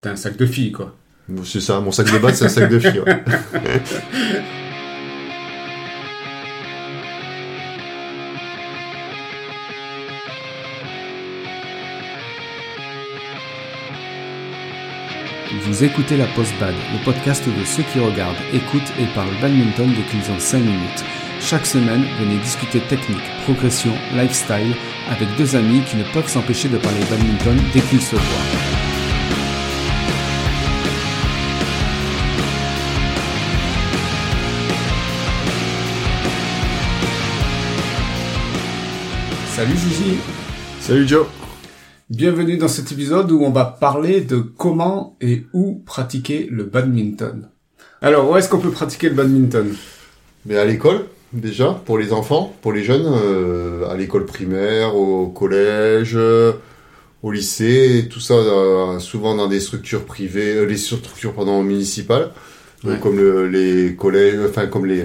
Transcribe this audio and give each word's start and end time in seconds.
T'as 0.00 0.12
un 0.12 0.16
sac 0.16 0.36
de 0.36 0.46
filles, 0.46 0.70
quoi. 0.70 0.96
C'est 1.44 1.60
ça, 1.60 1.80
mon 1.80 1.90
sac 1.90 2.06
de 2.12 2.18
base, 2.18 2.38
c'est 2.38 2.44
un 2.44 2.48
sac 2.48 2.70
de 2.70 2.78
filles. 2.78 3.00
ouais. 3.00 3.24
Vous 15.62 15.82
écoutez 15.82 16.16
la 16.16 16.26
Post-Bad, 16.26 16.74
le 16.92 17.04
podcast 17.04 17.44
de 17.48 17.64
ceux 17.64 17.82
qui 17.82 17.98
regardent, 17.98 18.36
écoutent 18.52 18.92
et 19.00 19.06
parlent 19.14 19.34
badminton 19.40 19.88
dès 19.96 20.02
qu'ils 20.10 20.30
ont 20.30 20.38
5 20.38 20.58
minutes. 20.60 21.04
Chaque 21.40 21.66
semaine, 21.66 22.04
venez 22.20 22.36
discuter 22.38 22.80
technique, 22.80 23.18
progression, 23.44 23.92
lifestyle 24.14 24.74
avec 25.10 25.28
deux 25.36 25.56
amis 25.56 25.82
qui 25.90 25.96
ne 25.96 26.04
peuvent 26.12 26.28
s'empêcher 26.28 26.68
de 26.68 26.78
parler 26.78 27.00
badminton 27.10 27.56
dès 27.72 27.80
qu'ils 27.80 28.02
se 28.02 28.14
voient. 28.14 28.77
Salut 39.58 39.74
Gigi 39.76 40.18
Salut 40.80 41.08
Joe. 41.08 41.26
Bienvenue 42.10 42.56
dans 42.58 42.68
cet 42.68 42.92
épisode 42.92 43.32
où 43.32 43.42
on 43.42 43.50
va 43.50 43.64
parler 43.64 44.20
de 44.20 44.36
comment 44.36 45.16
et 45.20 45.46
où 45.52 45.82
pratiquer 45.84 46.46
le 46.48 46.62
badminton. 46.62 47.48
Alors, 48.00 48.30
où 48.30 48.36
est-ce 48.36 48.48
qu'on 48.48 48.60
peut 48.60 48.70
pratiquer 48.70 49.08
le 49.08 49.16
badminton? 49.16 49.74
Mais 50.46 50.56
à 50.56 50.64
l'école, 50.64 51.06
déjà, 51.32 51.72
pour 51.86 51.98
les 51.98 52.12
enfants, 52.12 52.54
pour 52.62 52.72
les 52.72 52.84
jeunes, 52.84 53.04
euh, 53.06 53.90
à 53.90 53.96
l'école 53.96 54.26
primaire, 54.26 54.94
au 54.94 55.26
collège, 55.26 56.12
euh, 56.14 56.52
au 57.24 57.32
lycée, 57.32 58.06
tout 58.08 58.20
ça, 58.20 58.34
euh, 58.34 59.00
souvent 59.00 59.34
dans 59.34 59.48
des 59.48 59.58
structures 59.58 60.04
privées, 60.04 60.66
les 60.66 60.76
structures 60.76 61.34
pardon, 61.34 61.64
municipales, 61.64 62.30
Ouais. 62.84 62.96
comme 63.02 63.16
le- 63.16 63.48
les 63.48 63.96
collèges, 63.96 64.38
enfin 64.48 64.68
comme 64.68 64.86
les, 64.86 65.02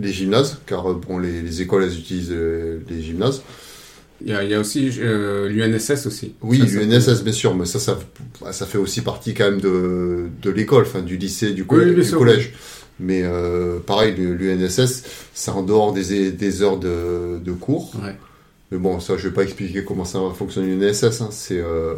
les 0.00 0.12
gymnases, 0.12 0.58
car 0.66 0.90
euh, 0.90 0.94
bon, 0.94 1.18
les, 1.18 1.42
les 1.42 1.62
écoles, 1.62 1.84
elles 1.84 1.98
utilisent 1.98 2.30
euh, 2.32 2.78
les 2.88 3.02
gymnases. 3.02 3.42
Il 4.24 4.30
y 4.30 4.34
a, 4.34 4.44
il 4.44 4.50
y 4.50 4.54
a 4.54 4.60
aussi 4.60 4.90
euh, 5.00 5.48
l'UNSS 5.48 6.06
aussi. 6.06 6.34
Oui, 6.42 6.58
l'UNSS, 6.58 7.22
bien 7.24 7.32
sûr, 7.32 7.54
mais 7.56 7.64
ça, 7.66 7.80
ça, 7.80 7.98
ça 8.52 8.66
fait 8.66 8.78
aussi 8.78 9.00
partie 9.00 9.34
quand 9.34 9.50
même 9.50 9.60
de, 9.60 10.26
de 10.40 10.50
l'école, 10.50 10.84
enfin 10.84 11.02
du 11.02 11.16
lycée, 11.16 11.50
du, 11.52 11.64
co- 11.64 11.76
Oui, 11.76 11.86
bien 11.86 11.94
du 11.94 12.04
sûr, 12.04 12.18
collège. 12.18 12.52
Mais 13.00 13.22
euh, 13.24 13.80
pareil, 13.80 14.14
l'UNSS, 14.16 15.02
c'est 15.34 15.50
en 15.50 15.62
dehors 15.62 15.92
des, 15.92 16.30
des 16.30 16.62
heures 16.62 16.78
de, 16.78 17.38
de 17.44 17.52
cours. 17.52 17.92
Ouais. 18.04 18.14
Mais 18.70 18.78
bon, 18.78 19.00
ça, 19.00 19.16
je 19.16 19.26
vais 19.28 19.34
pas 19.34 19.42
expliquer 19.42 19.82
comment 19.82 20.04
ça 20.04 20.20
fonctionne 20.36 20.66
l'UNSS. 20.68 21.20
Hein. 21.20 21.28
C'est, 21.32 21.58
euh, 21.58 21.94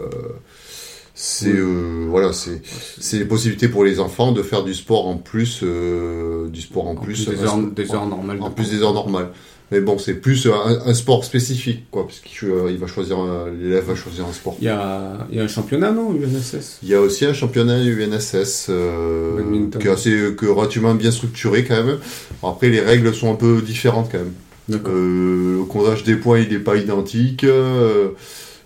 c'est, 1.17 1.55
euh, 1.55 2.07
voilà, 2.09 2.33
c'est, 2.33 2.61
c'est 2.99 3.19
les 3.19 3.25
possibilités 3.25 3.69
pour 3.69 3.85
les 3.85 4.01
enfants 4.01 4.33
de 4.33 4.43
faire 4.43 4.65
du 4.65 4.75
sport 4.75 5.07
en 5.07 5.17
plus, 5.17 5.61
euh, 5.63 6.49
du 6.49 6.61
sport 6.61 6.89
en, 6.89 6.93
En 6.93 6.97
plus, 6.97 7.25
plus 7.25 7.37
des 7.37 7.45
heures, 7.45 7.59
des 7.59 7.95
heures 7.95 8.07
normales. 8.07 8.39
en 8.43 8.51
plus 8.51 8.71
des 8.71 8.83
heures 8.83 8.95
normales. 8.95 9.31
Mais 9.71 9.81
bon, 9.81 9.97
c'est 9.97 10.15
plus 10.15 10.47
un, 10.47 10.81
un 10.87 10.93
sport 10.93 11.25
spécifique, 11.25 11.85
quoi, 11.91 12.07
parce 12.07 12.21
qu'il 12.21 12.49
euh, 12.49 12.71
il 12.71 12.79
va 12.79 12.87
choisir, 12.87 13.17
l'élève 13.59 13.85
va 13.85 13.95
choisir 13.95 14.27
un 14.27 14.33
sport. 14.33 14.57
Il 14.61 14.67
y 14.67 14.69
a, 14.69 15.27
il 15.31 15.39
y 15.39 15.41
a 15.41 15.45
un 15.45 15.49
championnat, 15.49 15.93
non, 15.93 16.13
l'UNSS 16.13 16.81
Il 16.83 16.89
y 16.89 16.95
a 16.95 17.01
aussi 17.01 17.25
un 17.25 17.33
championnat 17.33 17.79
UNSS 17.79 18.67
euh, 18.69 19.69
qui 19.81 19.87
est 19.87 19.91
assez 19.91 20.35
que 20.37 20.47
relativement 20.47 20.95
bien 20.95 21.13
structuré 21.13 21.65
quand 21.65 21.83
même. 21.83 21.99
Après 22.43 22.69
les 22.69 22.81
règles 22.81 23.15
sont 23.15 23.33
un 23.33 23.37
peu 23.37 23.63
différentes 23.63 24.11
quand 24.11 24.19
même. 24.19 24.35
Euh, 24.71 25.59
le 25.59 25.65
comptage 25.65 26.05
des 26.05 26.17
points 26.17 26.41
il 26.41 26.51
n'est 26.51 26.59
pas 26.59 26.77
identique. 26.77 27.47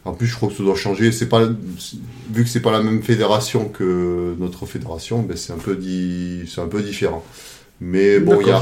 En 0.09 0.12
plus 0.14 0.27
je 0.27 0.34
crois 0.37 0.48
que 0.48 0.55
ça 0.56 0.62
doit 0.62 0.75
changer. 0.75 1.12
C'est 1.12 1.28
pas 1.28 1.47
vu 2.33 2.45
que 2.45 2.48
c'est 2.51 2.61
pas 2.61 2.73
la 2.73 2.83
même 2.83 3.03
fédération 3.03 3.69
que 3.69 4.34
notre 4.39 4.67
fédération, 4.67 5.23
ben 5.23 5.37
c'est 5.37 5.53
un 5.53 5.59
peu 5.59 5.77
di- 5.77 6.42
c'est 6.53 6.61
un 6.61 6.67
peu 6.69 6.83
différent. 6.83 7.25
Mais 7.81 8.19
bon, 8.19 8.33
il 8.41 8.51
a- 8.51 8.59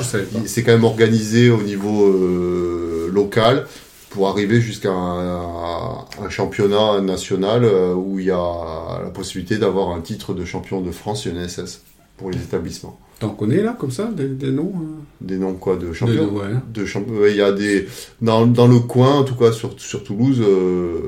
c'est 0.47 0.63
quand 0.63 0.73
même 0.73 0.85
organisé 0.85 1.49
au 1.51 1.63
niveau 1.63 2.07
euh, 2.07 3.11
local 3.13 3.67
pour 4.11 4.29
arriver 4.29 4.61
jusqu'à 4.61 4.91
un, 4.93 6.05
un 6.23 6.29
championnat 6.31 7.01
national 7.01 7.65
euh, 7.65 7.95
où 7.95 8.19
il 8.19 8.27
y 8.27 8.31
a 8.31 9.01
la 9.03 9.11
possibilité 9.11 9.59
d'avoir 9.59 9.91
un 9.91 10.01
titre 10.01 10.35
de 10.35 10.45
champion 10.45 10.81
de 10.81 10.91
France 10.91 11.27
UNSS 11.27 11.83
pour 12.17 12.31
les 12.31 12.39
établissements. 12.39 12.99
T'en 13.19 13.31
connais 13.31 13.63
là, 13.63 13.75
comme 13.79 13.91
ça, 13.91 14.11
des, 14.15 14.29
des 14.29 14.51
noms 14.53 14.73
hein 14.77 15.03
Des 15.23 15.39
noms 15.39 15.55
quoi 15.55 15.77
de 15.77 15.93
champions 15.95 16.27
de- 16.27 16.31
ouais. 16.31 16.55
de 16.73 16.85
champ- 16.85 17.01
ouais, 17.09 17.31
il 17.31 17.37
y 17.39 17.41
a 17.43 17.51
des 17.53 17.87
dans, 18.21 18.47
dans 18.47 18.67
le 18.69 18.79
coin 18.81 19.15
en 19.21 19.25
tout 19.25 19.35
cas 19.37 19.53
sur, 19.53 19.73
sur 19.81 20.05
Toulouse 20.05 20.41
euh, 20.41 21.01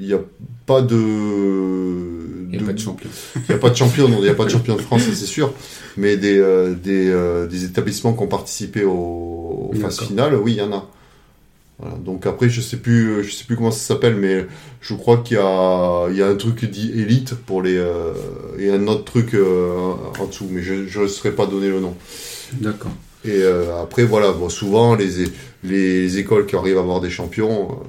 il 0.00 0.06
n'y 0.06 0.14
a 0.14 0.20
pas 0.64 0.80
de 0.82 0.96
Il 2.50 2.56
n'y 2.58 2.62
a 2.62 2.66
pas 2.66 2.72
de 2.72 2.78
champion. 2.78 3.10
il 3.36 3.52
y 3.52 3.54
a 3.54 3.58
pas 3.58 3.70
de 3.70 3.76
champion 3.76 4.08
non, 4.08 4.16
il 4.18 4.22
n'y 4.24 4.28
a 4.30 4.34
pas 4.34 4.44
de 4.44 4.50
champion 4.50 4.76
de 4.76 4.80
France 4.80 5.02
ça, 5.02 5.14
c'est 5.14 5.26
sûr 5.26 5.52
mais 5.96 6.16
des 6.16 6.38
euh, 6.38 6.74
des, 6.74 7.08
euh, 7.08 7.46
des 7.46 7.64
établissements 7.64 8.14
qui 8.14 8.22
ont 8.22 8.28
participé 8.28 8.84
aux, 8.84 9.70
aux 9.70 9.74
phases 9.74 10.00
finales 10.00 10.34
oui 10.36 10.52
il 10.52 10.58
y 10.58 10.62
en 10.62 10.72
a 10.72 10.88
Voilà. 11.80 11.94
donc 11.96 12.26
après 12.26 12.48
je 12.48 12.60
sais 12.60 12.78
plus 12.78 13.22
je 13.22 13.30
sais 13.32 13.44
plus 13.44 13.54
comment 13.54 13.70
ça 13.70 13.94
s'appelle 13.94 14.16
mais 14.16 14.46
je 14.80 14.94
crois 14.94 15.18
qu'il 15.18 15.36
y 15.36 15.40
a 15.40 16.08
il 16.10 16.16
y 16.16 16.22
a 16.22 16.26
un 16.26 16.34
truc 16.34 16.64
dit 16.64 16.90
élite 16.90 17.34
pour 17.36 17.62
les 17.62 17.76
euh, 17.76 18.12
et 18.58 18.70
un 18.70 18.84
autre 18.88 19.04
truc 19.04 19.34
euh, 19.34 19.92
en 20.18 20.26
dessous 20.26 20.48
mais 20.50 20.60
je 20.60 21.00
ne 21.00 21.06
saurais 21.06 21.32
pas 21.32 21.46
donner 21.46 21.68
le 21.68 21.78
nom 21.78 21.94
D'accord. 22.52 22.92
et 23.24 23.42
euh, 23.42 23.82
après, 23.82 24.04
voilà, 24.04 24.32
bon, 24.32 24.48
souvent, 24.48 24.94
les, 24.94 25.26
les 25.64 26.18
écoles 26.18 26.46
qui 26.46 26.56
arrivent 26.56 26.78
à 26.78 26.80
avoir 26.80 27.00
des 27.00 27.10
champions 27.10 27.80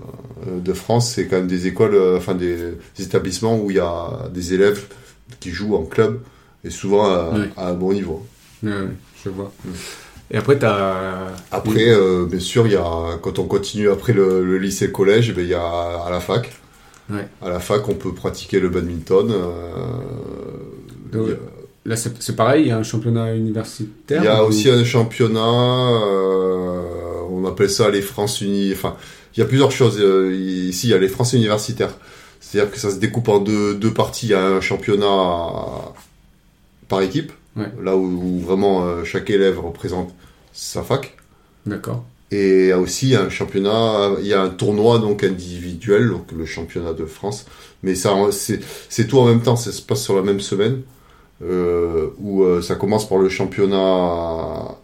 euh, 0.48 0.60
de 0.60 0.74
France, 0.74 1.14
c'est 1.14 1.28
quand 1.28 1.38
même 1.38 1.48
des 1.48 1.68
écoles, 1.68 1.98
enfin 2.18 2.36
des, 2.36 2.58
des 2.98 3.04
établissements 3.04 3.58
où 3.58 3.72
il 3.72 3.78
y 3.78 3.80
a 3.80 4.30
des 4.34 4.54
élèves 4.54 4.86
qui 5.40 5.52
jouent 5.52 5.76
en 5.76 5.86
club, 5.86 6.22
et 6.64 6.70
souvent 6.70 7.06
à, 7.06 7.34
un 7.58 7.74
bon 7.74 7.94
niveau. 7.94 8.26
Ouais, 8.64 8.72
je 9.24 9.30
vois. 9.30 9.52
Mm. 9.64 9.70
Et 10.32 10.38
après, 10.38 10.60
t'as... 10.60 11.30
Après, 11.52 11.90
euh, 11.90 12.26
bien 12.26 12.40
sûr, 12.40 12.68
il 12.68 12.74
y 12.74 12.76
a, 12.76 13.18
quand 13.22 13.40
on 13.40 13.46
continue 13.46 13.90
après 13.90 14.14
le, 14.14 14.44
le 14.46 14.58
lycée 14.60 14.88
le 14.88 14.92
collège, 14.94 15.34
ben, 15.34 15.42
il 15.44 15.50
y 15.50 15.54
a 15.56 15.62
à 15.64 16.10
la 16.12 16.20
fac. 16.20 16.52
Ouais. 17.10 17.28
À 17.42 17.50
la 17.50 17.60
fac, 17.60 17.88
on 17.90 17.96
peut 17.96 18.14
pratiquer 18.14 18.60
le 18.60 18.70
badminton. 18.70 19.32
euh, 19.32 19.50
Donc, 21.12 21.30
a- 21.30 21.34
Là, 21.86 21.96
c'est 21.96 22.36
pareil, 22.36 22.66
il 22.66 22.68
y 22.68 22.72
a 22.72 22.78
un 22.78 22.84
championnat 22.84 23.34
universitaire. 23.36 24.22
Il 24.22 24.26
y 24.26 24.28
a 24.28 24.44
ou- 24.44 24.48
aussi 24.50 24.70
un 24.70 24.84
championnat, 24.84 25.40
euh, 25.42 27.22
on 27.32 27.46
appelle 27.46 27.70
ça 27.70 27.90
les 27.90 28.02
France 28.02 28.42
Uni. 28.42 28.72
Enfin, 28.74 28.96
il 29.36 29.40
y 29.40 29.44
a 29.44 29.46
plusieurs 29.46 29.72
choses. 29.72 29.98
ici, 30.32 30.88
il 30.88 30.90
y 30.92 30.94
a 30.94 31.00
les 31.00 31.08
France 31.08 31.34
universitaires. 31.34 31.94
C'est-à-dire 32.42 32.72
que 32.72 32.78
ça 32.80 32.92
se 32.92 32.98
découpe 32.98 33.30
en 33.30 33.40
deux, 33.40 33.74
deux 33.76 33.94
parties. 33.94 34.28
Il 34.28 34.32
y 34.32 34.34
a 34.36 34.46
un 34.46 34.62
championnat 34.62 35.08
par 36.88 37.02
équipe, 37.02 37.32
Ouais. 37.56 37.72
là 37.84 37.98
où, 37.98 38.04
où 38.06 38.40
vraiment 38.40 38.86
euh, 38.86 39.04
chaque 39.04 39.30
élève 39.30 39.60
représente 39.60 40.14
sa 40.54 40.84
fac. 40.84 41.16
D'accord. 41.66 42.06
Et 42.32 42.66
il 42.66 42.68
y 42.68 42.72
a 42.72 42.80
aussi 42.80 43.16
un 43.16 43.30
championnat, 43.30 44.12
il 44.22 44.28
y 44.28 44.34
a 44.34 44.42
un 44.42 44.50
tournoi 44.50 45.00
donc 45.00 45.24
individuel, 45.24 46.10
donc 46.10 46.32
le 46.32 46.46
championnat 46.46 46.94
de 46.94 47.06
France. 47.06 47.46
Mais 47.82 47.96
ça, 47.96 48.14
c'est 48.32 49.08
tout 49.08 49.18
en 49.18 49.26
même 49.26 49.42
temps, 49.42 49.56
ça 49.56 49.72
se 49.72 49.82
passe 49.82 50.04
sur 50.04 50.16
la 50.16 50.22
même 50.22 50.40
semaine, 50.40 50.82
euh, 51.44 52.08
où 52.20 52.44
euh, 52.44 52.62
ça 52.62 52.76
commence 52.76 53.10
par 53.10 53.18
le 53.18 53.30
championnat 53.30 54.76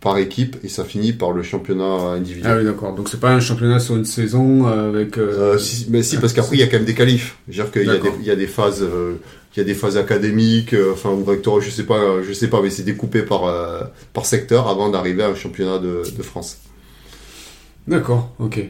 par 0.00 0.18
équipe 0.18 0.56
et 0.62 0.68
ça 0.68 0.84
finit 0.84 1.12
par 1.14 1.32
le 1.32 1.42
championnat 1.42 1.84
individuel. 2.16 2.52
Ah 2.52 2.58
oui, 2.58 2.64
d'accord. 2.64 2.94
Donc, 2.94 3.08
c'est 3.08 3.20
pas 3.20 3.32
un 3.32 3.40
championnat 3.40 3.78
sur 3.78 3.96
une 3.96 4.04
saison 4.04 4.66
avec... 4.66 5.16
euh, 5.16 5.54
Euh, 5.54 5.58
si, 5.58 5.86
mais 5.90 6.02
si, 6.02 6.18
parce 6.18 6.32
qu'après 6.34 6.56
il 6.56 6.60
y 6.60 6.62
a 6.62 6.66
quand 6.66 6.76
même 6.76 6.84
des 6.84 6.94
qualifs. 6.94 7.38
Je 7.48 7.56
veux 7.56 7.62
dire 7.64 7.72
qu'il 7.72 7.86
y, 7.86 7.90
a 7.90 7.92
des- 7.94 7.98
D'accord. 8.00 8.16
il 8.20 8.26
y 8.26 8.30
a 8.30 8.36
des 8.36 8.46
phases, 8.46 8.82
euh, 8.82 9.14
il 9.54 9.60
y 9.60 9.62
a 9.62 9.64
des 9.64 9.74
phases 9.74 9.96
académiques, 9.96 10.74
euh, 10.74 10.92
enfin 10.92 11.10
ou 11.10 11.24
rectoraux, 11.24 11.60
je 11.60 11.70
sais 11.70 11.84
pas, 11.84 12.22
je 12.22 12.32
sais 12.32 12.48
pas, 12.48 12.60
mais 12.62 12.70
c'est 12.70 12.82
découpé 12.82 13.22
par 13.22 13.44
euh, 13.44 13.82
par 14.12 14.26
secteur 14.26 14.68
avant 14.68 14.88
d'arriver 14.90 15.22
à 15.22 15.28
un 15.28 15.34
championnat 15.34 15.78
de, 15.78 16.02
de 16.16 16.22
France. 16.22 16.58
D'accord, 17.86 18.32
ok. 18.38 18.60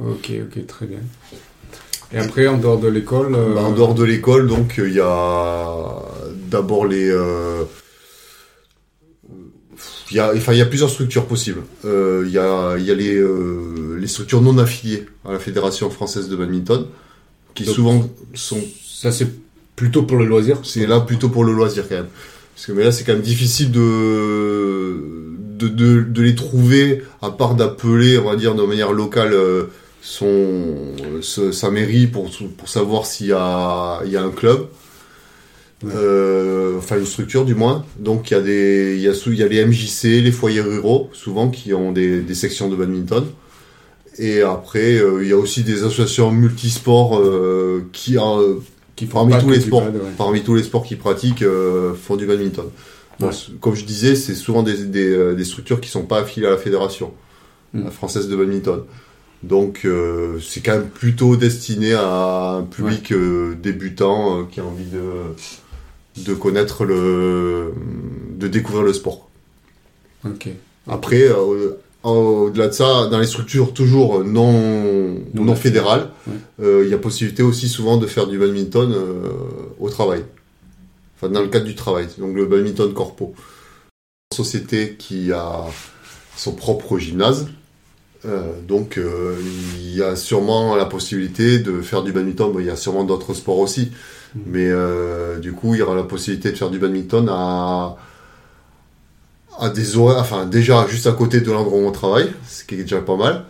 Ok, 0.00 0.32
ok, 0.44 0.66
très 0.66 0.86
bien. 0.86 1.00
Et 2.12 2.18
après, 2.18 2.46
en 2.46 2.56
dehors 2.56 2.78
de 2.78 2.88
l'école... 2.88 3.34
euh, 3.34 3.54
Bah, 3.54 3.62
en 3.62 3.72
dehors 3.72 3.94
de 3.94 4.04
l'école, 4.04 4.48
donc 4.48 4.76
il 4.78 4.94
y 4.94 5.00
a 5.00 6.02
d'abord 6.50 6.86
les. 6.86 7.10
euh, 7.10 7.64
Il 10.10 10.16
y, 10.16 10.20
a, 10.20 10.32
enfin, 10.34 10.54
il 10.54 10.58
y 10.58 10.62
a 10.62 10.66
plusieurs 10.66 10.88
structures 10.88 11.26
possibles. 11.26 11.62
Euh, 11.84 12.24
Il 12.26 12.32
y 12.32 12.38
a, 12.38 12.76
il 12.78 12.84
y 12.84 12.90
a 12.90 12.94
les, 12.94 13.14
euh, 13.14 13.98
les 14.00 14.06
structures 14.08 14.40
non 14.40 14.56
affiliées 14.56 15.04
à 15.26 15.32
la 15.32 15.38
Fédération 15.38 15.90
française 15.90 16.28
de 16.30 16.36
badminton, 16.36 16.86
qui 17.54 17.64
Donc, 17.64 17.74
souvent 17.74 18.10
sont. 18.34 18.60
Ça, 18.82 19.12
c'est 19.12 19.28
plutôt 19.78 20.02
pour 20.02 20.16
le 20.18 20.24
loisir. 20.26 20.58
C'est 20.64 20.86
là 20.86 20.98
plutôt 21.00 21.28
pour 21.28 21.44
le 21.44 21.52
loisir 21.52 21.84
quand 21.88 21.94
même. 21.94 22.08
Parce 22.54 22.66
que 22.66 22.72
mais 22.72 22.82
là, 22.84 22.90
c'est 22.92 23.04
quand 23.04 23.12
même 23.12 23.22
difficile 23.22 23.70
de, 23.70 24.96
de, 25.60 25.68
de, 25.68 26.02
de 26.02 26.22
les 26.22 26.34
trouver, 26.34 27.02
à 27.22 27.30
part 27.30 27.54
d'appeler, 27.54 28.18
on 28.18 28.24
va 28.28 28.36
dire, 28.36 28.54
de 28.56 28.62
manière 28.64 28.92
locale 28.92 29.32
euh, 29.32 29.64
son, 30.02 30.74
ce- 31.20 31.52
sa 31.52 31.70
mairie 31.70 32.08
pour, 32.08 32.28
pour 32.58 32.68
savoir 32.68 33.06
s'il 33.06 33.28
y 33.28 33.32
a, 33.32 34.00
il 34.04 34.10
y 34.10 34.16
a 34.16 34.22
un 34.22 34.30
club. 34.30 34.66
Ouais. 35.84 35.92
Euh, 35.94 36.76
enfin 36.78 36.98
une 36.98 37.06
structure 37.06 37.44
du 37.44 37.54
moins. 37.54 37.84
Donc 38.00 38.30
il 38.30 38.34
y 38.34 38.36
a 38.36 38.40
des, 38.40 38.94
il 38.96 39.02
y 39.02 39.06
a, 39.08 39.14
sou- 39.14 39.30
il 39.32 39.38
y 39.38 39.44
a 39.44 39.48
les 39.48 39.64
MJC, 39.64 40.20
les 40.24 40.32
foyers 40.32 40.60
ruraux, 40.60 41.08
souvent 41.12 41.50
qui 41.50 41.72
ont 41.72 41.92
des, 41.92 42.20
des 42.20 42.34
sections 42.34 42.68
de 42.68 42.74
badminton. 42.74 43.24
Et 44.18 44.40
après, 44.42 44.94
euh, 44.98 45.22
il 45.22 45.28
y 45.28 45.32
a 45.32 45.36
aussi 45.36 45.62
des 45.62 45.84
associations 45.84 46.32
multisports 46.32 47.20
euh, 47.20 47.84
qui, 47.92 48.16
qui 48.98 49.06
font 49.06 49.26
Parmi 49.26 49.38
tous 49.42 49.50
les 49.50 49.60
sports, 49.60 49.84
bad, 49.84 49.94
ouais. 49.94 50.00
parmi 50.18 50.42
tous 50.42 50.54
les 50.54 50.62
sports 50.62 50.84
qui 50.84 50.96
pratiquent, 50.96 51.42
euh, 51.42 51.94
font 51.94 52.16
du 52.16 52.26
badminton. 52.26 52.66
Bon, 53.20 53.26
Ouais. 53.28 53.32
c- 53.32 53.52
Comme 53.60 53.74
je 53.74 53.84
disais, 53.84 54.14
c'est 54.14 54.34
souvent 54.34 54.62
des, 54.62 54.84
des, 54.84 55.08
euh, 55.08 55.34
des 55.34 55.44
structures 55.44 55.80
qui 55.80 55.88
sont 55.88 56.02
pas 56.04 56.18
affiliées 56.20 56.46
à 56.46 56.50
la 56.50 56.56
fédération 56.58 57.12
Mm. 57.74 57.84
la 57.84 57.90
française 57.90 58.28
de 58.28 58.36
badminton. 58.36 58.80
Donc 59.42 59.86
donc 59.86 59.86
c'est 60.42 60.60
quand 60.62 60.72
même 60.72 60.88
plutôt 60.88 61.36
destiné 61.36 61.92
à 61.94 62.54
un 62.58 62.62
public 62.62 63.12
euh, 63.12 63.54
débutant 63.54 64.40
euh, 64.40 64.42
qui 64.50 64.58
a 64.60 64.64
envie 64.64 64.86
de 64.90 66.22
de 66.24 66.34
connaître 66.34 66.84
le 66.84 67.72
de 68.36 68.48
découvrir 68.48 68.82
le 68.84 68.92
sport. 68.92 69.28
Ok. 70.24 70.48
Après 70.88 71.22
euh, 71.22 71.76
au-delà 72.10 72.68
de 72.68 72.72
ça, 72.72 73.06
dans 73.10 73.18
les 73.18 73.26
structures 73.26 73.72
toujours 73.72 74.24
non 74.24 74.52
Non 75.34 75.44
non, 75.44 75.54
fédérales, 75.54 76.10
euh, 76.62 76.82
il 76.84 76.90
y 76.90 76.94
a 76.94 76.98
possibilité 76.98 77.42
aussi 77.42 77.68
souvent 77.68 77.96
de 77.96 78.06
faire 78.06 78.26
du 78.26 78.38
badminton 78.38 78.92
euh, 78.92 79.28
au 79.78 79.88
travail. 79.90 80.24
Enfin 81.16 81.32
dans 81.32 81.40
le 81.40 81.48
cadre 81.48 81.66
du 81.66 81.74
travail, 81.74 82.06
donc 82.18 82.34
le 82.34 82.46
badminton 82.46 82.92
corpo. 82.92 83.34
Une 84.32 84.36
société 84.36 84.96
qui 84.98 85.32
a 85.32 85.64
son 86.36 86.52
propre 86.52 86.98
gymnase. 86.98 87.48
Euh, 88.24 88.52
donc 88.66 88.98
il 89.80 89.96
y 89.96 90.02
a 90.02 90.16
sûrement 90.16 90.76
la 90.76 90.84
possibilité 90.86 91.58
de 91.58 91.80
faire 91.80 92.02
du 92.02 92.12
badminton. 92.12 92.52
Bon, 92.52 92.58
il 92.60 92.66
y 92.66 92.70
a 92.70 92.76
sûrement 92.76 93.04
d'autres 93.04 93.34
sports 93.34 93.58
aussi, 93.58 93.90
Mhm. 94.34 94.42
mais 94.46 95.40
du 95.40 95.52
coup 95.52 95.74
il 95.74 95.78
y 95.78 95.82
aura 95.82 95.96
la 95.96 96.02
possibilité 96.02 96.50
de 96.52 96.56
faire 96.56 96.70
du 96.70 96.78
badminton 96.78 97.28
à 97.30 97.96
à 99.58 99.68
des 99.70 99.96
horaires, 99.96 100.20
enfin 100.20 100.46
déjà 100.46 100.86
juste 100.86 101.06
à 101.06 101.12
côté 101.12 101.40
de 101.40 101.50
l'endroit 101.50 101.78
où 101.78 101.86
on 101.86 101.92
travaille, 101.92 102.32
ce 102.48 102.64
qui 102.64 102.76
est 102.76 102.82
déjà 102.82 103.00
pas 103.00 103.16
mal, 103.16 103.44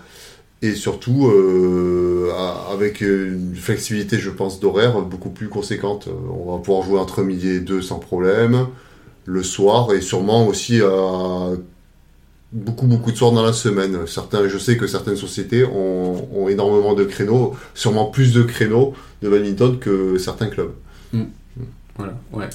et 0.62 0.74
surtout 0.74 1.28
euh, 1.28 2.32
avec 2.72 3.00
une 3.00 3.54
flexibilité, 3.54 4.18
je 4.18 4.30
pense, 4.30 4.58
d'horaire 4.58 5.00
beaucoup 5.02 5.30
plus 5.30 5.48
conséquente. 5.48 6.08
On 6.08 6.52
va 6.52 6.58
pouvoir 6.58 6.84
jouer 6.84 6.98
entre 6.98 7.22
midi 7.22 7.48
et 7.48 7.60
deux 7.60 7.82
sans 7.82 7.98
problème, 7.98 8.66
le 9.24 9.42
soir, 9.42 9.92
et 9.92 10.00
sûrement 10.00 10.46
aussi 10.46 10.80
à 10.80 11.50
beaucoup 12.52 12.86
beaucoup 12.86 13.12
de 13.12 13.16
soirs 13.16 13.32
dans 13.32 13.42
la 13.42 13.52
semaine. 13.52 14.06
Certains, 14.06 14.48
je 14.48 14.58
sais 14.58 14.76
que 14.76 14.86
certaines 14.86 15.16
sociétés 15.16 15.64
ont, 15.64 16.48
énormément 16.48 16.94
de 16.94 17.04
créneaux, 17.04 17.54
sûrement 17.74 18.06
plus 18.06 18.32
de 18.32 18.42
créneaux 18.42 18.94
de 19.22 19.28
badminton 19.28 19.78
que 19.78 20.16
certains 20.18 20.46
clubs. 20.48 20.72
Voilà, 21.96 22.14
ouais. 22.32 22.48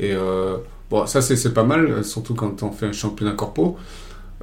Et 0.00 0.12
euh, 0.12 0.56
bon, 0.92 1.06
ça 1.06 1.20
c'est 1.22 1.36
c'est 1.36 1.54
pas 1.54 1.64
mal, 1.64 1.86
euh, 1.86 2.02
surtout 2.04 2.34
quand 2.34 2.62
on 2.62 2.70
fait 2.70 2.86
un 2.86 2.92
championnat 2.92 3.32
corpo. 3.32 3.76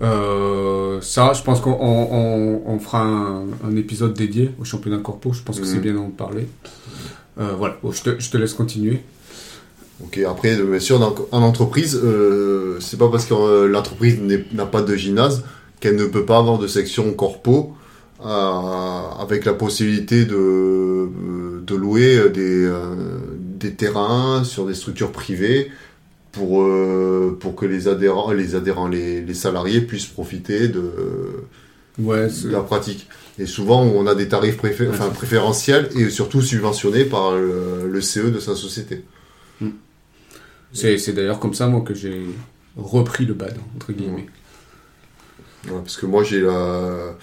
Euh, 0.01 0.99
ça, 1.01 1.33
je 1.33 1.43
pense 1.43 1.59
qu'on 1.59 1.71
on, 1.79 2.79
fera 2.79 3.01
un, 3.01 3.43
un 3.65 3.75
épisode 3.75 4.13
dédié 4.13 4.51
au 4.59 4.63
championnat 4.63 4.97
corpo. 4.97 5.33
Je 5.33 5.41
pense 5.43 5.59
que 5.59 5.65
c'est 5.65 5.75
Mhm. 5.75 5.81
bien 5.81 5.93
d'en 5.93 6.09
parler. 6.09 6.47
Euh, 7.39 7.53
voilà, 7.57 7.75
Bon, 7.83 7.91
je, 7.91 8.01
te, 8.03 8.09
je 8.19 8.29
te 8.29 8.37
laisse 8.37 8.53
continuer. 8.53 9.01
Ok, 10.03 10.17
après, 10.27 10.55
bien 10.55 10.79
sûr, 10.79 10.99
dans, 10.99 11.13
en 11.33 11.41
entreprise, 11.41 11.99
euh, 12.01 12.77
c'est 12.79 12.97
pas 12.97 13.09
parce 13.09 13.25
que 13.25 13.65
l'entreprise 13.65 14.17
n'a 14.53 14.65
pas 14.65 14.81
de 14.81 14.95
gymnase 14.95 15.43
qu'elle 15.81 15.97
ne 15.97 16.05
peut 16.05 16.25
pas 16.25 16.37
avoir 16.37 16.57
de 16.59 16.67
section 16.67 17.11
corpo 17.13 17.73
avec 18.23 19.43
la 19.45 19.53
possibilité 19.53 20.25
de, 20.25 21.09
de 21.65 21.75
louer 21.75 22.29
des, 22.29 22.69
des 23.59 23.73
terrains 23.73 24.43
sur 24.45 24.65
des 24.65 24.73
structures 24.73 25.11
privées 25.11 25.69
pour, 26.31 26.61
euh, 26.63 27.37
pour 27.39 27.55
que 27.55 27.65
les 27.65 27.87
adhérents, 27.87 28.31
les, 28.31 28.55
adhérents 28.55 28.87
les, 28.87 29.21
les 29.21 29.33
salariés 29.33 29.81
puissent 29.81 30.05
profiter 30.05 30.67
de, 30.67 30.91
Ouais, 31.97 32.25
de 32.25 32.29
c'est- 32.29 32.47
la 32.49 32.61
pratique. 32.61 33.07
Et 33.39 33.45
souvent, 33.45 33.83
on 33.83 34.05
a 34.07 34.15
des 34.15 34.27
tarifs 34.27 34.57
préfé- 34.57 34.83
Ouais. 34.83 34.89
enfin, 34.89 35.09
préférentiels 35.09 35.89
et 35.95 36.09
surtout 36.09 36.41
subventionnés 36.41 37.05
par 37.05 37.35
le, 37.35 37.89
le 37.89 38.01
CE 38.01 38.29
de 38.31 38.39
sa 38.39 38.55
société. 38.55 39.03
c'est 40.73 40.97
c'est 40.97 41.13
d'ailleurs 41.13 41.39
comme 41.39 41.53
ça, 41.53 41.67
moi, 41.67 41.81
que 41.81 41.93
j'ai 41.93 42.21
repris 42.77 43.25
le 43.25 43.33
bad, 43.33 43.55
entre 43.75 43.91
guillemets. 43.91 44.27
Ouais, 45.65 45.79
parce 45.83 45.97
que 45.97 46.05
moi 46.05 46.23
j'ai 46.23 46.39
la... 46.41 47.17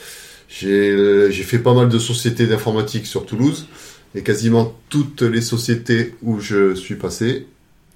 j'ai 0.48 1.30
j'ai 1.30 1.42
fait 1.42 1.58
pas 1.58 1.74
mal 1.74 1.88
de 1.88 1.98
sociétés 1.98 2.46
d'informatique 2.46 3.06
sur 3.06 3.24
Toulouse 3.24 3.66
et 4.14 4.22
quasiment 4.22 4.74
toutes 4.88 5.22
les 5.22 5.40
sociétés 5.40 6.14
où 6.22 6.38
je 6.40 6.74
suis 6.74 6.96
passé, 6.96 7.46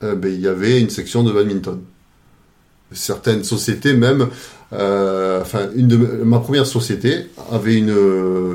euh, 0.02 0.14
ben, 0.14 0.32
il 0.32 0.40
y 0.40 0.48
avait 0.48 0.80
une 0.80 0.90
section 0.90 1.22
de 1.22 1.32
badminton. 1.32 1.80
Certaines 2.92 3.44
sociétés 3.44 3.92
même, 3.92 4.28
euh, 4.72 5.40
enfin 5.42 5.68
une 5.76 5.86
de 5.86 5.96
ma 5.96 6.40
première 6.40 6.66
société 6.66 7.26
avait 7.52 7.76
une, 7.76 7.94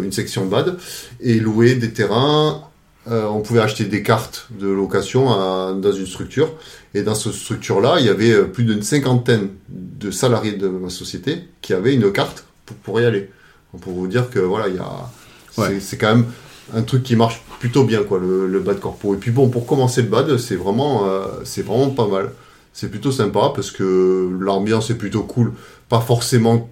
une 0.04 0.12
section 0.12 0.46
bad 0.46 0.78
et 1.22 1.40
louait 1.40 1.76
des 1.76 1.94
terrains. 1.94 2.62
euh, 3.10 3.26
on 3.28 3.40
pouvait 3.42 3.62
acheter 3.62 3.86
des 3.86 4.02
cartes 4.04 4.48
de 4.60 4.68
location 4.68 5.30
à- 5.32 5.74
dans 5.80 5.92
une 5.94 6.08
structure 6.08 6.52
et 6.96 7.04
dans 7.04 7.14
cette 7.16 7.34
structure-là, 7.34 7.98
il 8.00 8.06
y 8.08 8.10
avait 8.10 8.44
plus 8.46 8.64
d'une 8.66 8.82
cinquantaine 8.82 9.50
de 9.70 10.10
salariés 10.12 10.54
de 10.54 10.68
ma 10.68 10.90
société 10.90 11.44
qui 11.62 11.74
avaient 11.74 11.94
une 11.94 12.12
carte 12.12 12.46
pour, 12.66 12.76
pour 12.78 13.00
y 13.00 13.06
aller. 13.06 13.30
Donc, 13.72 13.82
Pour 13.84 13.94
vous 13.94 14.08
dire 14.08 14.30
que 14.30 14.40
voilà, 14.40 14.68
il 14.70 14.76
y 14.76 14.80
a, 14.80 15.10
Ouais. 15.58 15.80
c'est 15.80 15.96
quand 15.98 16.14
même 16.16 16.26
un 16.74 16.82
truc 16.82 17.04
qui 17.04 17.16
marche 17.16 17.42
plutôt 17.60 17.84
bien, 17.84 18.04
quoi, 18.04 18.20
le, 18.20 18.60
bad 18.60 18.80
corpo. 18.80 19.14
Et 19.14 19.18
puis 19.18 19.32
bon, 19.32 19.50
pour 19.50 19.66
commencer 19.66 20.02
le 20.02 20.08
bad, 20.08 20.38
c'est 20.38 20.56
vraiment, 20.56 21.08
euh, 21.08 21.26
c'est 21.44 21.62
vraiment 21.62 21.90
pas 21.90 22.08
mal. 22.08 22.32
C'est 22.74 22.90
plutôt 22.90 23.12
sympa 23.12 23.52
parce 23.56 23.72
que 23.72 24.30
l'ambiance 24.40 24.90
est 24.90 24.98
plutôt 24.98 25.24
cool, 25.24 25.54
pas 25.88 26.02
forcément 26.02 26.70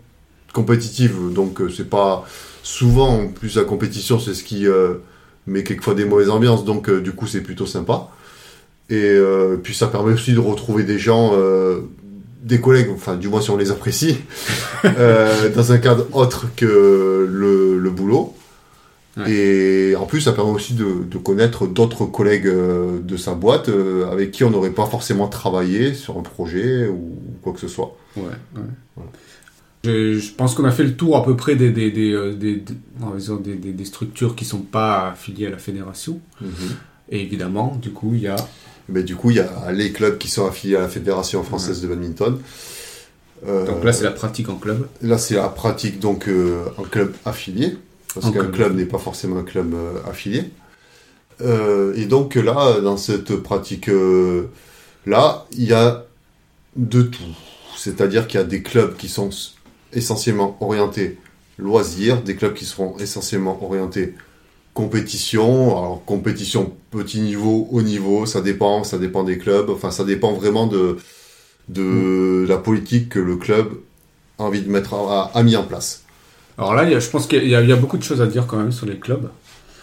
compétitive, 0.54 1.16
donc 1.34 1.62
euh, 1.62 1.70
c'est 1.70 1.90
pas 1.90 2.26
souvent 2.62 3.22
en 3.22 3.28
plus 3.28 3.56
la 3.56 3.64
compétition, 3.64 4.20
c'est 4.20 4.34
ce 4.34 4.44
qui 4.44 4.68
euh, 4.68 4.96
met 5.48 5.64
quelquefois 5.64 5.96
des 5.96 6.06
mauvaises 6.06 6.30
ambiances, 6.30 6.66
donc 6.66 6.90
du 6.90 7.14
coup 7.14 7.28
c'est 7.28 7.42
plutôt 7.42 7.66
sympa. 7.66 8.10
Et 8.90 9.18
puis 9.64 9.74
ça 9.74 9.88
permet 9.88 10.14
aussi 10.14 10.34
de 10.34 10.40
retrouver 10.40 10.84
des 10.84 11.00
gens, 11.00 11.34
des 12.44 12.60
collègues, 12.62 12.90
enfin 12.94 13.16
du 13.16 13.28
moins 13.28 13.42
si 13.42 13.50
on 13.50 13.58
les 13.58 13.72
apprécie, 13.72 14.18
dans 14.84 15.72
un 15.72 15.78
cadre 15.80 16.06
autre 16.12 16.48
que 16.56 17.28
le 17.28 17.90
boulot. 17.90 18.36
Ouais. 19.16 19.32
Et 19.32 19.96
en 19.96 20.06
plus, 20.06 20.22
ça 20.22 20.34
permet 20.34 20.52
aussi 20.52 20.74
de, 20.74 21.04
de 21.10 21.18
connaître 21.20 21.68
d'autres 21.68 22.06
collègues 22.06 22.48
euh, 22.48 23.00
de 23.00 23.16
sa 23.16 23.36
boîte 23.36 23.70
euh, 23.70 24.10
avec 24.12 24.32
qui 24.32 24.44
on 24.44 24.50
n'aurait 24.50 24.72
pas 24.72 24.88
forcément 24.88 25.28
travaillé 25.28 25.94
sur 25.94 26.18
un 26.18 26.24
projet 26.24 26.88
ou 26.88 27.16
quoi 27.44 27.54
que 27.54 27.60
ce 27.60 27.68
soit. 27.68 27.96
Ouais, 28.18 28.24
ouais. 28.56 29.04
Je, 29.84 30.18
je 30.18 30.32
pense 30.32 30.56
qu'on 30.56 30.66
a 30.66 30.72
fait 30.72 30.84
le 30.84 30.96
tour 30.96 31.18
à 31.18 31.24
peu 31.24 31.36
près 31.36 31.56
des, 31.56 31.70
des, 31.72 31.92
des, 31.92 32.12
euh, 32.14 32.34
des, 32.34 33.86
structures 33.86 34.36
qui 34.36 34.46
sont 34.46 34.62
pas 34.62 35.10
affiliées 35.10 35.48
à 35.48 35.50
la 35.52 35.58
fédération. 35.58 36.20
Et 37.10 37.22
évidemment, 37.22 37.78
du 37.82 37.92
coup, 37.92 38.14
il 38.16 38.22
y 38.22 38.28
a 38.28 38.38
Mais 38.90 39.04
du 39.04 39.16
coup, 39.16 39.30
il 39.30 39.38
y 39.38 39.42
a 39.42 39.72
les 39.72 39.92
clubs 39.92 40.18
qui 40.18 40.30
sont 40.30 40.48
affiliés 40.48 40.78
à 40.78 40.82
la 40.82 40.88
Fédération 40.88 41.44
française 41.44 41.82
de 41.82 41.88
badminton. 41.88 42.40
Euh, 43.46 43.66
Donc 43.66 43.84
là, 43.84 43.92
c'est 43.92 44.06
la 44.06 44.12
pratique 44.12 44.50
en 44.50 44.56
club. 44.56 44.88
Là, 45.02 45.18
c'est 45.18 45.36
la 45.36 45.50
pratique 45.50 46.00
donc 46.00 46.28
euh, 46.28 46.64
en 46.78 46.84
club 46.84 47.14
affilié, 47.26 47.78
parce 48.14 48.32
qu'un 48.32 48.52
club 48.52 48.76
n'est 48.76 48.86
pas 48.86 49.00
forcément 49.00 49.38
un 49.38 49.44
club 49.44 49.74
euh, 49.74 50.00
affilié. 50.10 50.52
Euh, 51.42 51.94
et 51.96 52.06
donc 52.06 52.36
là, 52.36 52.80
dans 52.80 52.98
cette 52.98 53.36
pratique 53.38 53.90
euh, 53.90 54.50
là, 55.06 55.46
il 55.52 55.64
y 55.64 55.74
a 55.74 56.06
de 56.76 57.02
tout. 57.02 57.24
C'est-à-dire 57.76 58.28
qu'il 58.28 58.40
y 58.40 58.44
a 58.44 58.46
des 58.46 58.62
clubs 58.62 58.96
qui 58.96 59.10
sont 59.10 59.30
essentiellement 59.92 60.58
orientés 60.62 61.18
loisirs, 61.58 62.22
des 62.22 62.36
clubs 62.36 62.54
qui 62.54 62.66
seront 62.66 62.98
essentiellement 63.00 63.64
orientés 63.64 64.16
compétition. 64.74 65.78
Alors 65.78 66.04
compétition 66.06 66.74
petit 66.92 67.22
niveau, 67.22 67.68
haut 67.72 67.82
niveau, 67.82 68.26
ça 68.26 68.42
dépend, 68.42 68.84
ça 68.84 68.98
dépend 68.98 69.24
des 69.24 69.38
clubs. 69.38 69.70
Enfin, 69.70 69.92
ça 69.92 70.04
dépend 70.04 70.34
vraiment 70.34 70.68
de 70.68 70.98
de 71.70 72.46
la 72.48 72.58
politique 72.58 73.10
que 73.10 73.20
le 73.20 73.38
club 73.38 73.72
a 74.38 74.44
envie 74.44 74.62
de 74.62 74.70
mettre 74.70 74.94
a, 74.96 75.32
a 75.34 75.44
mis 75.44 75.56
en 75.56 75.64
place. 75.64 76.04
Alors 76.58 76.74
là, 76.76 76.84
il 76.84 76.92
y 76.92 76.96
a- 76.96 77.00
je 77.00 77.10
pense 77.10 77.28
qu'il 77.28 77.48
y, 77.48 77.56
a- 77.56 77.62
il 77.62 77.70
y 77.70 77.72
a 77.74 77.76
beaucoup 77.76 77.98
de 77.98 78.04
choses 78.04 78.22
à 78.22 78.28
dire 78.28 78.46
quand 78.48 78.58
même 78.58 78.72
sur 78.72 78.86
les 78.86 78.98
clubs. 78.98 79.30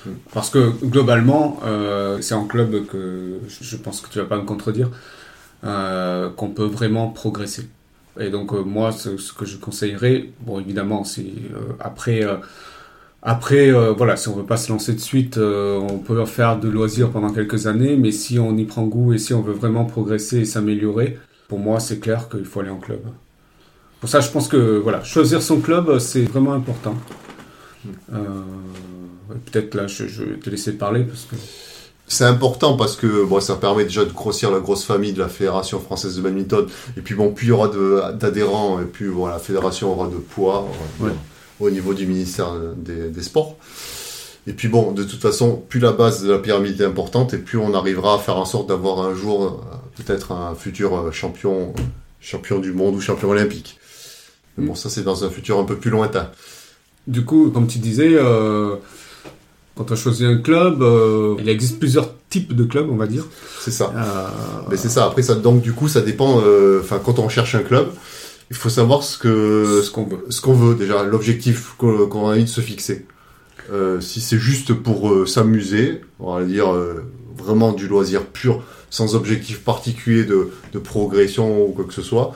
Mm. 0.07 0.11
Parce 0.33 0.51
que 0.51 0.73
globalement, 0.85 1.61
euh, 1.65 2.19
c'est 2.21 2.35
en 2.35 2.47
club 2.47 2.87
que 2.87 3.41
je 3.61 3.77
pense 3.77 4.01
que 4.01 4.09
tu 4.11 4.19
vas 4.19 4.25
pas 4.27 4.37
me 4.39 4.45
contredire 4.45 4.91
euh, 5.65 6.31
qu'on 6.31 6.51
peut 6.51 6.65
vraiment 6.65 7.09
progresser. 7.09 7.69
Et 8.19 8.31
donc 8.31 8.53
euh, 8.53 8.63
moi, 8.63 8.93
ce, 8.93 9.17
ce 9.19 9.33
que 9.33 9.45
je 9.47 9.57
conseillerais, 9.59 10.31
bon 10.41 10.61
évidemment, 10.61 11.05
c'est 11.05 11.27
après, 11.81 12.23
après 13.23 13.71
voilà, 13.93 14.17
si 14.17 14.29
on 14.29 14.37
veut 14.37 14.47
pas 14.47 14.57
se 14.57 14.73
lancer 14.73 14.93
de 14.95 14.99
suite, 15.01 15.37
on 15.39 15.99
peut 15.99 16.25
faire 16.25 16.59
de 16.59 16.69
loisirs 16.69 17.11
pendant 17.11 17.31
quelques 17.33 17.67
années, 17.67 17.97
mais 17.97 18.13
si 18.13 18.39
on 18.39 18.57
y 18.57 18.65
prend 18.65 18.85
goût 18.87 19.13
et 19.13 19.19
si 19.19 19.35
on 19.35 19.43
veut 19.43 19.53
vraiment 19.53 19.85
progresser 19.85 20.39
et 20.41 20.45
s'améliorer, 20.45 21.19
pour 21.49 21.59
moi, 21.59 21.81
c'est 21.81 21.99
clair 22.01 22.29
qu'il 22.29 22.45
faut 22.45 22.61
aller 22.61 22.71
en 22.71 22.79
club. 22.79 23.01
Pour 24.01 24.09
ça, 24.09 24.21
je 24.21 24.31
pense 24.31 24.49
que 24.49 24.79
voilà, 24.79 25.03
choisir 25.05 25.43
son 25.43 25.61
club, 25.61 25.99
c'est 25.99 26.23
vraiment 26.23 26.53
important. 26.55 26.95
Euh, 28.13 28.19
ouais, 29.29 29.37
Peut-être 29.51 29.75
là, 29.75 29.87
je, 29.87 30.07
je 30.07 30.23
vais 30.25 30.37
te 30.39 30.51
laisser 30.51 30.73
parler 30.73 31.05
parce 31.05 31.23
que. 31.25 31.37
C'est 32.07 32.25
important 32.25 32.77
parce 32.77 32.97
que 32.97 33.25
bon, 33.25 33.39
ça 33.41 33.55
permet 33.55 33.85
déjà 33.85 34.05
de 34.05 34.11
grossir 34.13 34.51
la 34.51 34.59
grosse 34.59 34.85
famille 34.85 35.13
de 35.13 35.21
la 35.21 35.29
Fédération 35.29 35.79
française 35.79 36.17
de 36.17 36.23
badminton. 36.23 36.67
Et 36.97 37.03
puis 37.03 37.15
bon, 37.15 37.31
plus 37.33 37.47
il 37.47 37.49
y 37.51 37.53
aura 37.53 37.69
de- 37.69 38.03
d'adhérents, 38.19 38.81
et 38.81 38.85
plus 38.85 39.11
bon, 39.11 39.27
la 39.27 39.39
fédération 39.39 39.93
aura 39.93 40.09
de 40.09 40.17
poids 40.17 40.67
euh, 41.03 41.05
Ouais. 41.07 41.13
au 41.61 41.71
niveau 41.71 41.95
du 41.95 42.07
ministère 42.07 42.53
des, 42.77 43.11
des 43.11 43.23
Sports. 43.23 43.57
Et 44.49 44.53
puis 44.55 44.67
bon, 44.67 44.91
de 44.91 45.05
toute 45.05 45.21
façon, 45.21 45.63
plus 45.69 45.79
la 45.79 45.93
base 45.93 46.25
de 46.25 46.33
la 46.33 46.39
pyramide 46.39 46.81
est 46.81 46.85
importante, 46.85 47.33
et 47.35 47.39
plus 47.39 47.59
on 47.59 47.75
arrivera 47.75 48.15
à 48.17 48.19
faire 48.19 48.39
en 48.39 48.45
sorte 48.47 48.69
d'avoir 48.69 49.03
un 49.07 49.15
jour 49.15 49.45
euh, 49.45 50.03
peut-être 50.03 50.33
un 50.33 50.57
futur 50.57 50.97
euh, 50.97 51.11
champion, 51.13 51.73
champion 52.21 52.59
du 52.59 52.73
monde 52.73 52.97
ou 52.97 53.01
champion 53.01 53.29
olympique. 53.31 53.79
Mais 54.61 54.67
bon, 54.67 54.75
ça 54.75 54.91
c'est 54.91 55.03
dans 55.03 55.25
un 55.25 55.31
futur 55.31 55.59
un 55.59 55.65
peu 55.65 55.77
plus 55.77 55.91
lointain. 55.91 56.31
Du 57.07 57.25
coup, 57.25 57.51
comme 57.51 57.67
tu 57.67 57.79
disais, 57.79 58.11
euh, 58.13 58.77
quand 59.75 59.91
on 59.91 59.97
choisit 59.97 60.27
un 60.27 60.37
club, 60.39 60.83
euh, 60.83 61.35
il 61.41 61.49
existe 61.49 61.79
plusieurs 61.79 62.11
types 62.29 62.55
de 62.55 62.65
clubs, 62.65 62.89
on 62.91 62.97
va 62.97 63.07
dire. 63.07 63.27
C'est 63.61 63.71
ça. 63.71 63.93
Euh, 63.97 64.27
Mais 64.71 64.77
c'est 64.77 64.91
ça. 64.91 65.07
Après, 65.07 65.23
ça 65.23 65.35
donc 65.35 65.63
du 65.63 65.73
coup, 65.73 65.89
ça 65.89 66.03
dépend. 66.03 66.43
Enfin, 66.81 67.01
quand 67.05 67.19
on 67.19 67.29
cherche 67.29 67.55
un 67.55 67.63
club, 67.63 67.89
il 68.51 68.57
faut 68.57 68.69
savoir 68.69 69.03
ce 69.03 69.17
que 69.19 69.83
ce 69.83 69.91
qu'on 69.91 70.05
veut. 70.05 70.27
ce 70.29 70.41
qu'on 70.41 70.53
veut 70.53 70.75
déjà, 70.75 71.03
l'objectif 71.03 71.75
qu'on 71.79 72.29
a 72.29 72.33
envie 72.33 72.45
de 72.45 72.49
se 72.49 72.61
fixer. 72.61 73.07
Si 74.01 74.21
c'est 74.21 74.39
juste 74.39 74.75
pour 74.75 75.29
s'amuser, 75.29 76.01
on 76.19 76.35
va 76.35 76.45
dire 76.45 76.73
vraiment 77.37 77.73
du 77.73 77.89
loisir 77.89 78.27
pur, 78.27 78.63
sans 78.91 79.15
objectif 79.15 79.61
particulier 79.61 80.25
de, 80.25 80.51
de 80.73 80.79
progression 80.79 81.65
ou 81.65 81.69
quoi 81.73 81.85
que 81.85 81.95
ce 81.95 82.03
soit, 82.03 82.35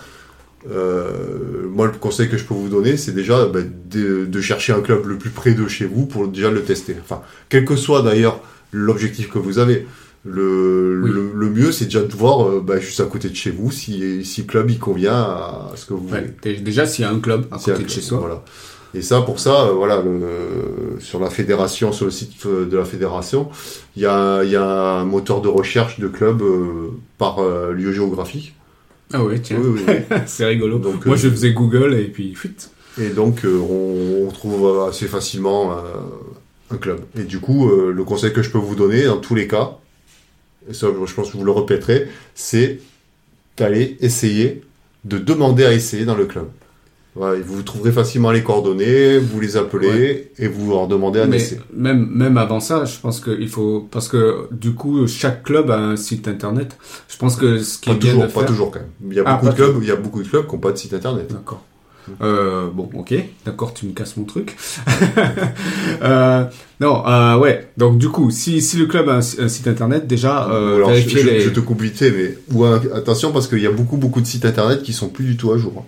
euh, 0.71 1.66
moi 1.68 1.87
le 1.87 1.92
conseil 1.92 2.28
que 2.28 2.37
je 2.37 2.44
peux 2.44 2.54
vous 2.54 2.68
donner, 2.68 2.97
c'est 2.97 3.12
déjà 3.12 3.47
bah, 3.47 3.61
de, 3.90 4.25
de 4.25 4.40
chercher 4.40 4.73
un 4.73 4.80
club 4.80 5.06
le 5.06 5.16
plus 5.18 5.30
près 5.30 5.54
de 5.54 5.66
chez 5.68 5.85
vous 5.87 6.06
pour 6.06 6.28
déjà 6.28 6.50
le 6.50 6.62
tester. 6.62 6.97
Enfin, 7.02 7.21
quel 7.49 7.64
que 7.64 7.76
soit 7.76 8.02
d'ailleurs 8.02 8.40
l'objectif 8.73 9.30
que 9.30 9.38
vous 9.38 9.59
avez. 9.59 9.87
Le, 10.26 11.00
Oui. 11.04 11.11
le, 11.11 11.33
le 11.35 11.50
mieux, 11.50 11.71
c'est 11.71 11.85
déjà 11.85 12.00
de 12.00 12.12
voir 12.14 12.49
euh, 12.49 12.62
bah, 12.66 12.80
juste 12.80 13.00
à 13.00 13.04
côté 13.04 13.28
de 13.28 13.37
chez 13.37 13.50
vous 13.50 13.71
si, 13.71 14.25
si 14.25 14.40
le 14.40 14.47
club 14.47 14.71
il 14.71 14.78
convient 14.78 15.12
à 15.14 15.73
ce 15.76 15.85
que 15.85 15.92
vous 15.92 16.09
voulez. 16.09 16.23
Ouais, 16.44 16.54
déjà, 16.56 16.87
s'il 16.87 17.04
y 17.04 17.06
a 17.06 17.11
un 17.11 17.21
club 17.21 17.44
à 17.52 17.59
côté 17.59 17.83
de 17.83 17.88
chez 17.88 17.97
club, 18.00 18.04
soi. 18.04 18.18
Voilà. 18.21 18.42
Et 18.94 19.02
ça, 19.02 19.21
pour 19.21 19.38
ça, 19.38 19.66
euh, 19.66 19.73
voilà, 19.73 20.00
le- 20.02 20.99
sur 21.00 21.21
la 21.21 21.28
fédération, 21.28 21.92
sur 21.92 22.06
le 22.06 22.11
site 22.11 22.47
de 22.47 22.75
la 22.76 22.85
fédération, 22.87 23.50
il 23.97 24.02
y 24.02 24.06
a, 24.06 24.42
y 24.44 24.56
a 24.56 24.64
un 24.64 25.04
moteur 25.04 25.42
de 25.42 25.49
recherche 25.49 26.00
de 26.00 26.09
clubs 26.09 26.40
euh, 26.40 26.90
par 27.18 27.42
lieu 27.73 27.92
géographique. 27.92 28.54
Ah 29.16 29.23
ouais, 29.23 29.38
tiens. 29.38 29.59
Oui, 29.62 29.80
oui, 29.87 29.94
oui. 30.11 30.16
c'est 30.26 30.44
rigolo. 30.44 30.78
Donc, 30.78 31.06
Moi, 31.06 31.14
euh, 31.14 31.18
je 31.18 31.30
faisais 31.30 31.52
Google 31.52 31.94
et 31.94 32.09
puis 32.09 32.35
fuite. 32.35 32.71
Et 33.00 33.11
donc, 33.11 33.44
euh, 33.44 33.59
on, 33.59 34.26
on 34.26 34.30
trouve 34.33 34.88
assez 34.88 35.06
facilement 35.06 35.73
euh, 35.73 35.76
un 36.73 36.76
club. 36.76 37.00
Et 37.16 37.23
du 37.23 37.38
coup, 37.38 37.71
euh, 37.71 37.92
le 37.92 38.02
conseil 38.02 38.33
que 38.33 38.42
je 38.42 38.50
peux 38.50 38.59
vous 38.59 38.75
donner, 38.75 39.04
dans 39.04 39.18
tous 39.18 39.37
les 39.37 39.47
cas, 39.47 39.78
et 40.68 40.75
ça, 40.75 40.88
je 41.06 41.14
pense 41.14 41.30
que 41.30 41.37
vous 41.37 41.44
le 41.44 41.52
répéterai, 41.52 42.09
c'est 42.35 42.80
d'aller 43.56 43.97
essayer, 44.00 44.62
de 45.04 45.18
demander 45.18 45.64
à 45.64 45.73
essayer 45.73 46.04
dans 46.04 46.16
le 46.16 46.26
club. 46.26 46.49
Et 47.16 47.42
vous 47.42 47.62
trouverez 47.62 47.92
facilement 47.92 48.33
les 48.33 48.42
coordonnées, 48.42 49.18
vous 49.18 49.38
les 49.40 49.56
appelez 49.56 50.33
et 50.37 50.49
vous 50.49 50.71
leur 50.71 50.88
demandez 50.88 51.21
un 51.21 51.26
Mais 51.26 51.37
essai. 51.37 51.61
même, 51.73 52.09
même 52.12 52.37
avant 52.37 52.59
ça, 52.59 52.85
je 52.87 52.99
pense 52.99 53.21
qu'il 53.21 53.49
faut, 53.49 53.87
parce 53.90 54.09
que 54.09 54.49
du 54.50 54.73
coup, 54.75 55.06
chaque 55.06 55.44
club 55.44 55.71
a 55.71 55.78
un 55.78 55.97
site 55.97 56.26
internet. 56.26 56.76
Je 57.09 57.16
pense 57.16 57.37
que 57.37 57.59
ce 57.59 57.78
qui 57.78 57.90
Pas 57.90 57.94
est 57.94 57.99
bien 57.99 58.11
toujours, 58.11 58.26
de 58.26 58.33
pas 58.33 58.40
faire. 58.40 58.49
toujours 58.49 58.71
quand 58.73 58.80
même. 58.80 58.88
Il 59.12 59.16
y 59.16 59.21
a 59.21 59.23
Ah, 59.26 59.35
beaucoup 59.35 59.49
de 59.49 59.54
clubs, 59.54 59.76
il 59.83 59.88
y 59.88 59.92
a 59.92 59.97
beaucoup 59.97 60.23
de 60.25 60.28
clubs 60.28 60.47
qui 60.47 60.52
n'ont 60.54 60.61
pas 60.61 60.73
de 60.73 60.76
site 60.76 60.92
internet. 60.92 61.28
D'accord. 61.30 61.62
Euh, 62.21 62.66
bon, 62.71 62.90
ok, 62.94 63.14
d'accord, 63.47 63.73
tu 63.73 63.87
me 63.87 63.92
casses 63.92 64.16
mon 64.18 64.25
truc. 64.25 64.56
euh, 66.02 66.44
non, 66.80 67.06
euh, 67.06 67.38
ouais. 67.38 67.68
Donc 67.76 67.99
du 67.99 68.09
coup, 68.09 68.30
si, 68.30 68.61
si 68.61 68.76
le 68.76 68.87
club 68.87 69.09
a 69.09 69.14
un, 69.16 69.21
si- 69.23 69.40
un 69.40 69.49
site 69.49 69.68
internet, 69.68 70.06
déjà 70.06 70.50
euh, 70.50 70.76
Alors, 70.76 70.94
je, 70.94 71.09
je- 71.09 71.18
les. 71.18 71.40
je 71.40 71.50
te 71.50 71.61
coupe 71.61 71.80
vite 71.83 72.02
mais 72.02 72.37
ou 72.52 72.64
attention 72.64 73.33
parce 73.33 73.49
qu'il 73.49 73.61
y 73.61 73.66
a 73.66 73.71
beaucoup 73.71 73.97
beaucoup 73.97 74.21
de 74.21 74.26
sites 74.26 74.44
internet 74.44 74.83
qui 74.83 74.92
sont 74.92 75.09
plus 75.09 75.25
du 75.25 75.37
tout 75.37 75.52
à 75.52 75.56
jour. 75.59 75.73
hein, 75.78 75.85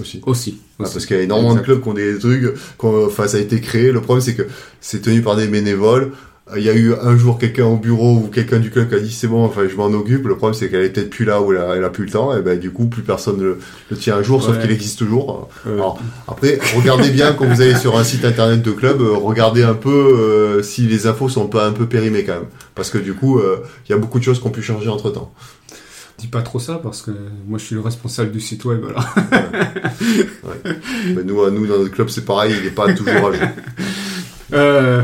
aussi. 0.00 0.20
Aussi. 0.26 0.58
Ah, 0.78 0.84
parce 0.84 1.06
qu'il 1.06 1.16
y 1.16 1.20
a 1.20 1.22
énormément 1.22 1.54
de 1.54 1.60
clubs 1.60 1.82
qui 1.82 1.88
ont 1.88 1.94
des 1.94 2.18
trucs, 2.18 2.54
enfin 2.78 3.26
ça 3.28 3.36
a 3.36 3.40
été 3.40 3.60
créé. 3.60 3.92
Le 3.92 4.00
problème 4.00 4.24
c'est 4.24 4.34
que 4.34 4.46
c'est 4.80 5.02
tenu 5.02 5.22
par 5.22 5.36
des 5.36 5.46
bénévoles. 5.46 6.12
Euh, 6.50 6.58
Il 6.58 6.64
y 6.64 6.70
a 6.70 6.74
eu 6.74 6.92
un 7.00 7.16
jour 7.16 7.38
quelqu'un 7.38 7.66
au 7.66 7.76
bureau 7.76 8.16
ou 8.16 8.28
quelqu'un 8.28 8.58
du 8.58 8.70
club 8.70 8.88
qui 8.88 8.96
a 8.96 8.98
dit 8.98 9.12
c'est 9.12 9.28
bon, 9.28 9.44
enfin 9.44 9.62
je 9.70 9.76
m'en 9.76 9.86
occupe. 9.86 10.26
Le 10.26 10.36
problème 10.36 10.58
c'est 10.58 10.68
qu'elle 10.70 10.82
est 10.84 10.90
peut-être 10.90 11.10
plus 11.10 11.24
là 11.24 11.40
où 11.40 11.52
elle 11.52 11.58
a, 11.58 11.76
elle 11.76 11.84
a 11.84 11.90
plus 11.90 12.04
le 12.06 12.10
temps. 12.10 12.36
Et 12.36 12.42
ben 12.42 12.58
du 12.58 12.72
coup 12.72 12.86
plus 12.86 13.02
personne 13.02 13.36
ne 13.36 13.44
le, 13.44 13.58
le 13.90 13.96
tient 13.96 14.16
un 14.16 14.22
jour, 14.22 14.42
sauf 14.42 14.58
qu'il 14.60 14.70
existe 14.72 14.98
toujours. 14.98 15.48
Euh, 15.66 15.74
Alors, 15.74 16.00
après, 16.26 16.58
regardez 16.74 17.10
bien 17.10 17.32
quand 17.34 17.46
vous 17.46 17.60
allez 17.60 17.76
sur 17.76 17.96
un 17.96 18.02
site 18.04 18.24
internet 18.24 18.60
de 18.60 18.72
club, 18.72 19.00
euh, 19.02 19.12
regardez 19.16 19.62
un 19.62 19.74
peu 19.74 19.90
euh, 19.90 20.62
si 20.62 20.82
les 20.88 21.06
infos 21.06 21.28
sont 21.28 21.46
pas 21.46 21.64
un 21.66 21.72
peu 21.72 21.86
périmées 21.86 22.24
quand 22.24 22.34
même, 22.34 22.48
parce 22.74 22.90
que 22.90 22.98
du 22.98 23.14
coup 23.14 23.38
euh, 23.38 23.58
il 23.86 23.92
y 23.92 23.94
a 23.94 23.98
beaucoup 23.98 24.18
de 24.18 24.24
choses 24.24 24.40
qui 24.40 24.46
ont 24.46 24.50
pu 24.50 24.62
changer 24.62 24.88
entre 24.88 25.10
temps. 25.10 25.32
Dis 26.22 26.28
pas 26.28 26.42
trop 26.42 26.60
ça 26.60 26.78
parce 26.80 27.02
que 27.02 27.10
moi 27.48 27.58
je 27.58 27.64
suis 27.64 27.74
le 27.74 27.80
responsable 27.80 28.30
du 28.30 28.40
site 28.40 28.64
web. 28.64 28.84
Alors. 28.84 29.12
Mais 31.16 31.24
nous, 31.24 31.50
nous 31.50 31.66
dans 31.66 31.78
notre 31.78 31.90
club 31.90 32.08
c'est 32.10 32.24
pareil, 32.24 32.54
il 32.56 32.62
n'est 32.62 32.70
pas 32.70 32.92
toujours 32.94 33.28
à 33.28 33.32
jour. 33.32 33.32
Euh, 34.54 35.00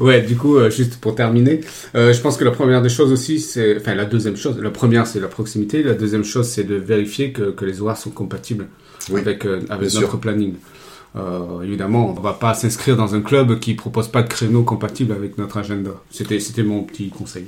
ouais, 0.00 0.22
du 0.22 0.36
coup, 0.36 0.56
euh, 0.56 0.70
juste 0.70 0.96
pour 0.96 1.14
terminer, 1.14 1.60
euh, 1.94 2.12
je 2.12 2.20
pense 2.20 2.36
que 2.36 2.42
la 2.42 2.50
première 2.50 2.82
des 2.82 2.88
choses 2.88 3.12
aussi, 3.12 3.38
c'est, 3.38 3.76
enfin 3.76 3.94
la 3.94 4.06
deuxième 4.06 4.36
chose, 4.36 4.58
la 4.58 4.70
première 4.72 5.06
c'est 5.06 5.20
la 5.20 5.28
proximité, 5.28 5.84
la 5.84 5.94
deuxième 5.94 6.24
chose 6.24 6.48
c'est 6.48 6.64
de 6.64 6.74
vérifier 6.74 7.30
que, 7.30 7.52
que 7.52 7.64
les 7.64 7.80
horaires 7.80 7.96
sont 7.96 8.10
compatibles 8.10 8.66
Oui, 9.10 9.20
avec, 9.20 9.44
avec 9.44 9.70
notre 9.94 10.10
sûr. 10.10 10.18
planning. 10.18 10.54
Euh, 11.14 11.62
évidemment, 11.62 12.10
on 12.10 12.20
va 12.20 12.32
pas 12.32 12.54
s'inscrire 12.54 12.96
dans 12.96 13.14
un 13.14 13.20
club 13.20 13.60
qui 13.60 13.74
propose 13.74 14.08
pas 14.08 14.22
de 14.22 14.28
créneaux 14.28 14.64
compatibles 14.64 15.12
avec 15.12 15.38
notre 15.38 15.56
agenda. 15.58 15.92
C'était, 16.10 16.40
c'était 16.40 16.64
mon 16.64 16.82
petit 16.82 17.08
conseil. 17.10 17.46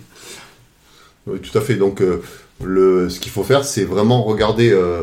Oui, 1.26 1.40
tout 1.40 1.56
à 1.58 1.60
fait. 1.60 1.74
Donc, 1.74 2.00
euh, 2.00 2.22
le, 2.64 3.08
ce 3.08 3.20
qu'il 3.20 3.32
faut 3.32 3.42
faire, 3.44 3.64
c'est 3.64 3.84
vraiment 3.84 4.22
regarder 4.22 4.70
euh, 4.70 5.02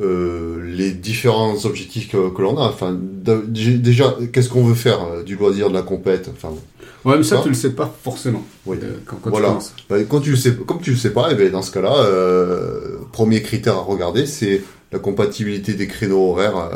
euh, 0.00 0.62
les 0.64 0.90
différents 0.92 1.64
objectifs 1.64 2.08
que, 2.10 2.30
que 2.30 2.42
l'on 2.42 2.56
a. 2.58 2.66
Enfin, 2.68 2.96
de- 2.98 3.44
déjà, 3.46 4.14
qu'est-ce 4.32 4.48
qu'on 4.48 4.64
veut 4.64 4.74
faire 4.74 5.02
euh, 5.04 5.22
du 5.22 5.36
loisir, 5.36 5.68
de 5.70 5.74
la 5.74 5.82
compète. 5.82 6.30
Enfin, 6.32 6.54
Ouais, 7.04 7.16
mais 7.16 7.22
ça 7.22 7.36
Ah. 7.38 7.42
tu 7.42 7.48
le 7.48 7.54
sais 7.54 7.70
pas 7.70 7.92
forcément. 8.02 8.44
oui. 8.66 8.76
quand, 9.06 9.16
quand 9.16 9.22
tu 9.24 9.30
Voilà. 9.30 9.48
commences. 9.48 9.72
Bah, 9.88 9.96
quand 10.08 10.20
tu 10.20 10.30
le 10.30 10.36
sais, 10.36 10.54
comme 10.54 10.80
tu 10.80 10.90
le 10.90 10.96
sais 10.96 11.10
pas, 11.12 11.30
et 11.30 11.34
ben 11.36 11.50
dans 11.50 11.62
ce 11.62 11.70
cas-là, 11.70 11.94
premier 13.12 13.40
critère 13.40 13.76
à 13.76 13.80
regarder, 13.82 14.26
c'est 14.26 14.62
la 14.92 14.98
compatibilité 14.98 15.74
des 15.74 15.86
créneaux 15.86 16.30
horaires 16.30 16.70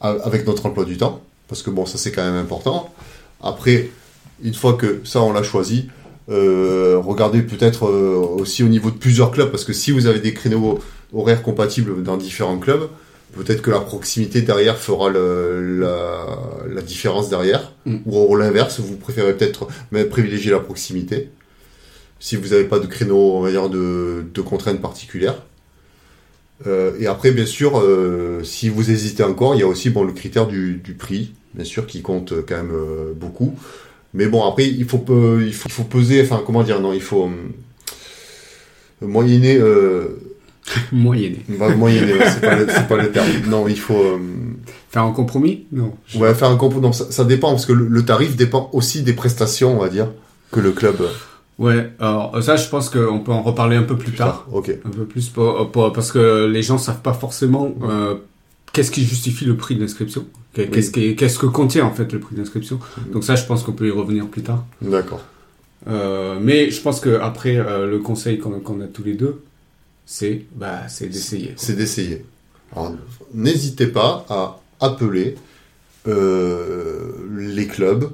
avec 0.00 0.46
notre 0.46 0.66
emploi 0.66 0.84
du 0.84 0.96
temps, 0.96 1.22
parce 1.48 1.62
que 1.62 1.70
bon, 1.70 1.86
ça 1.86 1.98
c'est 1.98 2.12
quand 2.12 2.24
même 2.24 2.36
important. 2.40 2.92
Après, 3.42 3.90
une 4.42 4.54
fois 4.54 4.74
que 4.74 5.00
ça 5.04 5.20
on 5.22 5.32
l'a 5.32 5.42
choisi, 5.42 5.88
euh, 6.28 6.98
regardez 6.98 7.42
peut-être 7.42 7.86
euh, 7.86 8.16
aussi 8.16 8.62
au 8.64 8.68
niveau 8.68 8.90
de 8.90 8.96
plusieurs 8.96 9.30
clubs, 9.30 9.50
parce 9.50 9.64
que 9.64 9.72
si 9.72 9.90
vous 9.92 10.06
avez 10.06 10.20
des 10.20 10.34
créneaux 10.34 10.78
horaires 11.12 11.42
compatibles 11.42 12.02
dans 12.02 12.16
différents 12.16 12.58
clubs, 12.58 12.88
peut-être 13.34 13.62
que 13.62 13.70
la 13.70 13.80
proximité 13.80 14.42
derrière 14.42 14.76
fera 14.78 15.08
le- 15.10 15.78
la, 15.80 16.26
la 16.72 16.82
différence 16.82 17.28
derrière, 17.28 17.72
Mm. 17.84 17.96
ou 18.06 18.34
l'inverse, 18.36 18.80
vous 18.80 18.96
préférez 18.96 19.34
peut-être 19.36 19.68
même 19.92 20.08
privilégier 20.08 20.50
la 20.50 20.58
proximité 20.60 21.28
si 22.18 22.34
vous 22.36 22.48
n'avez 22.48 22.64
pas 22.64 22.78
de 22.78 22.86
créneau, 22.86 23.36
on 23.36 23.42
va 23.42 23.50
dire, 23.50 23.68
de, 23.68 24.24
de 24.32 24.40
contraintes 24.40 24.80
particulières. 24.80 25.42
Euh, 26.66 26.92
et 26.98 27.06
après, 27.06 27.30
bien 27.30 27.44
sûr, 27.44 27.78
euh, 27.78 28.42
si 28.42 28.70
vous 28.70 28.90
hésitez 28.90 29.22
encore, 29.22 29.54
il 29.54 29.60
y 29.60 29.62
a 29.62 29.66
aussi 29.66 29.90
bon, 29.90 30.02
le 30.02 30.12
critère 30.14 30.46
du, 30.46 30.76
du 30.82 30.94
prix, 30.94 31.34
bien 31.52 31.64
sûr, 31.66 31.86
qui 31.86 32.00
compte 32.00 32.32
quand 32.48 32.56
même 32.56 32.72
beaucoup. 33.14 33.54
Mais 34.16 34.26
bon, 34.26 34.44
après, 34.48 34.66
il 34.66 34.84
faut, 34.84 35.04
il 35.40 35.52
faut, 35.52 35.68
il 35.68 35.72
faut 35.72 35.82
peser, 35.84 36.22
enfin, 36.22 36.42
comment 36.44 36.62
dire, 36.62 36.80
non, 36.80 36.92
il 36.92 37.02
faut 37.02 37.24
hum, 37.24 37.52
moyenner, 39.02 39.56
euh, 39.58 40.18
Moyenner. 40.92 41.44
bah, 41.48 41.68
moyenner, 41.76 42.14
c'est 42.28 42.40
pas, 42.40 42.56
pas 42.88 43.02
le 43.02 43.10
terme. 43.12 43.28
Non, 43.48 43.68
il 43.68 43.78
faut, 43.78 44.14
hum, 44.14 44.56
Faire 44.90 45.02
un 45.02 45.12
compromis? 45.12 45.66
Non. 45.72 45.92
ouais, 46.16 46.34
faire 46.34 46.48
un 46.48 46.56
compo. 46.56 46.80
Non, 46.80 46.92
ça, 46.92 47.10
ça 47.10 47.24
dépend, 47.24 47.50
parce 47.50 47.66
que 47.66 47.72
le, 47.72 47.86
le 47.86 48.04
tarif 48.04 48.34
dépend 48.36 48.70
aussi 48.72 49.02
des 49.02 49.12
prestations, 49.12 49.76
on 49.76 49.80
va 49.80 49.88
dire, 49.90 50.08
que 50.50 50.60
le 50.60 50.72
club. 50.72 50.96
Ouais, 51.58 51.90
alors 52.00 52.42
ça 52.42 52.56
je 52.56 52.68
pense 52.68 52.90
qu'on 52.90 53.20
peut 53.20 53.32
en 53.32 53.42
reparler 53.42 53.76
un 53.76 53.82
peu 53.82 53.96
plus 53.96 54.12
tard. 54.12 54.46
Ok. 54.52 54.70
Un 54.84 54.90
peu 54.90 55.04
plus 55.06 55.30
pour, 55.30 55.70
pour- 55.72 55.90
parce 55.92 56.12
que 56.12 56.44
les 56.46 56.62
gens 56.62 56.76
savent 56.76 57.00
pas 57.00 57.14
forcément 57.14 57.74
euh, 57.82 58.16
qu'est-ce 58.76 58.90
qui 58.90 59.04
justifie 59.04 59.46
le 59.46 59.56
prix 59.56 59.74
d'inscription. 59.76 60.26
Qu'est- 60.52 61.14
Qu'est-ce 61.16 61.38
que 61.38 61.46
contient 61.46 61.84
en 61.86 61.92
fait 61.94 62.12
le 62.12 62.20
prix 62.20 62.36
d'inscription. 62.36 62.78
Mhm. 63.06 63.12
Donc 63.12 63.24
ça 63.24 63.34
je 63.34 63.44
pense 63.46 63.62
qu'on 63.62 63.72
peut 63.72 63.88
y 63.88 63.90
revenir 63.90 64.26
plus 64.28 64.42
tard. 64.42 64.64
D'accord. 64.82 65.22
Euh, 65.88 66.38
mais 66.40 66.70
je 66.70 66.80
pense 66.82 67.00
que 67.00 67.18
après 67.20 67.56
euh, 67.56 67.86
le 67.88 67.98
conseil 68.00 68.38
qu'on 68.38 68.80
a 68.82 68.86
tous 68.86 69.02
les 69.04 69.14
deux, 69.14 69.42
c'est 70.04 70.44
bah 70.54 70.88
c'est 70.88 71.08
d'essayer. 71.08 71.54
c'est 71.56 71.74
d'essayer. 71.76 72.24
Alors, 72.72 72.94
n'hésitez 73.32 73.86
pas 73.86 74.26
à 74.28 74.60
appeler 74.80 75.36
euh, 76.08 77.12
les 77.38 77.66
clubs. 77.66 78.10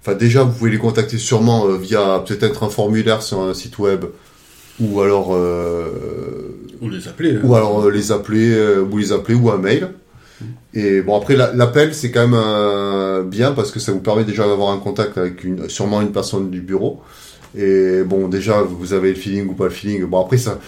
Enfin, 0.00 0.14
déjà, 0.14 0.42
vous 0.44 0.52
pouvez 0.52 0.70
les 0.70 0.78
contacter 0.78 1.18
sûrement 1.18 1.66
euh, 1.66 1.76
via 1.76 2.22
peut-être 2.26 2.62
un 2.62 2.68
formulaire 2.68 3.22
sur 3.22 3.40
un 3.40 3.54
site 3.54 3.78
web, 3.78 4.04
ou 4.80 5.00
alors, 5.00 5.28
Ou 6.80 6.88
les 6.88 7.08
appeler. 7.08 7.34
hein. 7.36 7.40
ou 7.44 7.54
alors 7.54 7.84
euh, 7.84 7.90
les 7.90 8.12
appeler, 8.12 8.52
euh, 8.54 8.82
ou 8.82 8.98
les 8.98 9.12
appeler, 9.12 9.34
ou 9.36 9.50
un 9.50 9.58
mail. 9.58 9.88
Et 10.74 11.00
bon, 11.02 11.16
après, 11.16 11.36
la- 11.36 11.52
l'appel, 11.54 11.94
c'est 11.94 12.10
quand 12.10 12.26
même 12.26 12.34
euh, 12.42 13.22
bien 13.22 13.52
parce 13.52 13.70
que 13.70 13.78
ça 13.78 13.92
vous 13.92 14.00
permet 14.00 14.24
déjà 14.24 14.46
d'avoir 14.46 14.72
un 14.72 14.78
contact 14.78 15.16
avec 15.16 15.44
une, 15.44 15.68
sûrement 15.68 16.02
une 16.02 16.10
personne 16.12 16.50
du 16.50 16.60
bureau. 16.60 17.00
Et 17.56 18.02
bon, 18.04 18.26
déjà, 18.28 18.62
vous 18.62 18.92
avez 18.92 19.10
le 19.10 19.14
feeling 19.14 19.48
ou 19.48 19.52
pas 19.54 19.64
le 19.64 19.70
feeling. 19.70 20.04
Bon, 20.06 20.20
après, 20.20 20.36
ça, 20.36 20.58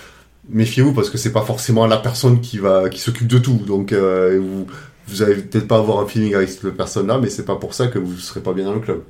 méfiez-vous 0.49 0.93
parce 0.93 1.11
que 1.11 1.19
c'est 1.19 1.33
pas 1.33 1.43
forcément 1.43 1.87
la 1.89 1.97
personne 1.97 2.41
qui 2.41 2.59
va, 2.59 2.89
qui 2.89 3.01
s'occupe 3.01 3.27
de 3.27 3.39
tout. 3.39 3.61
Donc, 3.67 3.93
euh, 3.93 4.39
vous, 4.41 4.67
vous 5.09 5.23
allez 5.23 5.35
peut-être 5.35 5.67
pas 5.67 5.79
avoir 5.79 5.99
un 5.99 6.07
feeling 6.07 6.35
avec 6.37 6.49
cette 6.49 6.71
personne-là, 6.71 7.19
mais 7.21 7.29
c'est 7.29 7.45
pas 7.45 7.57
pour 7.57 7.75
ça 7.75 7.89
que 7.89 7.99
vous 7.99 8.17
serez 8.19 8.41
pas 8.41 8.53
bien 8.53 8.67
dans 8.67 8.75
le 8.75 8.81
club. 8.81 9.01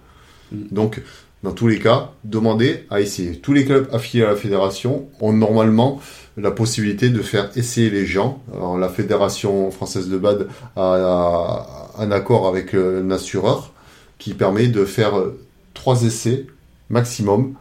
Mm. 0.50 0.56
Donc, 0.70 1.02
dans 1.42 1.52
tous 1.52 1.68
les 1.68 1.78
cas, 1.78 2.12
demandez 2.24 2.86
à 2.88 3.02
essayer. 3.02 3.36
Tous 3.36 3.52
les 3.52 3.66
clubs 3.66 3.86
affiliés 3.92 4.24
à 4.24 4.28
la 4.30 4.36
fédération 4.36 5.08
ont 5.20 5.34
normalement 5.34 6.00
la 6.36 6.50
possibilité 6.50 7.08
de 7.08 7.22
faire 7.22 7.50
essayer 7.56 7.90
les 7.90 8.04
gens. 8.04 8.42
Alors, 8.52 8.76
la 8.76 8.88
fédération 8.88 9.70
française 9.70 10.08
de 10.08 10.18
BAD 10.18 10.48
a, 10.76 11.92
un 11.98 12.10
accord 12.10 12.46
avec 12.46 12.74
euh, 12.74 13.02
un 13.02 13.10
assureur 13.10 13.72
qui 14.18 14.34
permet 14.34 14.68
de 14.68 14.84
faire 14.84 15.18
euh, 15.18 15.38
trois 15.72 16.02
essais 16.02 16.46
maximum 16.90 17.54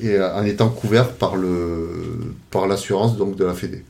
et 0.00 0.14
euh, 0.14 0.34
en 0.34 0.44
étant 0.44 0.68
couvert 0.68 1.12
par 1.12 1.36
le 1.36 1.88
par 2.50 2.68
l'assurance 2.68 3.16
donc 3.16 3.36
de 3.36 3.44
la 3.44 3.54
Fédé. 3.54 3.84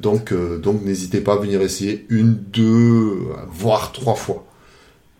Donc 0.00 0.32
donc 0.32 0.84
n'hésitez 0.84 1.20
pas 1.20 1.34
à 1.34 1.36
venir 1.36 1.60
essayer 1.60 2.06
une, 2.08 2.34
deux, 2.34 3.18
voire 3.50 3.92
trois 3.92 4.14
fois. 4.14 4.44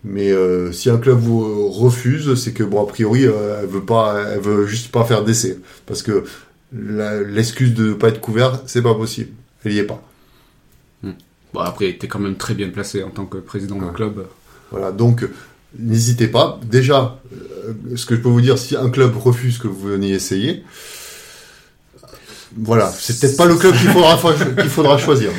Mais 0.05 0.33
si 0.73 0.89
un 0.89 0.97
club 0.97 1.19
vous 1.19 1.69
refuse, 1.69 2.35
c'est 2.37 2.53
que 2.53 2.63
bon 2.63 2.83
a 2.83 2.87
priori 2.87 3.25
elle 3.25 3.67
veut 3.67 3.85
pas, 3.85 4.23
elle 4.33 4.41
veut 4.41 4.67
juste 4.67 4.91
pas 4.91 5.05
faire 5.05 5.23
d'essai 5.23 5.59
parce 5.85 6.03
que 6.03 6.25
l'excuse 6.73 7.75
de 7.75 7.91
ne 7.91 7.95
pas 7.95 8.09
être 8.09 8.21
couvert, 8.21 8.61
c'est 8.67 8.83
pas 8.83 8.95
possible. 8.95 9.31
Elle 9.65 9.73
y 9.73 9.79
est 9.79 9.85
pas. 9.85 10.03
Hmm. 11.03 11.13
Bon, 11.53 11.61
après, 11.61 11.97
tu 11.99 12.07
es 12.07 12.09
quand 12.09 12.19
même 12.19 12.37
très 12.37 12.55
bien 12.55 12.69
placé 12.69 13.03
en 13.03 13.11
tant 13.11 13.27
que 13.27 13.39
président 13.39 13.77
du 13.77 13.91
club. 13.93 14.27
Voilà, 14.71 14.93
donc 14.93 15.27
n'hésitez 15.79 16.29
pas. 16.29 16.61
Déjà, 16.65 17.19
euh, 17.33 17.97
ce 17.97 18.07
que 18.07 18.17
je 18.17 18.21
peux 18.21 18.29
vous 18.29 18.41
dire, 18.41 18.59
si 18.59 18.77
un 18.77 18.91
club 18.91 19.17
refuse 19.17 19.59
que 19.59 19.67
vous 19.67 19.89
veniez 19.89 20.13
essayer, 20.13 20.65
voilà, 22.57 22.91
c'est 22.91 23.21
peut-être 23.21 23.37
pas 23.37 23.47
le 23.47 23.57
club 23.57 23.75
qu'il 23.75 23.91
faudra, 23.91 24.19
qu'il 24.61 24.71
faudra 24.71 24.99
choisir. 24.99 25.31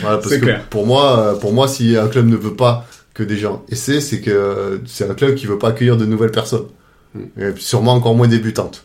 Voilà, 0.00 0.18
parce 0.18 0.36
que 0.36 0.60
pour 0.70 0.86
moi, 0.86 1.38
pour 1.40 1.52
moi, 1.52 1.68
si 1.68 1.96
un 1.96 2.08
club 2.08 2.26
ne 2.26 2.36
veut 2.36 2.54
pas 2.54 2.86
que 3.14 3.22
des 3.22 3.36
gens 3.36 3.64
essaient, 3.68 4.00
c'est 4.00 4.20
que 4.20 4.80
c'est 4.86 5.08
un 5.08 5.14
club 5.14 5.34
qui 5.34 5.46
veut 5.46 5.58
pas 5.58 5.68
accueillir 5.68 5.96
de 5.96 6.04
nouvelles 6.04 6.32
personnes. 6.32 6.66
Hmm. 7.14 7.40
Et 7.40 7.52
sûrement 7.56 7.94
encore 7.94 8.14
moins 8.14 8.28
débutantes. 8.28 8.84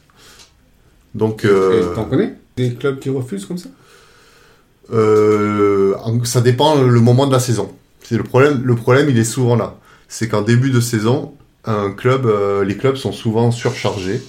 Donc, 1.16 1.46
euh, 1.46 1.94
t'en 1.96 2.06
connais 2.06 2.36
des 2.58 2.74
clubs 2.74 3.00
qui 3.00 3.10
refusent 3.10 3.46
comme 3.46 3.58
ça? 3.58 3.70
Euh, 4.92 5.94
Ça 6.24 6.42
dépend 6.42 6.82
le 6.82 7.00
moment 7.00 7.28
de 7.28 7.32
la 7.32 7.39
saison. 7.39 7.72
C'est 8.04 8.18
le 8.18 8.24
problème. 8.24 8.62
Le 8.63 8.75
problème, 8.75 9.10
il 9.10 9.18
est 9.18 9.24
souvent 9.24 9.56
là. 9.56 9.75
C'est 10.08 10.28
qu'en 10.28 10.42
début 10.42 10.72
de 10.72 10.80
saison, 10.80 11.34
un 11.66 11.92
club, 11.92 12.25
euh, 12.25 12.63
les 12.63 12.75
clubs 12.78 12.96
sont 12.96 13.12
souvent 13.12 13.51
surchargés. 13.51 14.22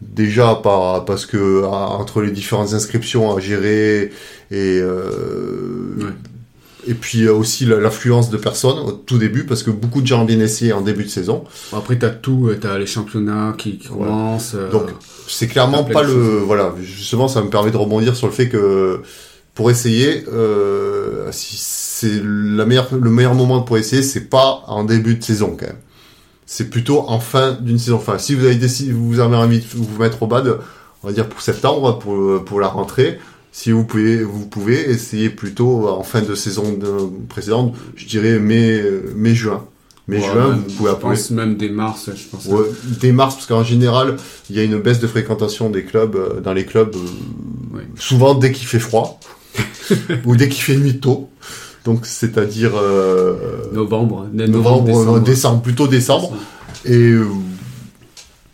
Déjà 0.00 0.56
par, 0.56 1.04
parce 1.04 1.26
que 1.26 1.62
entre 1.64 2.22
les 2.22 2.32
différentes 2.32 2.74
inscriptions 2.74 3.36
à 3.36 3.38
gérer 3.38 4.10
et 4.50 4.80
euh, 4.80 6.10
et 6.86 6.94
puis 6.94 7.28
aussi 7.28 7.64
l'affluence 7.64 8.30
de 8.30 8.36
personnes 8.36 8.78
au 8.78 8.92
tout 8.92 9.18
début 9.18 9.44
parce 9.44 9.62
que 9.62 9.70
beaucoup 9.70 10.00
de 10.00 10.06
gens 10.06 10.24
viennent 10.24 10.40
essayer 10.40 10.72
en 10.72 10.80
début 10.80 11.04
de 11.04 11.08
saison. 11.08 11.44
Après 11.72 11.98
tu 11.98 12.04
as 12.04 12.10
tout, 12.10 12.50
tu 12.60 12.66
as 12.66 12.78
les 12.78 12.86
championnats 12.86 13.54
qui, 13.56 13.78
commencent. 13.78 14.56
Donc 14.70 14.88
c'est 15.28 15.46
clairement 15.46 15.84
pas 15.84 16.02
le 16.02 16.38
voilà 16.38 16.74
justement 16.80 17.28
ça 17.28 17.42
me 17.42 17.50
permet 17.50 17.70
de 17.70 17.76
rebondir 17.76 18.16
sur 18.16 18.26
le 18.26 18.32
fait 18.32 18.48
que 18.48 19.00
pour 19.54 19.70
essayer 19.70 20.24
euh, 20.32 21.28
si 21.30 21.56
c'est 21.56 22.20
la 22.22 22.64
meilleure 22.64 22.88
le 22.92 23.10
meilleur 23.10 23.34
moment 23.34 23.62
pour 23.62 23.78
essayer 23.78 24.02
c'est 24.02 24.28
pas 24.28 24.62
en 24.66 24.84
début 24.84 25.16
de 25.16 25.22
saison 25.22 25.56
quand 25.58 25.66
même 25.66 25.78
c'est 26.46 26.70
plutôt 26.70 27.04
en 27.08 27.20
fin 27.20 27.52
d'une 27.52 27.78
saison 27.78 27.96
enfin 27.96 28.18
si 28.18 28.34
vous 28.34 28.44
avez 28.44 28.56
décidé 28.56 28.92
vous 28.92 29.20
avez 29.20 29.36
envie 29.36 29.60
de 29.60 29.64
vous 29.74 29.98
mettre 29.98 30.22
au 30.22 30.26
bad 30.26 30.58
on 31.02 31.06
va 31.06 31.12
dire 31.12 31.28
pour 31.28 31.40
septembre 31.40 31.98
pour 31.98 32.44
pour 32.44 32.60
la 32.60 32.68
rentrée 32.68 33.18
si 33.52 33.70
vous 33.70 33.84
pouvez 33.84 34.24
vous 34.24 34.46
pouvez 34.46 34.90
essayer 34.90 35.30
plutôt 35.30 35.88
en 35.88 36.02
fin 36.02 36.22
de 36.22 36.34
saison 36.34 36.78
précédente 37.28 37.74
je 37.94 38.06
dirais 38.06 38.38
mai 38.38 38.82
mai 39.14 39.34
juin 39.34 39.64
mais 40.08 40.20
juin, 40.20 40.58
vous 40.66 40.74
pouvez 40.74 40.90
appeler. 40.90 41.14
Je 41.14 41.20
pense 41.20 41.30
même 41.30 41.56
dès 41.56 41.68
mars, 41.68 42.10
je 42.14 42.28
pense. 42.28 42.46
Ouais, 42.46 42.66
dès 43.00 43.12
mars, 43.12 43.36
parce 43.36 43.46
qu'en 43.46 43.62
général, 43.62 44.16
il 44.50 44.56
y 44.56 44.58
a 44.58 44.64
une 44.64 44.80
baisse 44.80 44.98
de 44.98 45.06
fréquentation 45.06 45.70
des 45.70 45.84
clubs, 45.84 46.16
euh, 46.16 46.40
dans 46.40 46.52
les 46.52 46.66
clubs, 46.66 46.94
euh, 46.94 47.78
souvent 47.96 48.34
dès 48.34 48.50
qu'il 48.50 48.66
fait 48.66 48.80
froid, 48.80 49.20
ou 50.24 50.36
dès 50.36 50.48
qu'il 50.48 50.62
fait 50.62 50.76
nuit 50.76 50.98
tôt. 50.98 51.30
Donc, 51.84 52.06
c'est-à-dire... 52.06 52.72
Euh, 52.76 53.34
novembre, 53.72 54.28
novembre, 54.32 55.20
décembre. 55.20 55.62
plutôt 55.62 55.86
décembre. 55.86 56.32
Et 56.84 57.12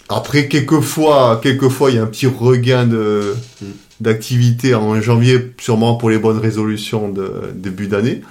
après, 0.09 0.49
quelquefois, 0.49 1.41
quelquefois, 1.43 1.91
il 1.91 1.97
y 1.97 1.99
a 1.99 2.03
un 2.03 2.07
petit 2.07 2.27
regain 2.27 2.87
de... 2.87 3.35
Mm. 3.61 3.67
D'activité 4.01 4.75
en 4.75 5.01
janvier, 5.01 5.53
sûrement 5.61 5.97
pour 5.97 6.11
les 6.11 6.19
bonnes 6.19 6.39
résolutions 6.39 7.09
de 7.09 7.31
début 7.55 7.89
d'année. 7.89 8.23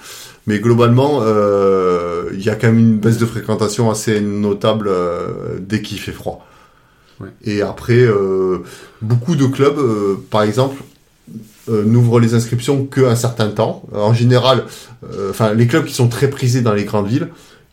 Mais 0.48 0.60
globalement, 0.60 1.20
euh, 1.20 2.30
il 2.32 2.42
y 2.42 2.48
a 2.48 2.54
quand 2.54 2.68
même 2.68 2.78
une 2.78 2.96
baisse 2.96 3.18
de 3.18 3.26
fréquentation 3.26 3.90
assez 3.90 4.18
notable 4.22 4.88
euh, 4.88 5.58
dès 5.60 5.82
qu'il 5.82 5.98
fait 6.00 6.12
froid. 6.12 6.46
Et 7.44 7.60
après, 7.60 8.00
euh, 8.00 8.60
beaucoup 9.02 9.36
de 9.36 9.44
clubs, 9.44 9.78
par 10.30 10.42
exemple, 10.42 10.82
n'ouvrent 11.68 12.18
les 12.18 12.32
inscriptions 12.32 12.86
qu'un 12.86 13.14
certain 13.14 13.50
temps. 13.50 13.82
En 13.92 14.14
général, 14.14 14.64
enfin, 15.28 15.52
les 15.52 15.66
clubs 15.66 15.84
qui 15.84 15.92
sont 15.92 16.08
très 16.08 16.30
prisés 16.30 16.62
dans 16.62 16.72
les 16.72 16.84
grandes 16.84 17.08
villes, 17.08 17.28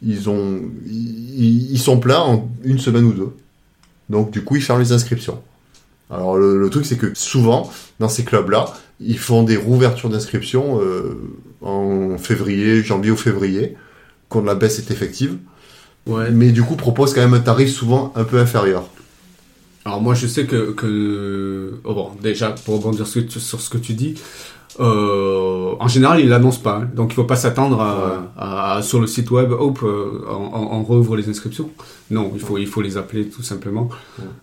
ils 0.06 0.30
ont, 0.30 0.60
ils, 0.86 1.80
sont 1.80 1.98
pleins 1.98 2.20
en 2.20 2.50
une 2.66 2.80
semaine 2.80 3.06
ou 3.06 3.14
deux. 3.14 3.30
Donc, 4.10 4.32
du 4.32 4.44
coup, 4.44 4.58
ils 4.58 4.62
ferment 4.62 4.82
les 4.82 4.92
inscriptions. 4.92 5.40
Alors, 6.10 6.38
le 6.38 6.70
truc, 6.70 6.86
c'est 6.86 6.98
que 6.98 7.14
souvent, 7.16 7.72
dans 8.00 8.10
ces 8.10 8.24
clubs-là, 8.24 8.74
ils 9.00 9.18
font 9.18 9.44
des 9.44 9.58
rouvertures 9.58 10.10
d'inscription 10.10 10.80
euh, 10.82 11.18
en 11.62 12.18
février, 12.18 12.82
janvier 12.84 13.12
ou 13.12 13.18
février, 13.18 13.76
quand 14.30 14.44
la 14.44 14.56
baisse 14.56 14.80
est 14.80 14.92
effective. 14.92 15.38
Ouais. 16.06 16.30
Mais 16.32 16.52
du 16.52 16.62
coup, 16.62 16.76
propose 16.76 17.14
quand 17.14 17.22
même 17.22 17.34
un 17.34 17.40
tarif 17.40 17.70
souvent 17.70 18.14
un 18.16 18.24
peu 18.24 18.40
inférieur. 18.40 18.88
Alors 19.86 20.02
moi, 20.02 20.14
je 20.14 20.28
sais 20.28 20.46
que, 20.46 20.72
que... 20.72 21.80
Oh 21.84 21.94
bon, 21.94 22.12
déjà, 22.22 22.52
pour 22.52 22.76
rebondir 22.76 23.06
sur, 23.06 23.22
ce 23.42 23.70
que 23.70 23.78
tu 23.78 23.94
dis, 23.94 24.16
en 24.84 25.88
général, 25.88 26.20
ils 26.20 26.30
l'annoncent 26.30 26.62
pas, 26.62 26.78
hein. 26.78 26.90
donc 26.94 27.12
il 27.12 27.16
faut 27.16 27.24
pas 27.24 27.36
s'attendre 27.36 27.80
à, 28.38 28.82
sur 28.82 29.00
le 29.00 29.08
site 29.08 29.32
web, 29.32 29.52
hop, 29.52 29.80
euh, 29.84 30.22
on, 30.30 30.84
rouvre 30.84 31.16
les 31.16 31.30
inscriptions. 31.30 31.70
Non, 32.12 32.32
il 32.34 32.42
faut 32.42 32.58
il 32.58 32.68
faut 32.68 32.82
les 32.82 32.98
appeler 32.98 33.28
tout 33.28 33.44
simplement. 33.44 33.90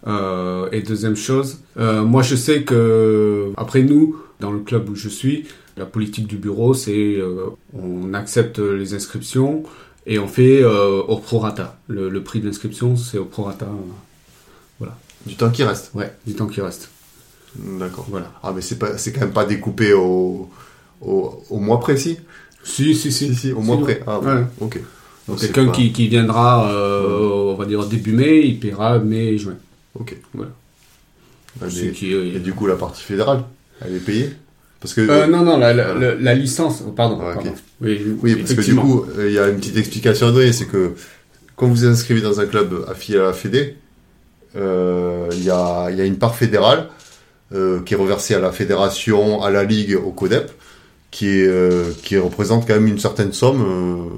Euh, 0.06 0.68
et 0.72 0.82
deuxième 0.82 1.16
chose, 1.16 1.58
euh, 1.78 2.02
moi 2.02 2.22
je 2.22 2.36
sais 2.36 2.62
que 2.62 3.52
après 3.56 3.82
nous, 3.82 4.16
dans 4.40 4.50
le 4.50 4.60
club 4.60 4.88
où 4.88 4.94
je 4.94 5.08
suis, 5.08 5.46
la 5.76 5.86
politique 5.86 6.26
du 6.26 6.36
bureau, 6.36 6.74
c'est 6.74 7.16
euh, 7.16 7.46
on 7.72 8.14
accepte 8.14 8.58
les 8.58 8.94
inscriptions 8.94 9.62
et 10.06 10.18
on 10.18 10.28
fait 10.28 10.62
euh, 10.62 11.02
au 11.02 11.16
prorata. 11.18 11.78
Le, 11.88 12.08
le 12.08 12.22
prix 12.22 12.40
d'inscription, 12.40 12.96
c'est 12.96 13.18
au 13.18 13.24
prorata. 13.24 13.68
voilà. 14.78 14.96
Du 15.26 15.36
temps 15.36 15.50
qui 15.50 15.62
reste. 15.62 15.92
Ouais, 15.94 16.12
du 16.26 16.34
temps 16.34 16.48
qui 16.48 16.60
reste. 16.60 16.90
D'accord. 17.56 18.06
Voilà. 18.08 18.32
Ah, 18.42 18.52
mais 18.54 18.62
c'est 18.62 18.78
pas, 18.78 18.98
c'est 18.98 19.12
quand 19.12 19.20
même 19.20 19.32
pas 19.32 19.44
découpé 19.44 19.92
au, 19.92 20.48
au, 21.00 21.42
au 21.50 21.58
mois 21.58 21.80
précis. 21.80 22.18
Si, 22.64 22.94
si, 22.94 23.10
si, 23.12 23.34
si, 23.34 23.52
au 23.52 23.60
mois 23.60 23.80
près. 23.80 24.02
Ah, 24.06 24.20
ouais. 24.20 24.44
ok. 24.60 24.80
Donc 25.28 25.38
quelqu'un 25.38 25.68
qui, 25.70 25.92
qui 25.92 26.08
viendra, 26.08 26.72
euh, 26.72 27.52
on 27.52 27.54
va 27.54 27.66
dire 27.66 27.84
début 27.86 28.12
mai, 28.12 28.40
il 28.40 28.58
paiera 28.58 28.98
mai 28.98 29.38
juin. 29.38 29.56
Ok. 29.98 30.16
Voilà. 30.34 30.52
Bah, 31.60 31.66
et 31.68 32.38
du 32.38 32.52
coup, 32.54 32.66
la 32.66 32.76
partie 32.76 33.02
fédérale 33.02 33.44
elle 33.84 33.96
est 33.96 34.00
payée? 34.00 34.30
Parce 34.80 34.94
que 34.94 35.00
euh, 35.02 35.26
non 35.26 35.42
non 35.44 35.58
la, 35.58 35.72
la, 35.72 36.34
licence 36.34 36.82
pardon, 36.96 37.20
ah, 37.22 37.38
oui, 37.80 38.00
oui 38.20 38.34
parce 38.36 38.54
que 38.54 38.62
du 38.62 38.74
coup 38.74 39.04
euh, 39.16 39.28
il 39.28 39.34
y 39.34 39.38
a 39.38 39.48
une 39.48 39.58
petite 39.58 39.76
explication 39.76 40.26
à 40.26 40.32
donner 40.32 40.52
c'est 40.52 40.66
que 40.66 40.94
quand 41.54 41.68
vous 41.68 41.84
inscrivez 41.86 42.20
dans 42.20 42.40
un 42.40 42.46
club 42.46 42.84
affilié 42.88 43.20
à 43.20 43.24
la 43.24 43.32
Fédé 43.32 43.76
euh, 44.56 45.28
il 45.32 45.44
y, 45.44 45.50
a, 45.50 45.88
y 45.90 46.00
a 46.00 46.04
une 46.04 46.16
part 46.16 46.34
fédérale 46.34 46.88
qui 47.84 47.94
est 47.94 47.96
reversée 47.96 48.34
à 48.34 48.40
la 48.40 48.52
fédération 48.52 49.42
à 49.42 49.50
la 49.50 49.64
ligue 49.64 49.98
au 50.02 50.10
CODEP 50.10 50.50
qui 51.10 51.28
est 51.28 52.02
qui 52.02 52.16
représente 52.16 52.66
quand 52.66 52.74
même 52.74 52.86
une 52.86 52.98
certaine 52.98 53.32
somme 53.32 54.10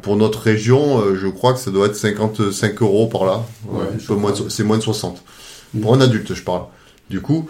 pour 0.00 0.16
notre 0.16 0.40
région 0.40 1.02
je 1.14 1.26
crois 1.28 1.52
que 1.52 1.58
ça 1.58 1.70
doit 1.70 1.86
être 1.86 1.96
55 1.96 2.80
euros 2.82 3.06
par 3.08 3.24
là 3.24 3.44
c'est 4.48 4.64
moins 4.64 4.78
de 4.78 4.82
60 4.82 5.22
pour 5.80 5.94
un 5.94 6.00
adulte 6.00 6.34
je 6.34 6.42
parle 6.42 6.64
du 7.10 7.20
coup 7.20 7.48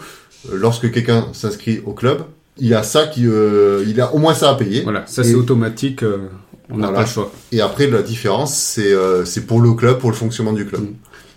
euh, 0.50 0.56
lorsque 0.56 0.90
quelqu'un 0.90 1.28
s'inscrit 1.32 1.80
au 1.86 1.92
club, 1.92 2.24
il 2.58 2.68
y 2.68 2.74
a 2.74 2.82
ça 2.82 3.06
qui, 3.06 3.26
euh, 3.26 3.84
il 3.86 4.00
a 4.00 4.14
au 4.14 4.18
moins 4.18 4.34
ça 4.34 4.50
à 4.50 4.54
payer. 4.54 4.82
Voilà, 4.82 5.04
ça 5.06 5.24
c'est 5.24 5.34
automatique, 5.34 6.02
euh, 6.02 6.28
on 6.70 6.78
n'a 6.78 6.88
pas 6.88 7.02
le 7.02 7.06
choix. 7.06 7.32
Et 7.50 7.60
après 7.60 7.86
la 7.86 8.02
différence, 8.02 8.54
c'est 8.54 8.94
c'est 9.24 9.46
pour 9.46 9.60
le 9.60 9.72
club, 9.74 9.98
pour 9.98 10.10
le 10.10 10.16
fonctionnement 10.16 10.52
du 10.52 10.66
club. 10.66 10.82
Mm. 10.82 10.94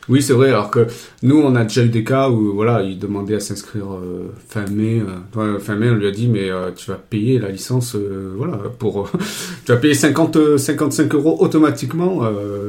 Oui, 0.07 0.21
c'est 0.21 0.33
vrai. 0.33 0.49
Alors 0.49 0.69
que 0.69 0.87
nous, 1.23 1.37
on 1.37 1.55
a 1.55 1.63
déjà 1.63 1.83
eu 1.83 1.89
des 1.89 2.03
cas 2.03 2.29
où 2.29 2.53
voilà, 2.53 2.83
il 2.83 2.99
demandait 2.99 3.35
à 3.35 3.39
s'inscrire 3.39 3.87
fin 4.47 4.65
mai. 4.67 5.01
fin 5.59 5.75
mai, 5.75 5.89
on 5.89 5.95
lui 5.95 6.07
a 6.07 6.11
dit 6.11 6.27
mais 6.27 6.49
tu 6.75 6.91
vas 6.91 6.97
payer 6.97 7.39
la 7.39 7.49
licence, 7.49 7.95
voilà, 8.35 8.57
pour 8.77 9.09
tu 9.65 9.71
vas 9.71 9.77
payer 9.77 9.95
50 9.95 10.57
55 10.57 11.13
euros 11.15 11.37
automatiquement. 11.39 12.21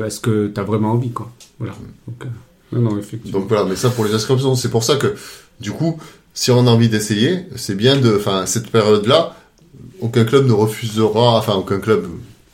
Est-ce 0.04 0.20
que 0.20 0.48
tu 0.48 0.60
as 0.60 0.64
vraiment 0.64 0.92
envie 0.92 1.10
quoi? 1.10 1.30
Voilà. 1.58 1.74
Donc, 2.06 2.26
non, 2.72 2.80
non, 2.80 2.98
effectivement. 2.98 3.40
Donc 3.40 3.48
voilà, 3.48 3.64
mais 3.64 3.76
ça 3.76 3.90
pour 3.90 4.04
les 4.04 4.14
inscriptions, 4.14 4.54
c'est 4.54 4.70
pour 4.70 4.84
ça 4.84 4.96
que 4.96 5.14
du 5.60 5.72
coup, 5.72 5.98
si 6.34 6.50
on 6.50 6.66
a 6.66 6.70
envie 6.70 6.88
d'essayer, 6.88 7.46
c'est 7.56 7.74
bien 7.74 7.96
de, 7.96 8.16
enfin, 8.16 8.44
cette 8.46 8.70
période-là, 8.70 9.34
aucun 10.00 10.24
club 10.24 10.46
ne 10.46 10.52
refusera, 10.52 11.38
enfin, 11.38 11.54
aucun 11.54 11.78
club, 11.78 12.06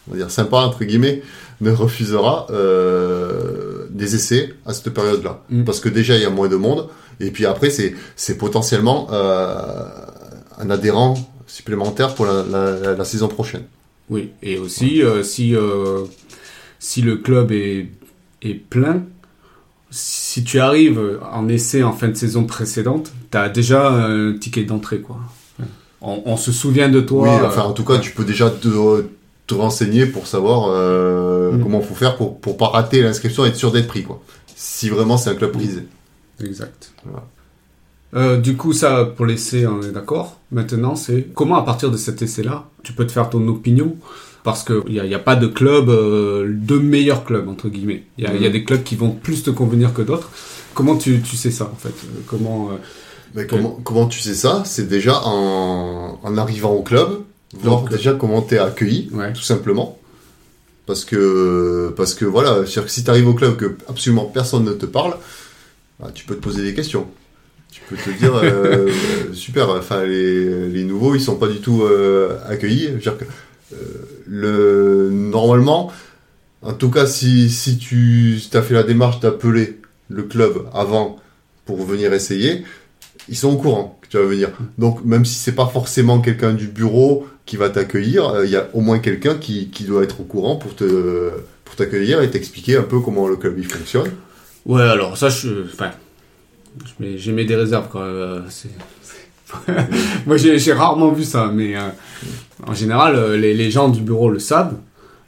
on 0.09 0.13
va 0.13 0.19
dire 0.19 0.31
sympa, 0.31 0.59
entre 0.59 0.85
guillemets, 0.85 1.23
ne 1.61 1.71
refusera 1.73 2.47
euh, 2.51 3.72
des 3.93 4.15
essais 4.15 4.55
à 4.67 4.73
cette 4.73 4.91
période-là. 4.93 5.43
Mm. 5.51 5.65
Parce 5.65 5.81
que 5.81 5.89
déjà, 5.89 6.17
il 6.17 6.23
y 6.23 6.27
a 6.27 6.31
moins 6.31 6.49
de 6.49 6.57
monde. 6.57 6.89
Et 7.21 7.31
puis 7.31 7.47
après, 7.47 7.71
c'est, 7.71 7.95
c'est 8.17 8.37
potentiellement 8.39 9.09
euh, 9.13 9.55
un 10.59 10.71
adhérent 10.71 11.15
supplémentaire 11.47 12.15
pour 12.15 12.27
la, 12.27 12.43
la- 12.45 12.95
la 12.95 13.05
saison 13.05 13.29
prochaine. 13.29 13.65
Oui, 14.11 14.31
et 14.43 14.59
aussi, 14.59 15.03
euh, 15.03 15.23
si, 15.23 15.55
euh, 15.55 16.05
si 16.79 17.03
le 17.03 17.17
club 17.17 17.53
est, 17.53 17.89
est 18.43 18.55
plein, 18.55 19.03
si 19.91 20.43
tu 20.45 20.59
arrives 20.59 21.01
en 21.33 21.49
essai 21.49 21.83
en 21.83 21.93
fin 21.93 22.09
de 22.09 22.15
saison 22.15 22.45
précédente, 22.45 23.13
tu 23.31 23.37
as 23.39 23.49
déjà 23.49 23.89
un 23.91 24.33
ticket 24.39 24.65
d'entrée. 24.65 25.01
quoi. 25.01 25.19
On, 26.01 26.23
on 26.27 26.37
se 26.37 26.51
souvient 26.51 26.89
de 26.89 27.01
toi. 27.01 27.23
oui, 27.39 27.47
enfin, 27.47 27.63
en 27.63 27.73
tout 27.73 27.85
cas, 27.85 27.99
tu 27.99 28.11
peux 28.13 28.25
déjà 28.25 28.51
te, 28.51 28.69
te 29.47 29.55
renseigner 29.55 30.07
pour 30.07 30.27
savoir 30.27 30.69
euh, 30.71 31.53
Mm. 31.53 31.63
comment 31.63 31.81
faut 31.83 31.95
faire 31.95 32.17
pour, 32.17 32.39
pour 32.39 32.57
pas 32.57 32.69
rater 32.69 33.03
l'inscription 33.03 33.45
et 33.45 33.49
être 33.49 33.57
sûr 33.57 33.73
d'être 33.73 33.89
pris, 33.89 34.05
quoi. 34.05 34.23
Si 34.57 34.89
vraiment 34.89 35.17
c'est 35.17 35.31
un 35.31 35.35
club 35.35 35.53
prisé. 35.53 35.83
Exact. 36.43 36.93
Voilà. 37.05 37.27
Euh, 38.15 38.37
du 38.39 38.57
coup, 38.57 38.73
ça, 38.73 39.05
pour 39.05 39.27
l'essai, 39.27 39.67
on 39.67 39.83
est 39.83 39.91
d'accord. 39.93 40.39
Maintenant, 40.51 40.97
c'est 40.97 41.29
comment, 41.35 41.57
à 41.57 41.63
partir 41.63 41.91
de 41.91 41.97
cet 41.97 42.21
essai-là, 42.23 42.69
tu 42.83 42.93
peux 42.93 43.07
te 43.07 43.13
faire 43.13 43.29
ton 43.31 43.47
opinion? 43.49 43.97
Parce 44.45 44.65
qu'il 44.65 44.83
n'y 44.91 44.99
a, 45.01 45.07
y 45.07 45.15
a 45.15 45.19
pas 45.21 45.37
de 45.37 45.47
club, 45.47 45.89
euh, 45.89 46.47
de 46.53 46.77
meilleurs 46.79 47.25
clubs, 47.25 47.49
entre 47.49 47.69
guillemets. 47.69 48.03
Il 48.19 48.25
y, 48.25 48.27
a- 48.27 48.35
y 48.35 48.45
a 48.47 48.51
des 48.51 48.65
clubs 48.65 48.83
qui 48.83 48.97
vont 48.97 49.11
plus 49.11 49.43
te 49.45 49.51
convenir 49.51 49.95
que 49.95 50.03
d'autres. 50.03 50.31
Comment 50.75 50.97
tu, 50.97 51.21
tu 51.23 51.37
sais 51.37 51.51
ça, 51.53 51.71
en 51.73 51.77
fait? 51.77 51.91
Euh, 51.91 52.21
Comment 52.27 52.71
euh, 53.37 53.45
comment, 53.49 53.79
comment 53.85 54.07
tu 54.07 54.21
sais 54.21 54.35
ça? 54.35 54.63
C'est 54.67 54.89
déjà 54.89 55.21
en, 55.25 56.19
en 56.23 56.37
arrivant 56.39 56.73
au 56.73 56.83
club, 56.83 57.23
voir 57.55 57.81
Donc, 57.83 57.91
déjà 57.91 58.13
comment 58.15 58.43
t'es 58.43 58.59
accueilli, 58.59 59.09
Ouais. 59.13 59.33
tout 59.33 59.43
simplement. 59.43 59.99
Parce 60.87 61.05
que, 61.05 61.93
parce 61.97 62.15
que 62.15 62.25
voilà, 62.25 62.57
c'est-à-dire 62.67 62.85
que 62.87 62.91
si 62.91 63.05
t'arrives 63.05 63.29
au 63.29 63.35
club 63.35 63.57
que 63.57 63.77
absolument 63.89 64.25
personne 64.27 64.65
ne 64.65 64.73
te 64.73 64.87
parle, 64.87 65.17
bah, 66.01 66.11
tu 66.13 66.25
peux 66.25 66.35
te 66.35 66.41
poser 66.41 66.63
des 66.63 66.75
questions. 66.75 67.07
Tu 67.71 67.81
peux 67.89 67.97
te 67.97 68.11
dire, 68.19 68.35
euh, 68.35 68.91
super, 69.33 69.71
enfin 69.71 70.05
les, 70.05 70.69
les 70.69 70.85
nouveaux, 70.85 71.15
ils 71.15 71.21
sont 71.21 71.37
pas 71.37 71.49
du 71.49 71.61
tout 71.61 71.83
euh, 71.85 72.37
accueillis. 72.47 72.89
Dire 73.01 73.17
que, 73.17 73.25
euh, 73.75 73.77
le, 74.27 75.11
normalement, 75.11 75.93
en 76.63 76.75
tout 76.75 76.91
cas, 76.91 77.07
si, 77.07 77.49
si 77.49 77.79
tu 77.79 78.41
as 78.53 78.63
fait 78.63 78.75
la 78.75 78.83
démarche 78.83 79.21
d'appeler 79.21 79.79
le 80.09 80.25
club 80.25 80.67
avant 80.75 81.19
pour 81.65 81.83
venir 81.87 82.13
essayer, 82.13 82.65
ils 83.29 83.37
sont 83.37 83.53
au 83.53 83.57
courant 83.57 83.99
tu 84.13 84.19
vas 84.19 84.25
venir. 84.25 84.51
Donc, 84.79 85.05
même 85.05 85.25
si 85.25 85.35
c'est 85.35 85.55
pas 85.55 85.67
forcément 85.67 86.21
quelqu'un 86.21 86.53
du 86.53 86.69
bureau 86.69 87.27
qui 87.47 87.57
va 87.57 87.71
t'accueillir, 87.71 88.29
euh, 88.29 88.45
il 88.47 88.51
y 88.53 88.57
a 88.57 88.69
au 88.75 88.81
moins 88.81 88.99
quelqu'un 89.01 89.35
qui, 89.37 89.71
qui 89.71 89.85
doit 89.85 90.05
être 90.05 90.21
au 90.21 90.25
courant 90.25 90.57
pour 90.57 90.75
te 90.77 91.31
pour 91.65 91.75
t'accueillir 91.77 92.21
et 92.23 92.31
t'expliquer 92.31 92.77
un 92.77 92.83
peu 92.83 93.01
comment 93.01 93.27
le 93.27 93.37
club 93.37 93.55
il 93.59 93.65
fonctionne. 93.67 94.11
Ouais, 94.67 94.83
alors 94.83 95.17
ça, 95.17 95.29
je, 95.31 95.65
enfin, 95.73 95.91
j'ai 97.01 97.33
mis 97.33 97.45
des 97.47 97.57
réserves 97.57 97.89
quand 97.91 98.01
même. 98.01 98.15
euh, 98.15 98.41
c'est- 98.49 98.69
Moi, 100.27 100.37
j'ai 100.39 100.59
j'ai 100.59 100.73
rarement 100.73 101.11
vu 101.13 101.25
ça, 101.25 101.51
mais 101.53 101.77
euh, 101.77 101.89
en 102.67 102.75
général, 102.75 103.35
les, 103.35 103.55
les 103.55 103.71
gens 103.71 103.89
du 103.91 104.01
bureau 104.01 104.31
le 104.31 104.39
savent, 104.39 104.75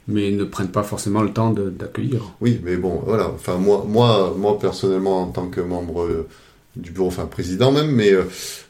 mais 0.07 0.29
ils 0.29 0.37
ne 0.37 0.43
prennent 0.45 0.69
pas 0.71 0.83
forcément 0.83 1.21
le 1.21 1.31
temps 1.31 1.51
d'accueillir. 1.51 2.21
Oui, 2.41 2.59
mais 2.63 2.75
bon, 2.77 3.01
voilà. 3.05 3.29
Enfin, 3.29 3.57
moi, 3.57 3.85
moi, 3.87 4.33
moi 4.37 4.57
personnellement, 4.59 5.23
en 5.23 5.27
tant 5.27 5.47
que 5.47 5.61
membre 5.61 6.25
du 6.75 6.91
bureau, 6.91 7.07
enfin 7.07 7.25
président 7.25 7.71
même, 7.71 7.91
mais 7.91 8.11
euh, 8.11 8.23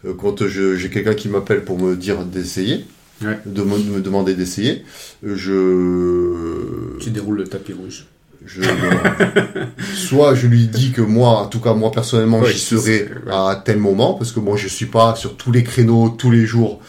euh, 0.05 0.13
quand 0.13 0.45
je- 0.47 0.75
j'ai 0.75 0.89
quelqu'un 0.89 1.13
qui 1.15 1.27
m'appelle 1.29 1.63
pour 1.63 1.79
me 1.79 1.95
dire 1.95 2.23
d'essayer, 2.25 2.85
Ouais. 3.23 3.39
de 3.45 3.61
me, 3.63 3.77
me 3.77 4.01
demander 4.01 4.33
d'essayer, 4.35 4.83
je 5.23 6.97
Tu 6.99 7.09
déroules 7.11 7.37
le 7.37 7.43
tapis 7.45 7.73
rouge. 7.73 8.05
je 8.45 8.61
soit 9.95 10.35
je 10.35 10.47
lui 10.47 10.67
dis 10.67 10.91
que 10.91 11.01
moi 11.01 11.29
en 11.39 11.47
tout 11.47 11.59
cas 11.59 11.73
moi 11.73 11.91
personnellement 11.91 12.39
Ouais, 12.41 12.51
j'y 12.51 12.59
serai 12.59 13.03
ouais. 13.25 13.31
à 13.31 13.61
tel 13.63 13.77
moment 13.77 14.13
parce 14.15 14.31
que 14.31 14.39
moi 14.39 14.57
je 14.57 14.67
suis 14.67 14.85
pas 14.85 15.15
sur 15.15 15.35
tous 15.37 15.51
les 15.51 15.63
créneaux 15.63 16.09
tous 16.09 16.29
les 16.31 16.45
jours 16.45 16.81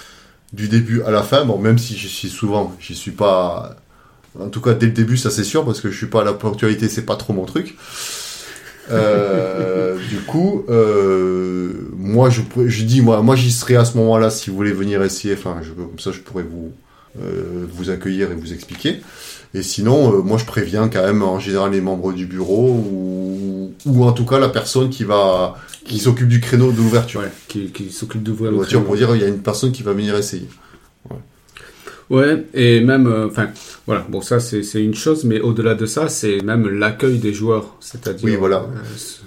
du 0.52 0.68
début 0.68 1.02
à 1.02 1.10
la 1.10 1.22
fin 1.22 1.44
bon 1.44 1.58
même 1.58 1.78
si 1.78 1.96
j'y 1.96 2.08
suis 2.08 2.28
souvent 2.28 2.74
j'y 2.80 2.94
suis 2.94 3.12
pas 3.12 3.76
en 4.38 4.48
tout 4.48 4.60
cas 4.60 4.74
dès 4.74 4.86
le 4.86 4.92
début 4.92 5.16
ça 5.16 5.30
c'est 5.30 5.44
sûr 5.44 5.64
parce 5.64 5.80
que 5.80 5.90
je 5.90 5.96
suis 5.96 6.06
pas 6.08 6.20
à 6.22 6.24
la 6.24 6.34
ponctualité 6.34 6.88
c'est 6.88 7.06
pas 7.06 7.16
trop 7.16 7.32
mon 7.32 7.44
truc 7.46 7.76
Euh, 8.90 9.96
du 10.08 10.18
coup 10.18 10.64
euh, 10.68 11.72
moi 11.96 12.30
je 12.30 12.42
je 12.66 12.84
dis 12.84 13.00
moi 13.00 13.20
moi 13.20 13.34
j'y 13.34 13.50
serai 13.50 13.74
à 13.74 13.84
ce 13.84 13.96
moment-là 13.98 14.30
si 14.30 14.50
vous 14.50 14.56
voulez 14.56 14.72
venir 14.72 15.02
essayer 15.02 15.34
enfin 15.34 15.56
je, 15.62 15.70
comme 15.72 15.98
ça 15.98 16.12
je 16.12 16.20
pourrais 16.20 16.44
vous 16.44 16.70
euh, 17.20 17.66
vous 17.68 17.90
accueillir 17.90 18.30
et 18.30 18.34
vous 18.34 18.52
expliquer 18.52 19.00
et 19.56 19.62
sinon, 19.62 20.12
euh, 20.12 20.22
moi 20.22 20.36
je 20.36 20.44
préviens 20.44 20.88
quand 20.88 21.02
même 21.02 21.22
en 21.22 21.38
général 21.38 21.72
les 21.72 21.80
membres 21.80 22.12
du 22.12 22.26
bureau 22.26 22.68
ou, 22.68 23.72
ou 23.86 24.04
en 24.04 24.12
tout 24.12 24.26
cas 24.26 24.38
la 24.38 24.50
personne 24.50 24.90
qui 24.90 25.04
va 25.04 25.56
qui 25.84 25.98
s'occupe 25.98 26.28
du 26.28 26.40
créneau 26.40 26.72
de 26.72 26.76
l'ouverture. 26.76 27.20
Ouais, 27.20 27.32
qui, 27.48 27.70
qui 27.70 27.90
s'occupe 27.90 28.22
De 28.22 28.32
l'ouverture 28.32 28.84
pour 28.84 28.96
dire 28.96 29.14
il 29.14 29.22
y 29.22 29.24
a 29.24 29.28
une 29.28 29.38
personne 29.38 29.72
qui 29.72 29.82
va 29.82 29.92
venir 29.92 30.14
essayer. 30.16 30.48
Ouais, 31.08 31.16
et 32.54 32.80
même, 32.80 33.06
euh, 33.06 33.26
enfin, 33.26 33.48
voilà, 33.86 34.06
bon, 34.08 34.20
ça 34.20 34.38
c'est 34.38 34.62
une 34.82 34.94
chose, 34.94 35.24
mais 35.24 35.40
au-delà 35.40 35.74
de 35.74 35.86
ça, 35.86 36.08
c'est 36.08 36.40
même 36.42 36.68
l'accueil 36.68 37.18
des 37.18 37.32
joueurs, 37.34 37.76
c'est-à-dire. 37.80 38.24
Oui, 38.24 38.36
voilà. 38.36 38.58
euh, 38.58 38.78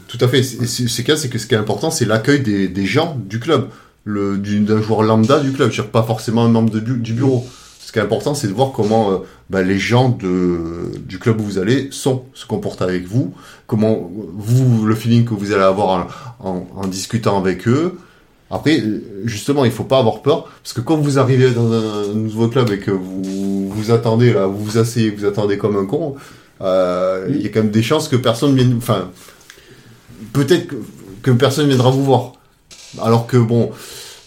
Tout 0.08 0.18
à 0.22 0.28
fait. 0.28 0.44
C'est 0.44 0.88
c'est 0.88 1.04
que 1.04 1.16
ce 1.38 1.46
qui 1.48 1.54
est 1.56 1.58
important, 1.58 1.92
c'est 1.92 2.06
l'accueil 2.06 2.40
des, 2.42 2.68
des 2.70 2.86
gens 2.86 3.18
du 3.26 3.40
club, 3.40 3.68
d'un 4.06 4.82
joueur 4.82 5.04
lambda 5.04 5.40
du 5.40 5.52
club, 5.52 5.72
je 5.72 5.82
pas 5.82 6.04
forcément 6.04 6.46
un 6.46 6.50
membre 6.50 6.72
de 6.72 6.80
bu- 6.80 7.00
du 7.00 7.14
bureau. 7.14 7.46
Ce 7.82 7.92
qui 7.92 7.98
est 8.00 8.02
important, 8.04 8.34
c'est 8.36 8.48
de 8.48 8.54
voir 8.54 8.72
comment 8.72 9.12
euh, 9.12 9.18
bah, 9.50 9.64
les 9.64 9.80
gens 9.80 10.10
de, 10.10 10.58
du 11.00 11.18
club 11.18 11.42
où 11.42 11.44
vous 11.44 11.58
allez 11.58 11.88
sont, 11.92 12.24
se 12.36 12.46
comportent 12.46 12.84
avec 12.84 13.08
vous, 13.08 13.34
comment 13.68 14.12
vous, 14.36 14.86
le 14.86 14.94
feeling 14.96 15.26
que 15.26 15.34
vous 15.34 15.52
allez 15.54 15.64
avoir 15.64 16.08
en, 16.40 16.48
en, 16.50 16.68
en 16.76 16.88
discutant 16.88 17.38
avec 17.40 17.68
eux. 17.68 17.98
Après, 18.52 18.82
justement, 19.26 19.64
il 19.66 19.72
faut 19.72 19.84
pas 19.84 20.00
avoir 20.00 20.22
peur, 20.22 20.46
parce 20.64 20.74
que 20.74 20.82
quand 20.82 20.98
vous 20.98 21.20
arrivez 21.20 21.52
dans 21.52 21.72
un 21.72 22.14
nouveau 22.16 22.48
club 22.48 22.72
et 22.72 22.80
que 22.80 22.92
vous 22.92 23.70
vous 23.70 23.92
attendez 23.92 24.34
là, 24.34 24.48
vous 24.48 24.58
vous 24.64 24.78
asseyez, 24.78 25.12
vous 25.12 25.26
attendez 25.26 25.58
comme 25.58 25.78
un 25.78 25.86
con, 25.86 26.16
euh, 26.62 27.28
il 27.30 27.42
y 27.42 27.46
a 27.46 27.50
quand 27.50 27.62
même 27.62 27.72
des 27.72 27.84
chances 27.84 28.08
que 28.08 28.16
personne 28.16 28.56
vienne, 28.56 28.74
enfin, 28.78 29.12
peut-être 30.34 30.68
que, 30.68 30.76
que 31.22 31.32
personne 31.32 31.68
viendra 31.68 31.92
vous 31.92 32.04
voir. 32.04 32.34
Alors 33.02 33.28
que 33.28 33.38
bon, 33.38 33.70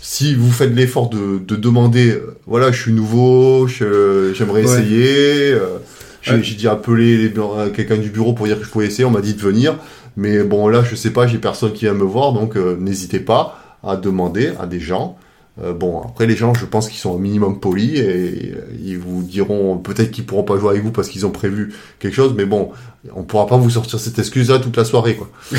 si 0.00 0.34
vous 0.34 0.50
faites 0.50 0.72
l'effort 0.74 1.08
de, 1.10 1.38
de 1.44 1.56
demander, 1.56 2.10
euh, 2.10 2.36
voilà, 2.46 2.70
je 2.70 2.80
suis 2.80 2.92
nouveau, 2.92 3.66
j'aimerais 3.66 4.60
Ouais. 4.60 4.62
essayer, 4.62 5.52
euh, 5.52 5.78
j'ai 6.22 6.54
dit 6.54 6.68
appeler 6.68 7.32
quelqu'un 7.74 7.96
du 7.96 8.10
bureau 8.10 8.32
pour 8.32 8.46
dire 8.46 8.58
que 8.58 8.64
je 8.64 8.70
pouvais 8.70 8.86
essayer, 8.86 9.04
on 9.04 9.10
m'a 9.10 9.20
dit 9.20 9.34
de 9.34 9.40
venir, 9.40 9.76
mais 10.16 10.44
bon 10.44 10.68
là, 10.68 10.84
je 10.88 10.94
sais 10.94 11.10
pas, 11.10 11.26
j'ai 11.26 11.38
personne 11.38 11.72
qui 11.72 11.86
vient 11.86 11.94
me 11.94 12.04
voir, 12.04 12.32
donc 12.32 12.56
euh, 12.56 12.76
n'hésitez 12.78 13.18
pas 13.20 13.58
à 13.82 13.96
demander 13.96 14.52
à 14.60 14.66
des 14.66 14.80
gens. 14.80 15.16
Euh, 15.62 15.74
bon, 15.74 16.00
après 16.00 16.26
les 16.26 16.34
gens, 16.34 16.54
je 16.54 16.64
pense 16.64 16.88
qu'ils 16.88 16.98
sont 16.98 17.10
au 17.10 17.18
minimum 17.18 17.60
polis 17.60 17.98
et, 17.98 18.52
euh, 18.56 18.60
ils 18.82 18.98
vous 18.98 19.22
diront 19.22 19.76
peut-être 19.76 20.10
qu'ils 20.10 20.24
pourront 20.24 20.44
pas 20.44 20.58
jouer 20.58 20.70
avec 20.70 20.82
vous 20.82 20.92
parce 20.92 21.08
qu'ils 21.08 21.26
ont 21.26 21.30
prévu 21.30 21.74
quelque 21.98 22.14
chose, 22.14 22.32
mais 22.36 22.46
bon, 22.46 22.70
on 23.14 23.22
pourra 23.22 23.46
pas 23.46 23.58
vous 23.58 23.68
sortir 23.68 23.98
cette 24.00 24.18
excuse-là 24.18 24.60
toute 24.60 24.76
la 24.76 24.84
soirée, 24.84 25.16
quoi. 25.16 25.30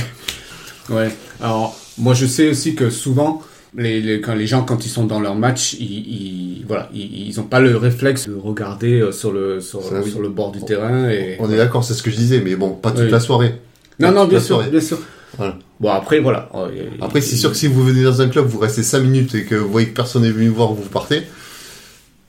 Ouais. 0.89 1.09
Alors, 1.41 1.79
moi, 1.97 2.13
je 2.13 2.25
sais 2.25 2.49
aussi 2.49 2.75
que 2.75 2.89
souvent, 2.89 3.41
les, 3.75 4.01
les- 4.01 4.19
quand 4.19 4.35
les 4.35 4.47
gens, 4.47 4.63
quand 4.63 4.85
ils 4.85 4.89
sont 4.89 5.05
dans 5.05 5.19
leur 5.21 5.35
match, 5.35 5.75
ils, 5.79 5.83
ils- 5.85 6.65
voilà, 6.67 6.89
ils, 6.93 7.27
ils 7.29 7.39
ont 7.39 7.43
pas 7.45 7.59
le 7.61 7.77
réflexe 7.77 8.27
de 8.27 8.35
regarder 8.35 8.99
euh, 8.99 9.11
sur 9.13 9.31
le, 9.31 9.61
sur, 9.61 9.81
Ça, 9.81 10.01
oui. 10.03 10.09
sur 10.11 10.21
le 10.21 10.29
bord 10.29 10.51
du 10.51 10.59
terrain 10.65 11.09
et. 11.09 11.37
On 11.39 11.49
est 11.51 11.55
d'accord, 11.57 11.83
c'est 11.85 11.93
ce 11.93 12.03
que 12.03 12.11
je 12.11 12.17
disais, 12.17 12.41
mais 12.43 12.55
bon, 12.55 12.71
pas 12.71 12.91
toute 12.91 13.05
Oui. 13.05 13.11
la 13.11 13.19
soirée. 13.21 13.55
Non, 13.99 14.09
Pas 14.09 14.13
non, 14.13 14.25
bien 14.25 14.39
sûr, 14.41 14.61
bien 14.63 14.81
sûr. 14.81 14.99
Voilà. 15.37 15.57
Bon, 15.79 15.89
après, 15.89 16.19
voilà. 16.19 16.49
Il- 16.73 17.03
Après, 17.03 17.19
c'est 17.21 17.35
sûr 17.35 17.51
que 17.51 17.57
si 17.57 17.67
vous 17.67 17.83
venez 17.83 18.03
dans 18.03 18.21
un 18.21 18.29
club, 18.29 18.45
vous 18.47 18.59
restez 18.59 18.83
5 18.83 18.99
minutes 18.99 19.35
et 19.35 19.43
que 19.45 19.55
vous 19.55 19.69
voyez 19.69 19.89
que 19.89 19.93
personne 19.95 20.21
n'est 20.21 20.31
venu 20.31 20.47
vous 20.49 20.55
voir, 20.55 20.73
vous 20.73 20.83
partez. 20.83 21.23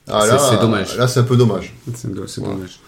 Ah, 0.07 0.21
C'est- 0.23 0.27
là, 0.31 0.37
c'est 0.51 0.59
dommage. 0.61 0.97
Là, 0.97 1.07
c'est 1.07 1.19
un 1.19 1.23
peu 1.23 1.37
dommage. 1.37 1.75
C'est 1.93 2.07
c'est 2.27 2.39
Voilà. 2.41 2.55
dommage. 2.55 2.79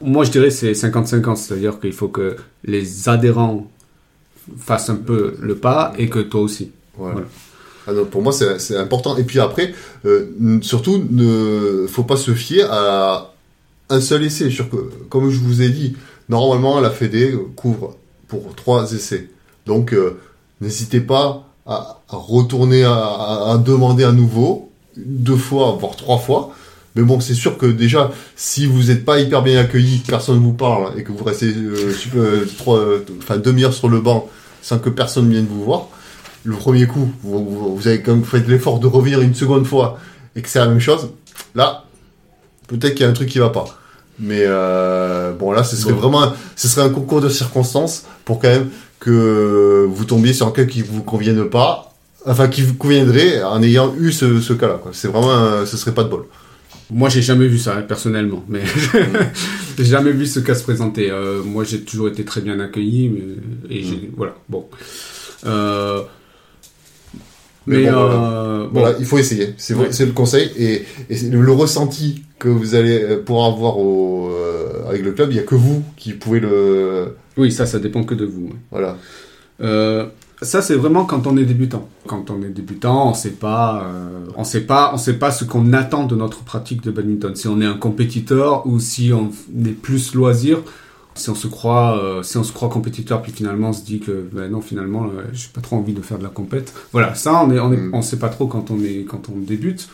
Moi, 0.00 0.24
je 0.24 0.30
dirais 0.30 0.50
c'est 0.50 0.74
50-50, 0.74 1.36
c'est-à-dire 1.36 1.78
qu'il 1.80 1.92
faut 1.92 2.08
que 2.08 2.36
les 2.64 3.08
adhérents 3.08 3.70
fassent 4.58 4.90
un 4.90 4.96
peu 4.96 5.36
le 5.40 5.56
pas 5.56 5.92
et 5.98 6.08
que 6.08 6.18
toi 6.20 6.40
aussi. 6.40 6.70
Voilà. 6.96 7.14
Voilà. 7.14 7.28
Ah 7.88 7.92
non, 7.92 8.04
pour 8.04 8.22
moi, 8.22 8.32
c'est 8.32 8.76
important. 8.76 9.16
Et 9.16 9.22
puis 9.24 9.38
après, 9.38 9.72
euh, 10.06 10.26
surtout, 10.62 11.04
ne 11.10 11.86
faut 11.88 12.02
pas 12.04 12.16
se 12.16 12.32
fier 12.34 12.64
à 12.70 13.32
un 13.90 14.00
seul 14.00 14.24
essai. 14.24 14.50
Sur 14.50 14.68
que, 14.68 14.76
comme 15.08 15.30
je 15.30 15.38
vous 15.38 15.62
ai 15.62 15.68
dit, 15.68 15.96
normalement, 16.28 16.80
la 16.80 16.90
Fédé 16.90 17.36
couvre 17.54 17.96
pour 18.28 18.54
trois 18.56 18.90
essais. 18.92 19.28
Donc, 19.66 19.92
euh, 19.92 20.18
n'hésitez 20.60 21.00
pas 21.00 21.44
à, 21.66 21.98
à 22.08 22.16
retourner 22.16 22.84
à, 22.84 22.94
à- 22.94 23.52
à 23.54 23.58
demander 23.58 24.04
à 24.04 24.12
nouveau, 24.12 24.70
deux 24.96 25.36
fois, 25.36 25.76
voire 25.80 25.96
trois 25.96 26.18
fois. 26.18 26.52
Mais 26.94 27.02
bon, 27.02 27.20
c'est 27.20 27.34
sûr 27.34 27.58
que 27.58 27.66
déjà, 27.66 28.10
si 28.36 28.66
vous 28.66 28.84
n'êtes 28.84 29.04
pas 29.04 29.18
hyper 29.20 29.42
bien 29.42 29.60
accueilli, 29.60 30.00
que 30.00 30.06
personne 30.06 30.38
vous 30.38 30.54
parle 30.54 30.98
et 30.98 31.02
que 31.02 31.12
vous 31.12 31.24
restez 31.24 31.52
euh, 31.54 31.92
euh, 32.16 32.46
trois, 32.56 32.80
enfin 33.18 33.36
demi-heure 33.36 33.74
sur 33.74 33.88
le 33.88 34.00
banc 34.00 34.28
sans 34.62 34.78
que 34.78 34.88
personne 34.88 35.28
vienne 35.30 35.46
vous 35.48 35.62
voir, 35.62 35.88
le 36.44 36.56
premier 36.56 36.86
coup, 36.86 37.10
vous, 37.22 37.44
vous, 37.44 37.76
vous 37.76 37.88
avez 37.88 38.00
quand 38.00 38.12
même 38.14 38.24
fait 38.24 38.46
l'effort 38.48 38.78
de 38.78 38.86
revenir 38.86 39.20
une 39.20 39.34
seconde 39.34 39.66
fois 39.66 39.98
et 40.36 40.42
que 40.42 40.48
c'est 40.48 40.58
la 40.58 40.68
même 40.68 40.80
chose, 40.80 41.10
là, 41.54 41.84
peut-être 42.68 42.94
qu'il 42.94 43.02
y 43.02 43.04
a 43.06 43.10
un 43.10 43.14
truc 43.14 43.28
qui 43.28 43.38
va 43.40 43.50
pas. 43.50 43.66
Mais 44.18 44.40
euh, 44.44 45.32
bon, 45.34 45.52
là, 45.52 45.62
ce 45.64 45.76
serait 45.76 45.92
vraiment, 45.92 46.32
ce 46.56 46.68
serait 46.68 46.86
un 46.86 46.88
concours 46.90 47.20
de 47.20 47.28
circonstances 47.28 48.04
pour 48.24 48.38
quand 48.40 48.48
même 48.48 48.70
que 49.00 49.86
vous 49.88 50.04
tombiez 50.04 50.32
sur 50.32 50.46
un 50.46 50.52
cas 50.52 50.64
qui 50.64 50.82
vous 50.82 51.02
convienne 51.02 51.48
pas, 51.48 51.94
enfin 52.26 52.48
qui 52.48 52.62
vous 52.62 52.74
conviendrait 52.74 53.42
en 53.42 53.62
ayant 53.62 53.94
eu 53.98 54.12
ce, 54.12 54.40
ce 54.40 54.52
cas-là. 54.52 54.80
C'est 54.92 55.08
vraiment, 55.08 55.32
un- 55.32 55.66
ce 55.66 55.76
serait 55.76 55.94
pas 55.94 56.04
de 56.04 56.08
bol. 56.08 56.24
Moi, 56.90 57.08
j'ai 57.08 57.22
jamais 57.22 57.48
vu 57.48 57.58
ça 57.58 57.76
hein, 57.76 57.82
personnellement, 57.82 58.44
mais 58.48 58.62
j'ai 59.78 59.84
jamais 59.84 60.12
vu 60.12 60.24
ce 60.26 60.38
cas 60.40 60.54
se 60.54 60.62
présenter. 60.62 61.10
Euh, 61.10 61.42
moi, 61.42 61.64
j'ai 61.64 61.80
toujours 61.80 62.08
été 62.08 62.24
très 62.24 62.40
bien 62.40 62.60
accueilli, 62.60 63.08
mais, 63.08 63.76
et 63.76 63.82
j'ai 63.82 64.10
voilà. 64.16 64.34
Bon. 64.48 64.66
Euh, 65.46 66.02
Mais 67.66 67.78
mais 67.78 67.90
bon, 67.90 67.98
euh, 67.98 68.64
bon, 68.68 68.80
Voilà, 68.80 68.96
il 68.98 69.04
faut 69.06 69.18
essayer. 69.18 69.54
C'est 69.56 69.74
Ouais. 69.74 69.88
le 70.00 70.12
conseil 70.12 70.50
et, 70.58 70.84
le, 71.28 71.40
le 71.40 71.52
ressenti 71.52 72.22
que 72.38 72.48
vous 72.48 72.74
allez 72.74 73.02
euh, 73.02 73.22
pouvoir 73.22 73.52
avoir 73.52 73.78
au, 73.78 74.28
euh, 74.30 74.88
avec 74.88 75.02
le 75.02 75.12
club, 75.12 75.30
il 75.30 75.36
y 75.36 75.40
a 75.40 75.42
que 75.42 75.54
vous 75.54 75.82
qui 75.96 76.12
pouvez 76.12 76.40
le, 76.40 77.16
oui, 77.36 77.50
ça, 77.50 77.66
ça 77.66 77.78
dépend 77.78 78.04
que 78.04 78.14
de 78.14 78.24
vous. 78.24 78.50
voilà. 78.70 78.96
Euh, 79.62 80.06
ça, 80.42 80.60
c'est 80.60 80.74
vraiment 80.74 81.06
quand 81.06 81.26
on 81.26 81.36
est 81.38 81.44
débutant. 81.44 81.88
Quand 82.06 82.30
on 82.30 82.42
est 82.42 82.50
débutant, 82.50 83.08
on 83.10 83.14
sait 83.14 83.30
pas, 83.30 83.90
on 84.36 84.44
sait 84.44 84.60
pas, 84.66 84.90
on 84.92 84.98
sait 84.98 85.14
pas 85.14 85.30
ce 85.30 85.44
qu'on 85.44 85.72
attend 85.72 86.04
de 86.04 86.14
notre 86.14 86.44
pratique 86.44 86.82
de 86.82 86.90
badminton. 86.90 87.34
Si 87.34 87.48
on 87.48 87.60
est 87.62 87.66
un 87.66 87.78
compétiteur 87.78 88.66
ou 88.66 88.78
si 88.78 89.12
on 89.14 89.30
est 89.66 89.70
plus 89.70 90.14
loisir. 90.14 90.58
Si 91.16 91.28
on 91.30 91.34
se 91.34 91.46
croit, 91.48 91.98
euh, 92.02 92.22
si 92.22 92.36
on 92.38 92.44
se 92.44 92.52
croit 92.52 92.68
compétiteur, 92.68 93.22
puis 93.22 93.32
finalement 93.32 93.70
on 93.70 93.72
se 93.72 93.84
dit 93.84 93.98
que 94.00 94.24
ben 94.32 94.50
non, 94.50 94.60
finalement, 94.60 95.04
euh, 95.06 95.22
j'ai 95.32 95.48
pas 95.52 95.60
trop 95.60 95.76
envie 95.76 95.92
de 95.94 96.02
faire 96.02 96.18
de 96.18 96.22
la 96.22 96.28
compète. 96.28 96.72
Voilà, 96.92 97.14
ça, 97.14 97.42
on 97.44 97.50
est, 97.50 97.58
on 97.58 97.72
est, 97.72 97.76
Mm. 97.76 97.90
on 97.94 98.02
sait 98.02 98.18
pas 98.18 98.28
trop 98.28 98.46
quand 98.46 98.70
on 98.70 98.78
est, 98.82 99.04
quand 99.08 99.28
on 99.34 99.38
débute. 99.38 99.88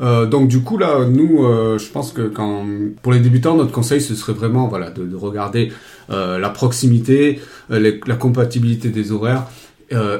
Euh, 0.00 0.26
donc 0.26 0.46
du 0.48 0.60
coup 0.62 0.78
là, 0.78 1.04
nous, 1.08 1.44
euh, 1.44 1.76
je 1.78 1.88
pense 1.90 2.12
que 2.12 2.22
quand 2.28 2.64
pour 3.02 3.12
les 3.12 3.18
débutants, 3.18 3.56
notre 3.56 3.72
conseil 3.72 4.00
ce 4.00 4.14
serait 4.14 4.32
vraiment 4.32 4.68
voilà 4.68 4.90
de, 4.90 5.04
de 5.04 5.16
regarder 5.16 5.72
la 6.08 6.48
proximité, 6.50 7.40
les- 7.68 8.00
la 8.06 8.14
compatibilité 8.14 8.90
des 8.90 9.10
horaires, 9.12 9.44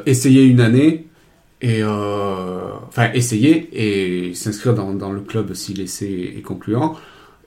essayer 0.07 0.43
une 0.45 0.61
année 0.61 1.07
et 1.63 1.83
enfin 1.85 3.11
essayer 3.15 3.69
et 3.73 4.35
s'inscrire 4.35 4.75
dans, 4.75 4.93
dans 4.95 5.13
le 5.13 5.21
club 5.21 5.55
si 5.55 5.75
l'essai 5.75 6.35
est 6.37 6.43
concluant. 6.43 6.97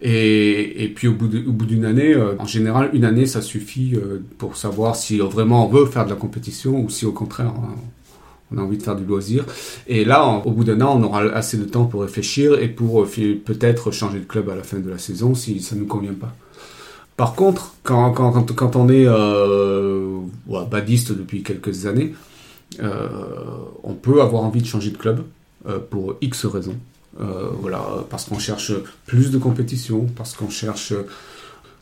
Et, 0.04 0.92
puis 0.96 1.08
au 1.08 1.14
bout 1.14 1.28
d'une 1.28 1.86
année, 1.86 2.14
euh, 2.14 2.34
en 2.40 2.46
général, 2.46 2.90
une 2.94 3.06
année 3.06 3.28
ça 3.28 3.42
suffit 3.42 3.94
euh, 3.96 4.24
pour 4.40 4.58
savoir 4.58 4.96
si 4.96 5.20
vraiment 5.20 5.68
on 5.68 5.70
veut 5.70 5.86
faire 5.86 6.06
de 6.06 6.10
la 6.10 6.16
compétition 6.16 6.82
ou 6.82 6.90
si 6.90 7.06
au 7.06 7.12
contraire 7.12 7.54
euh, 7.56 7.76
on 8.52 8.58
a 8.58 8.62
envie 8.62 8.78
de 8.78 8.84
faire 8.84 8.96
du 8.96 9.06
loisir. 9.06 9.46
Et 9.88 10.04
là, 10.04 10.42
au 10.44 10.52
bout 10.52 10.64
d'un 10.64 10.82
an, 10.82 11.00
on 11.00 11.04
aura 11.04 11.22
assez 11.22 11.56
de 11.58 11.66
temps 11.66 11.86
pour 11.86 12.02
réfléchir 12.02 12.60
et 12.60 12.68
pour 12.68 13.04
euh, 13.04 13.08
peut-être 13.46 13.92
changer 13.92 14.20
de 14.20 14.26
club 14.26 14.50
à 14.50 14.56
la 14.56 14.64
fin 14.64 14.80
de 14.80 14.90
la 14.90 14.98
saison 14.98 15.36
si 15.36 15.60
ça 15.62 15.76
ne 15.76 15.82
nous 15.82 15.88
convient 15.88 16.14
pas. 16.14 16.34
Par 17.16 17.36
contre, 17.36 17.76
quand, 17.84 18.76
on 18.76 18.90
est 18.90 19.06
badiste 20.72 21.12
depuis 21.12 21.44
quelques 21.44 21.86
années, 21.86 22.16
on 22.82 23.94
peut 23.94 24.24
avoir 24.24 24.44
envie 24.44 24.62
de 24.62 24.66
changer 24.66 24.90
de 24.90 24.98
club 24.98 25.22
pour 25.92 26.16
X 26.22 26.46
raisons. 26.46 26.78
Euh, 27.20 27.50
voilà, 27.60 27.84
parce 28.10 28.26
qu'on 28.26 28.40
cherche 28.40 28.72
plus 29.06 29.32
de 29.32 29.38
compétition, 29.38 30.08
parce 30.16 30.34
qu'on 30.34 30.50
cherche 30.50 30.94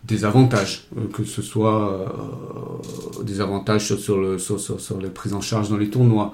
des 0.04 0.26
avantages, 0.26 0.86
euh, 0.98 1.02
que 1.12 1.24
ce 1.24 1.42
soit 1.42 1.94
euh, 1.94 3.24
des 3.24 3.42
avantages 3.42 3.96
sur, 3.96 4.40
sur, 4.40 5.00
les 5.02 5.10
prises 5.10 5.34
en 5.34 5.42
charge 5.42 5.70
dans 5.70 5.78
les 5.78 5.90
tournois. 5.90 6.34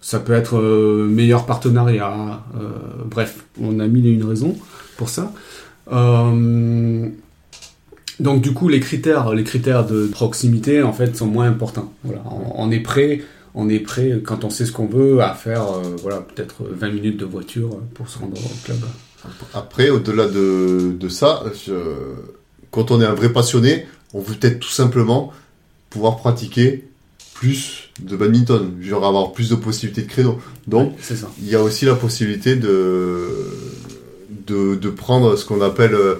Ça 0.00 0.20
peut 0.20 0.34
être 0.34 0.58
euh, 0.58 1.06
meilleur 1.08 1.46
partenariat. 1.46 2.42
bref, 3.06 3.44
on 3.60 3.80
a 3.80 3.86
mille 3.86 4.06
et 4.06 4.10
une 4.10 4.24
raisons 4.24 4.56
pour 4.96 5.08
ça. 5.08 5.32
Donc 8.18 8.40
du 8.40 8.54
coup, 8.54 8.68
les 8.68 8.80
critères, 8.80 9.34
les 9.34 9.44
critères 9.44 9.84
de 9.86 10.06
proximité 10.06 10.82
en 10.82 10.92
fait 10.92 11.16
sont 11.16 11.26
moins 11.26 11.46
importants. 11.46 11.92
Voilà, 12.02 12.22
on 12.54 12.70
est 12.70 12.80
prêt, 12.80 13.22
on 13.56 13.68
est 13.68 13.80
prêt 13.80 14.20
quand 14.24 14.44
on 14.44 14.50
sait 14.50 14.66
ce 14.66 14.70
qu'on 14.72 14.86
veut 14.86 15.20
à 15.20 15.34
faire, 15.34 15.62
euh, 15.64 15.96
voilà, 16.02 16.18
peut-être 16.20 16.56
20 16.70 16.90
minutes 16.90 17.16
de 17.16 17.24
voiture 17.24 17.70
pour 17.94 18.08
se 18.08 18.18
rendre 18.18 18.36
au 18.36 18.64
club. 18.64 18.78
Après, 19.54 19.88
au-delà 19.90 20.28
de, 20.28 20.92
de 20.92 21.08
ça, 21.08 21.42
je- 21.66 21.72
quand 22.70 22.90
on 22.92 23.00
est 23.00 23.06
un 23.06 23.14
vrai 23.14 23.32
passionné, 23.32 23.86
on 24.14 24.20
veut 24.20 24.34
peut-être 24.34 24.60
tout 24.60 24.68
simplement 24.68 25.32
pouvoir 25.90 26.18
pratiquer 26.18 26.84
plus 27.34 27.90
de 28.00 28.14
badminton, 28.16 28.76
genre 28.82 29.04
avoir 29.04 29.32
plus 29.32 29.48
de 29.50 29.54
possibilités 29.56 30.02
de 30.02 30.08
créneaux. 30.08 30.38
Donc, 30.66 30.94
ça. 31.00 31.14
il 31.42 31.48
y 31.48 31.54
a 31.54 31.62
aussi 31.62 31.84
la 31.86 31.94
possibilité 31.94 32.56
de, 32.56 33.28
de, 34.46 34.74
de 34.74 34.90
prendre 34.90 35.36
ce 35.36 35.44
qu'on 35.44 35.60
appelle 35.62 35.94
euh, 35.94 36.16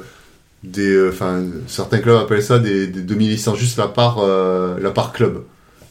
des, 0.64 0.88
euh, 0.90 1.10
enfin, 1.10 1.42
certains 1.68 1.98
clubs 1.98 2.16
appellent 2.16 2.42
ça 2.42 2.58
des, 2.58 2.86
des 2.86 3.02
demi-licences, 3.02 3.58
juste 3.58 3.78
la 3.78 3.88
part, 3.88 4.18
euh, 4.20 4.78
la 4.80 4.90
part 4.90 5.12
club. 5.12 5.42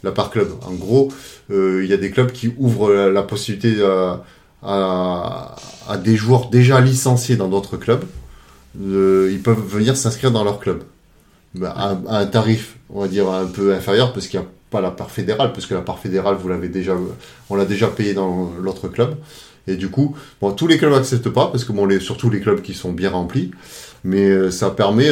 La 0.05 0.11
part 0.11 0.29
club. 0.29 0.49
En 0.61 0.73
gros, 0.73 1.11
euh, 1.51 1.83
il 1.83 1.89
y 1.89 1.93
a 1.93 1.97
des 1.97 2.11
clubs 2.11 2.31
qui 2.31 2.53
ouvrent 2.59 2.93
la, 2.93 3.23
possibilité 3.23 3.83
à, 4.61 5.55
des 6.03 6.15
joueurs 6.15 6.49
déjà 6.49 6.79
licenciés 6.79 7.35
dans 7.35 7.49
d'autres 7.49 7.75
clubs. 7.75 8.03
Euh, 8.81 9.29
ils 9.31 9.41
peuvent 9.41 9.65
venir 9.65 9.97
s'inscrire 9.97 10.31
dans 10.31 10.43
leur 10.43 10.59
club. 10.59 10.83
Bah, 11.55 11.73
à, 11.75 11.97
un- 12.19 12.25
tarif, 12.27 12.77
on 12.89 13.01
va 13.01 13.07
dire, 13.07 13.29
un 13.29 13.45
peu 13.45 13.73
inférieur, 13.73 14.13
parce 14.13 14.27
qu'il 14.27 14.39
n'y 14.39 14.45
a 14.45 14.49
pas 14.69 14.81
la 14.81 14.91
part 14.91 15.09
fédérale, 15.09 15.53
parce 15.53 15.65
que 15.65 15.73
la 15.73 15.81
part 15.81 15.99
fédérale, 15.99 16.35
vous 16.35 16.49
l'avez 16.49 16.67
déjà, 16.67 16.95
on 17.49 17.55
l'a 17.55 17.65
déjà 17.65 17.87
payé 17.87 18.13
dans 18.13 18.51
l'autre 18.61 18.87
club. 18.89 19.15
Et 19.67 19.75
du 19.75 19.89
coup, 19.89 20.15
bon, 20.41 20.51
tous 20.51 20.67
les 20.67 20.77
clubs 20.77 20.91
n'acceptent 20.91 21.29
pas, 21.29 21.47
parce 21.47 21.63
que 21.63 21.71
bon, 21.71 21.89
surtout 21.99 22.29
les 22.29 22.41
clubs 22.41 22.61
qui 22.61 22.73
sont 22.73 22.91
bien 22.91 23.09
remplis, 23.09 23.51
mais 24.03 24.29
euh, 24.29 24.51
ça 24.51 24.69
permet, 24.69 25.09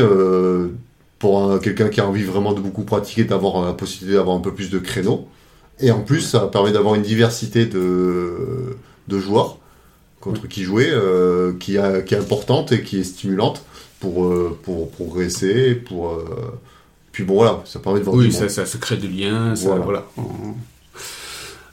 pour 1.24 1.42
un- 1.42 1.58
quelqu'un 1.60 1.88
qui 1.88 2.02
a 2.02 2.06
envie 2.06 2.24
vraiment 2.26 2.52
de 2.52 2.60
beaucoup 2.60 2.84
pratiquer, 2.84 3.24
d'avoir 3.24 3.66
la 3.66 3.72
possibilité 3.72 4.18
d'avoir 4.18 4.36
un 4.36 4.42
peu 4.42 4.54
plus 4.54 4.70
de 4.70 4.78
créneaux. 4.78 5.26
Et 5.80 5.90
en 5.90 6.02
plus, 6.02 6.20
ça 6.20 6.42
permet 6.48 6.74
d'avoir 6.74 6.96
une 6.96 7.02
diversité 7.02 7.66
de, 7.66 8.76
de 9.08 9.20
joueurs 9.20 9.58
contre 10.20 10.50
qui 10.50 10.64
jouer, 10.64 10.90
euh, 10.92 11.54
qui, 11.62 11.78
a- 11.78 12.02
qui 12.02 12.14
est 12.14 12.18
importante 12.18 12.74
et 12.74 12.84
qui 12.84 13.00
est 13.00 13.06
stimulante 13.06 13.64
pour, 14.02 14.26
euh, 14.26 14.60
pour 14.64 14.92
progresser, 14.92 15.76
pour... 15.76 16.12
euh, 16.12 16.26
puis 17.14 17.24
bon, 17.24 17.36
voilà, 17.36 17.62
ça 17.64 17.80
permet 17.80 18.00
de 18.00 18.04
voir 18.04 18.18
Oui, 18.18 18.26
monde. 18.26 18.34
ça, 18.34 18.50
ça 18.50 18.66
se 18.66 18.76
crée 18.76 18.98
du 18.98 19.08
lien, 19.08 19.56
ça, 19.56 19.68
Voilà. 19.70 19.84
voilà. 19.86 20.06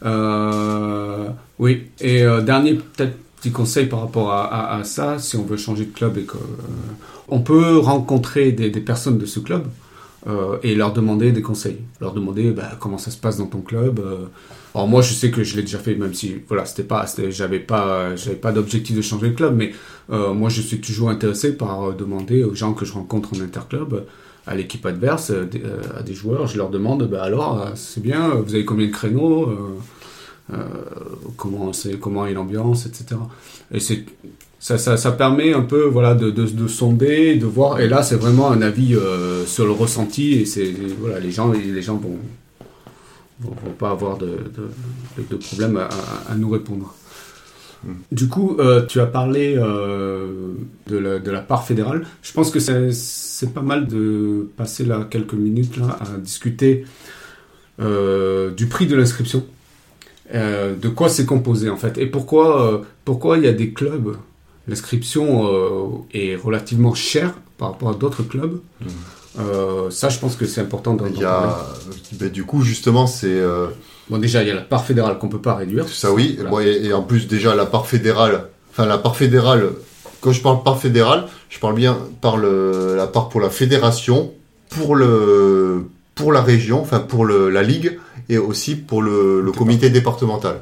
Euh, 0.04 1.28
oui, 1.58 1.88
et 2.00 2.22
euh, 2.22 2.40
dernier 2.40 2.74
peut-être 2.74 3.14
petit 3.40 3.50
conseil 3.50 3.86
par 3.86 4.00
rapport 4.00 4.30
à, 4.32 4.44
à- 4.44 4.78
à 4.80 4.84
ça, 4.84 5.18
si 5.18 5.36
on 5.36 5.42
veut 5.44 5.56
changer 5.56 5.86
de 5.86 5.92
club 5.92 6.18
et 6.18 6.22
que 6.22 6.36
euh, 6.36 6.40
on 7.30 7.40
peut 7.40 7.78
rencontrer 7.78 8.52
des, 8.52 8.70
personnes 8.80 9.18
de 9.18 9.26
ce 9.26 9.40
club 9.40 9.66
euh, 10.26 10.58
et 10.62 10.74
leur 10.74 10.92
demander 10.92 11.32
des 11.32 11.42
conseils, 11.42 11.78
leur 12.00 12.12
demander 12.12 12.50
bah, 12.50 12.72
comment 12.78 12.98
ça 12.98 13.10
se 13.10 13.16
passe 13.16 13.38
dans 13.38 13.46
ton 13.46 13.60
club. 13.60 14.00
euh. 14.00 14.26
Alors 14.74 14.86
moi, 14.86 15.02
je 15.02 15.12
sais 15.14 15.30
que 15.30 15.42
je 15.42 15.56
l'ai 15.56 15.62
déjà 15.62 15.78
fait, 15.78 15.94
même 15.94 16.14
si 16.14 16.36
voilà, 16.46 16.64
c'était 16.64 16.84
pas, 16.84 17.06
j'avais 17.30 17.58
pas, 17.58 18.14
j'avais 18.16 18.36
pas 18.36 18.52
d'objectif 18.52 18.94
de 18.94 19.02
changer 19.02 19.30
de 19.30 19.34
club, 19.34 19.56
mais 19.56 19.72
euh, 20.10 20.32
moi, 20.32 20.48
je 20.48 20.60
suis 20.60 20.80
toujours 20.80 21.10
intéressé 21.10 21.56
par 21.56 21.94
demander 21.94 22.44
aux 22.44 22.54
gens 22.54 22.74
que 22.74 22.84
je 22.84 22.92
rencontre 22.92 23.30
en 23.34 23.40
interclub 23.40 24.04
à 24.46 24.54
l'équipe 24.54 24.84
adverse, 24.86 25.32
à 25.96 26.02
des 26.02 26.14
joueurs, 26.14 26.46
je 26.46 26.56
leur 26.56 26.70
demande, 26.70 27.08
bah 27.08 27.22
alors, 27.22 27.70
c'est 27.74 28.02
bien, 28.02 28.30
vous 28.30 28.54
avez 28.54 28.64
combien 28.64 28.86
de 28.86 28.92
créneaux, 28.92 29.54
comment, 31.36 31.72
c'est, 31.72 32.00
comment 32.00 32.26
est 32.26 32.32
l'ambiance, 32.32 32.86
etc. 32.86 33.20
Et 33.70 33.80
c'est, 33.80 34.04
ça, 34.60 34.76
ça, 34.76 34.98
ça 34.98 35.12
permet 35.12 35.54
un 35.54 35.62
peu 35.62 35.84
voilà, 35.84 36.14
de, 36.14 36.30
de, 36.30 36.44
de 36.44 36.68
sonder, 36.68 37.34
de 37.36 37.46
voir, 37.46 37.80
et 37.80 37.88
là 37.88 38.02
c'est 38.02 38.16
vraiment 38.16 38.52
un 38.52 38.60
avis 38.60 38.94
euh, 38.94 39.46
sur 39.46 39.64
le 39.64 39.72
ressenti, 39.72 40.34
et 40.34 40.44
c'est, 40.44 40.72
voilà, 41.00 41.18
les 41.18 41.32
gens, 41.32 41.50
les 41.50 41.82
gens 41.82 41.96
vont, 41.96 42.18
vont, 43.40 43.54
vont 43.64 43.72
pas 43.72 43.90
avoir 43.90 44.18
de, 44.18 44.36
de, 45.16 45.36
problème 45.36 45.78
à, 45.78 46.34
nous 46.36 46.50
répondre. 46.50 46.94
Du 48.12 48.28
coup, 48.28 48.58
euh, 48.58 48.84
tu 48.84 49.00
as 49.00 49.06
parlé 49.06 49.54
euh, 49.56 50.52
de, 50.86 50.98
la, 50.98 51.18
de 51.18 51.30
la 51.30 51.40
part 51.40 51.64
fédérale. 51.64 52.04
Je 52.20 52.30
pense 52.34 52.50
que 52.50 52.60
c'est, 52.60 52.92
c'est 52.92 53.54
pas 53.54 53.62
mal 53.62 53.86
de 53.86 54.50
passer 54.58 54.84
là 54.84 55.06
quelques 55.08 55.32
minutes 55.32 55.78
là, 55.78 55.98
à 55.98 56.18
discuter 56.18 56.84
euh, 57.80 58.50
du 58.50 58.66
prix 58.66 58.86
de 58.86 58.94
l'inscription. 58.94 59.46
Euh, 60.34 60.76
de 60.76 60.88
quoi 60.90 61.08
c'est 61.08 61.26
composé 61.26 61.70
en 61.70 61.76
fait 61.76 61.98
et 61.98 62.06
pourquoi 62.06 62.82
pourquoi 63.04 63.36
il 63.36 63.42
y 63.42 63.48
a 63.48 63.52
des 63.52 63.72
clubs 63.72 64.16
l'inscription 64.70 65.24
euh, 65.46 66.18
est 66.20 66.36
relativement 66.36 66.94
chère 66.94 67.32
par 67.58 67.66
rapport 67.72 67.90
à 67.90 67.94
d'autres 67.94 68.22
clubs 68.22 68.56
Euh, 69.38 69.90
ça 69.90 70.08
je 70.08 70.18
pense 70.18 70.34
que 70.34 70.44
c'est 70.44 70.60
important 70.60 70.94
d'en 70.94 71.04
parler. 71.04 71.24
a, 71.24 72.28
du 72.38 72.42
coup, 72.44 72.62
justement, 72.62 73.06
c'est... 73.06 73.28
euh, 73.28 73.68
bon 74.10 74.18
déjà 74.18 74.42
il 74.42 74.48
y 74.48 74.50
a 74.50 74.54
la 74.54 74.66
part 74.74 74.84
fédérale 74.84 75.18
qu'on 75.18 75.28
peut 75.28 75.44
pas 75.50 75.54
réduire 75.54 75.84
Ça 75.88 76.10
oui, 76.10 76.34
Voilà. 76.34 76.50
Bon, 76.50 76.58
et, 76.60 76.86
et 76.86 76.92
en 76.92 77.02
plus 77.10 77.28
déjà 77.28 77.54
la 77.54 77.64
part 77.74 77.86
fédérale, 77.86 78.36
enfin 78.70 78.86
la 78.86 78.98
part 78.98 79.16
fédérale, 79.22 79.62
quand 80.20 80.32
je 80.32 80.42
parle 80.42 80.58
part 80.64 80.80
fédérale, 80.80 81.22
je 81.48 81.58
parle 81.60 81.76
bien 81.84 81.96
par 82.20 82.36
le, 82.44 82.96
la 82.96 83.06
part 83.06 83.28
pour 83.28 83.40
la 83.40 83.50
fédération, 83.50 84.18
pour 84.68 84.96
le 84.96 85.84
pour 86.16 86.32
la 86.32 86.42
région, 86.42 86.78
enfin 86.82 87.00
pour 87.12 87.24
le, 87.24 87.50
la 87.50 87.62
ligue 87.62 87.98
et 88.28 88.36
aussi 88.38 88.74
pour 88.74 89.00
le, 89.00 89.40
le 89.40 89.52
comité 89.52 89.90
départemental. 89.90 90.56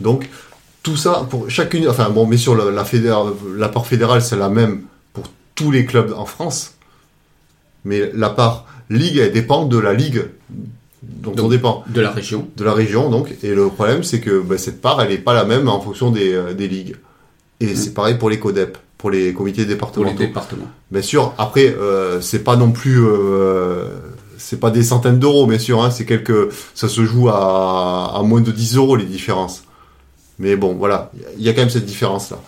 Donc 0.00 0.20
tout 0.86 0.96
ça 0.96 1.26
pour 1.28 1.50
chacune, 1.50 1.88
enfin 1.88 2.10
bon, 2.10 2.26
mais 2.26 2.36
sur 2.36 2.54
la, 2.54 2.70
la, 2.70 3.68
part 3.68 3.86
fédérale 3.88 4.22
c'est 4.22 4.36
la 4.36 4.48
même 4.48 4.82
pour 5.12 5.24
tous 5.56 5.72
les 5.72 5.84
clubs 5.84 6.14
en 6.16 6.26
France. 6.26 6.74
Mais 7.84 8.12
la 8.14 8.30
part 8.30 8.66
ligue, 8.88 9.16
elle 9.16 9.32
dépend 9.32 9.64
de 9.66 9.78
la 9.78 9.94
ligue 9.94 10.26
dont 11.02 11.32
on 11.32 11.34
Donc, 11.34 11.50
dépend. 11.50 11.82
De 11.88 12.00
la 12.00 12.12
région. 12.12 12.48
De 12.56 12.62
la 12.62 12.72
région, 12.72 13.10
donc. 13.10 13.34
Et 13.42 13.52
le 13.52 13.66
problème, 13.66 14.04
c'est 14.04 14.20
que 14.20 14.40
bah, 14.40 14.58
cette 14.58 14.80
part, 14.80 15.02
elle 15.02 15.08
n'est 15.08 15.18
pas 15.18 15.34
la 15.34 15.44
même 15.44 15.68
en 15.68 15.80
fonction 15.80 16.12
des, 16.12 16.32
euh, 16.32 16.54
des 16.54 16.68
ligues. 16.68 16.94
Et 17.58 17.74
c'est 17.74 17.92
pareil 17.92 18.16
pour 18.16 18.30
les 18.30 18.38
CODEP, 18.38 18.78
pour 18.96 19.10
les 19.10 19.32
comités 19.34 19.62
Pour 19.62 19.68
les 19.68 19.74
départementaux. 19.74 20.18
départements. 20.18 20.70
Bien 20.92 21.02
sûr, 21.02 21.34
après, 21.36 21.66
euh, 21.66 22.20
c'est 22.20 22.44
pas 22.44 22.54
non 22.54 22.70
plus, 22.70 23.04
euh, 23.04 23.88
c'est 24.38 24.60
pas 24.60 24.70
des 24.70 24.84
centaines 24.84 25.18
d'euros, 25.18 25.48
bien 25.48 25.58
sûr. 25.58 25.82
Hein, 25.82 25.90
c'est 25.90 26.04
quelques, 26.04 26.52
ça 26.76 26.88
se 26.88 27.04
joue 27.04 27.28
à, 27.28 28.12
à 28.16 28.22
moins 28.22 28.40
de 28.40 28.52
10 28.52 28.76
euros 28.76 28.94
les 28.94 29.04
différences. 29.04 29.64
Mais 30.38 30.56
bon, 30.56 30.74
voilà, 30.74 31.10
il 31.38 31.42
y 31.44 31.48
a 31.48 31.52
quand 31.52 31.62
même 31.62 31.70
cette 31.70 31.86
différence 31.86 32.30
là. 32.30 32.38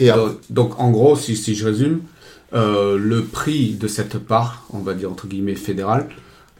Et 0.00 0.10
après- 0.10 0.24
Donc, 0.26 0.38
donc, 0.50 0.80
en 0.80 0.90
gros, 0.90 1.16
si, 1.16 1.36
si 1.36 1.54
je 1.54 1.64
résume, 1.64 2.00
euh, 2.54 2.98
le 2.98 3.22
prix 3.24 3.70
de 3.74 3.88
cette 3.88 4.18
part, 4.18 4.64
on 4.72 4.78
va 4.80 4.92
dire 4.94 5.10
entre 5.10 5.26
guillemets 5.26 5.54
fédérale, 5.54 6.08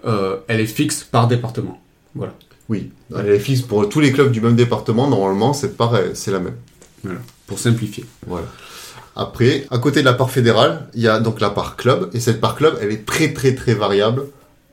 euh, 0.06 0.36
elle 0.48 0.60
est 0.60 0.66
fixe 0.66 1.04
par 1.04 1.28
département. 1.28 1.80
Voilà. 2.14 2.32
oui, 2.68 2.90
elle 3.18 3.28
est 3.30 3.38
fixe 3.38 3.62
pour 3.62 3.88
tous 3.88 4.00
les 4.00 4.12
clubs 4.12 4.30
du 4.32 4.40
même 4.40 4.56
département. 4.56 5.08
Normalement, 5.08 5.52
c'est 5.52 5.76
pareil, 5.76 6.10
c'est 6.14 6.30
la 6.30 6.38
même. 6.40 6.56
voilà. 7.04 7.18
Pour 7.46 7.58
simplifier. 7.58 8.04
Voilà. 8.26 8.46
Après, 9.14 9.66
à 9.70 9.76
côté 9.78 10.00
de 10.00 10.06
la 10.06 10.14
part 10.14 10.30
fédérale, 10.30 10.88
il 10.94 11.02
y 11.02 11.08
a 11.08 11.20
donc 11.20 11.40
la 11.40 11.50
part 11.50 11.76
club, 11.76 12.08
et 12.14 12.20
cette 12.20 12.40
part 12.40 12.54
club, 12.56 12.78
elle 12.80 12.90
est 12.92 13.04
très 13.04 13.32
très 13.34 13.54
très 13.54 13.74
variable 13.74 14.22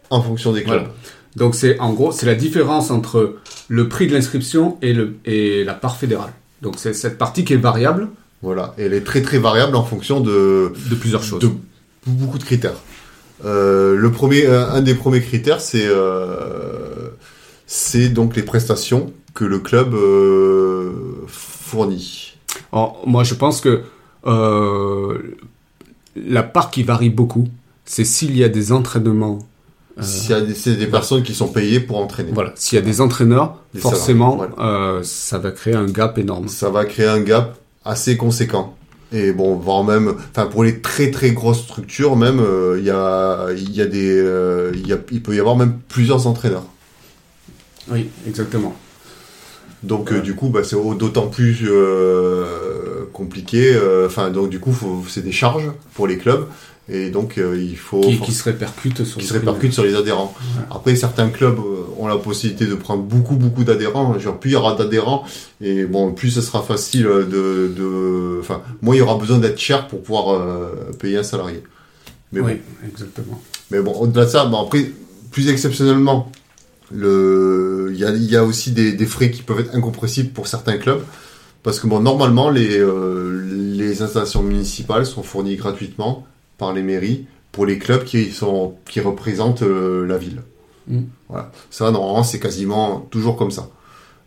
en 0.10 0.22
fonction 0.22 0.54
des 0.54 0.64
clubs. 0.64 0.76
Voilà. 0.84 0.94
Donc 1.36 1.56
c'est 1.56 1.80
en 1.80 1.94
gros 1.94 2.12
c'est 2.12 2.26
la 2.26 2.36
différence 2.36 2.92
entre 2.92 3.36
le 3.68 3.88
prix 3.88 4.08
de 4.08 4.14
l'inscription 4.14 4.78
et 4.82 4.94
le 4.94 5.16
et 5.26 5.64
la 5.64 5.74
part 5.74 5.98
fédérale. 5.98 6.34
Donc 6.62 6.76
c'est 6.78 6.94
cette 6.94 7.18
partie 7.18 7.46
qui 7.46 7.54
est 7.54 7.58
variable 7.58 8.10
Voilà, 8.42 8.74
et 8.78 8.84
elle 8.84 8.94
est 8.94 9.04
très 9.04 9.22
très 9.22 9.38
variable 9.38 9.76
en 9.76 9.84
fonction 9.84 10.20
de, 10.20 10.74
de 10.90 10.96
plusieurs 10.96 11.24
choses. 11.24 11.40
de 11.40 11.50
beaucoup 12.08 12.38
de 12.38 12.44
critères. 12.44 12.78
Euh, 13.46 13.96
le 13.96 14.12
premier, 14.12 14.48
un 14.48 14.82
des 14.82 14.96
premiers 14.96 15.22
critères, 15.22 15.62
c'est 15.62 15.86
euh, 15.86 17.10
c'est 17.68 18.10
donc 18.10 18.36
les 18.36 18.44
prestations 18.44 19.14
que 19.34 19.46
le 19.46 19.60
club 19.60 19.94
euh, 19.94 20.92
fournit. 21.28 22.34
Alors, 22.74 23.02
moi 23.06 23.24
je 23.24 23.36
pense 23.36 23.62
que 23.62 23.84
euh, 24.26 25.38
la 26.16 26.44
part 26.44 26.72
qui 26.72 26.84
varie 26.84 27.10
beaucoup, 27.10 27.48
c'est 27.86 28.04
s'il 28.04 28.36
y 28.36 28.44
a 28.44 28.50
des 28.50 28.72
entraînements. 28.72 29.40
Euh, 30.00 30.04
S'il 30.04 30.32
y 30.32 30.34
a 30.34 30.42
des, 30.42 30.54
c'est 30.54 30.76
des 30.76 30.88
personnes 30.88 31.24
qui 31.24 31.34
sont 31.34 31.48
payées 31.48 31.80
pour 31.80 31.98
entraîner. 31.98 32.32
voilà, 32.34 32.52
s'il 32.56 32.78
y 32.78 32.82
a 32.82 32.86
des 32.86 33.02
entraîneurs, 33.02 33.58
Des 33.74 33.80
forcément, 33.80 34.40
salariés, 34.40 34.56
euh, 34.60 35.04
ça 35.04 35.38
va 35.38 35.52
créer 35.52 35.76
un 35.76 35.86
gap 35.86 36.18
énorme. 36.18 36.48
Ça 36.48 36.70
va 36.70 36.86
créer 36.86 37.08
un 37.08 37.22
gap 37.22 37.58
assez 37.86 38.18
conséquent. 38.18 38.76
Et 39.12 39.32
bon, 39.32 39.56
voire 39.56 39.84
même, 39.84 40.14
enfin 40.32 40.46
pour 40.46 40.64
les 40.64 40.82
très 40.82 41.10
très 41.10 41.32
grosses 41.32 41.64
structures, 41.64 42.16
même 42.16 42.40
euh, 42.40 42.78
il 42.78 42.86
y 42.86 42.92
a 42.92 43.48
y 43.54 43.82
a 43.82 43.88
des 43.88 44.24
il 45.12 45.24
peut 45.24 45.36
y 45.36 45.40
avoir 45.40 45.56
même 45.56 45.80
plusieurs 45.88 46.28
entraîneurs. 46.28 46.66
Oui, 47.92 48.10
exactement. 48.28 48.76
Donc 49.82 50.12
euh, 50.12 50.22
du 50.22 50.36
coup, 50.36 50.50
bah, 50.50 50.64
c'est 50.64 50.76
d'autant 50.76 51.28
plus 51.28 51.68
compliqué. 53.14 53.76
Enfin, 54.06 54.30
donc 54.30 54.50
du 54.50 54.60
coup, 54.60 54.76
c'est 55.08 55.24
des 55.24 55.32
charges 55.32 55.72
pour 55.96 56.06
les 56.06 56.18
clubs, 56.18 56.46
et 56.90 57.10
donc 57.10 57.38
euh, 57.38 57.58
il 57.62 57.78
faut 57.78 58.02
Qui, 58.02 58.34
se 58.34 58.44
répercute 58.44 59.04
sur 59.04 59.20
qui 59.20 59.28
se 59.28 59.34
répercute 59.34 59.74
sur 59.74 59.84
les 59.84 59.96
adhérents. 59.96 60.34
Ouais. 60.58 60.64
Après, 60.72 60.96
certains 60.96 61.30
clubs 61.30 61.60
euh, 61.60 61.86
ont 61.98 62.08
la 62.08 62.18
possibilité 62.18 62.66
de 62.66 62.76
prendre 62.76 63.04
beaucoup 63.04 63.36
beaucoup 63.36 63.64
d'adhérents. 63.64 64.18
Genre, 64.18 64.40
plus 64.40 64.52
il 64.52 64.54
y 64.54 64.56
aura 64.56 64.76
d'adhérents, 64.76 65.24
et 65.62 65.86
bon, 65.86 66.14
plus 66.14 66.32
ce 66.32 66.42
sera 66.42 66.62
facile 66.62 67.04
de, 67.04 67.72
de, 67.76 68.40
enfin, 68.40 68.62
moins 68.82 68.96
il 68.96 69.00
y 69.00 69.02
aura 69.02 69.18
besoin 69.18 69.38
d'être 69.38 69.60
cher 69.60 69.88
pour 69.88 70.02
pouvoir 70.02 70.34
euh, 70.34 70.92
payer 71.00 71.18
un 71.18 71.24
salarié. 71.24 71.64
Mais 72.32 72.42
Oui, 72.42 72.54
bon, 72.54 72.88
exactement. 72.88 73.42
mais 73.72 73.82
bon, 73.82 73.94
au-delà 73.94 74.26
de 74.26 74.30
ça, 74.30 74.46
bon, 74.46 74.62
après, 74.64 74.92
plus 75.32 75.50
exceptionnellement, 75.50 76.32
le, 76.92 77.92
il 77.94 78.00
y 78.00 78.06
a, 78.06 78.10
il 78.12 78.30
y 78.30 78.36
a 78.36 78.44
aussi 78.44 78.72
des, 78.72 78.94
des 78.94 79.06
frais 79.06 79.32
qui 79.32 79.44
peuvent 79.44 79.60
être 79.60 79.76
incompressibles 79.76 80.30
pour 80.30 80.48
certains 80.48 80.78
clubs. 80.78 81.02
Parce 81.62 81.80
que 81.80 81.88
bon, 81.88 82.00
normalement, 82.00 82.50
les, 82.50 82.80
euh, 82.80 83.44
les 83.76 84.02
installations 84.02 84.42
municipales 84.42 85.06
sont 85.06 85.24
fournies 85.24 85.58
gratuitement 85.58 86.26
par 86.60 86.74
les 86.74 86.84
mairies 86.84 87.26
pour 87.52 87.66
les 87.66 87.80
clubs 87.80 88.04
qui, 88.04 88.32
sont, 88.32 88.76
qui 88.86 89.00
représentent 89.02 89.64
euh, 89.64 90.06
la 90.06 90.18
ville. 90.18 90.42
Mm. 90.88 91.00
Voilà. 91.30 91.52
Ça, 91.72 91.90
normalement, 91.92 92.24
c'est 92.24 92.40
quasiment 92.40 93.08
toujours 93.10 93.36
comme 93.38 93.52
ça. 93.52 93.70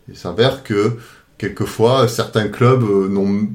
Il 0.09 0.17
s'avère 0.17 0.63
que, 0.63 0.97
quelquefois, 1.37 2.09
certains 2.09 2.49
clubs 2.49 2.83
euh, 2.83 3.07
n'ont 3.07 3.47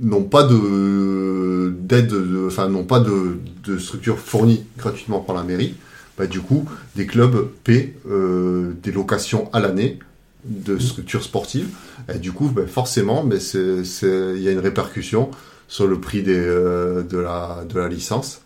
n'ont 0.00 0.22
pas 0.22 0.44
de 0.44 1.74
d'aide, 1.80 2.06
de- 2.08 2.46
enfin 2.46 2.68
n'ont 2.68 2.84
pas 2.84 3.00
de, 3.00 3.38
de 3.64 3.78
structure 3.78 4.18
fournie 4.18 4.64
gratuitement 4.76 5.20
par 5.20 5.34
la 5.34 5.42
mairie. 5.42 5.74
Bah, 6.16 6.26
du 6.26 6.40
coup, 6.40 6.68
des 6.94 7.06
clubs 7.06 7.48
paient 7.64 7.94
euh, 8.10 8.72
des 8.82 8.92
locations 8.92 9.48
à 9.52 9.60
l'année 9.60 9.98
de 10.44 10.78
structures 10.78 11.24
sportives. 11.24 11.68
Et 12.14 12.18
du 12.18 12.32
coup, 12.32 12.48
bah, 12.48 12.62
forcément, 12.66 13.24
bah, 13.24 13.36
il 13.54 14.42
y 14.42 14.48
a 14.48 14.52
une 14.52 14.58
répercussion 14.60 15.30
sur 15.68 15.86
le 15.86 16.00
prix 16.00 16.22
des, 16.22 16.34
euh, 16.36 17.02
de, 17.02 17.18
la, 17.18 17.64
de 17.68 17.78
la 17.78 17.88
licence 17.88 18.40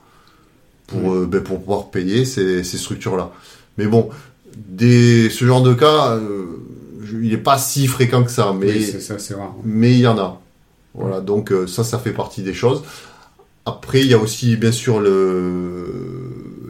pour, 0.88 1.14
euh, 1.14 1.26
bah, 1.30 1.40
pour 1.40 1.60
pouvoir 1.60 1.90
payer 1.90 2.24
ces, 2.24 2.62
ces 2.64 2.76
structures-là. 2.78 3.30
Mais 3.78 3.86
bon, 3.86 4.10
des, 4.56 5.30
ce 5.30 5.44
genre 5.44 5.62
de 5.62 5.72
cas, 5.74 6.16
euh, 6.16 6.44
il 7.22 7.30
n'est 7.30 7.36
pas 7.38 7.58
si 7.58 7.86
fréquent 7.86 8.22
que 8.24 8.30
ça. 8.30 8.52
Mais 8.58 8.66
Oui, 8.72 8.82
c'est 8.90 9.00
ça, 9.00 9.18
c'est 9.18 9.34
rare. 9.34 9.54
mais 9.64 9.92
il 9.92 10.00
y 10.00 10.06
en 10.06 10.18
a. 10.18 10.40
Voilà, 10.94 11.20
donc 11.20 11.52
ça, 11.68 11.84
ça 11.84 11.98
fait 11.98 12.12
partie 12.12 12.42
des 12.42 12.52
choses. 12.54 12.82
Après, 13.64 14.00
il 14.00 14.08
y 14.08 14.14
a 14.14 14.18
aussi, 14.18 14.56
bien 14.56 14.72
sûr, 14.72 15.00
le, 15.00 15.86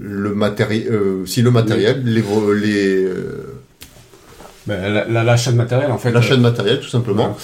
le 0.01 0.35
matériel, 0.35 0.89
euh, 0.93 1.27
si 1.27 1.41
le 1.43 1.51
matériel, 1.51 2.03
les, 2.05 2.23
les, 2.61 3.05
euh, 3.05 3.55
Ben, 4.67 4.93
la- 4.93 5.09
la- 5.09 5.25
L'achat 5.25 5.51
de 5.53 5.57
matériel, 5.57 5.91
en 5.91 5.99
fait. 5.99 6.13
l'achat 6.13 6.37
de 6.37 6.43
matériel, 6.43 6.79
tout 6.81 6.89
simplement. 6.89 7.37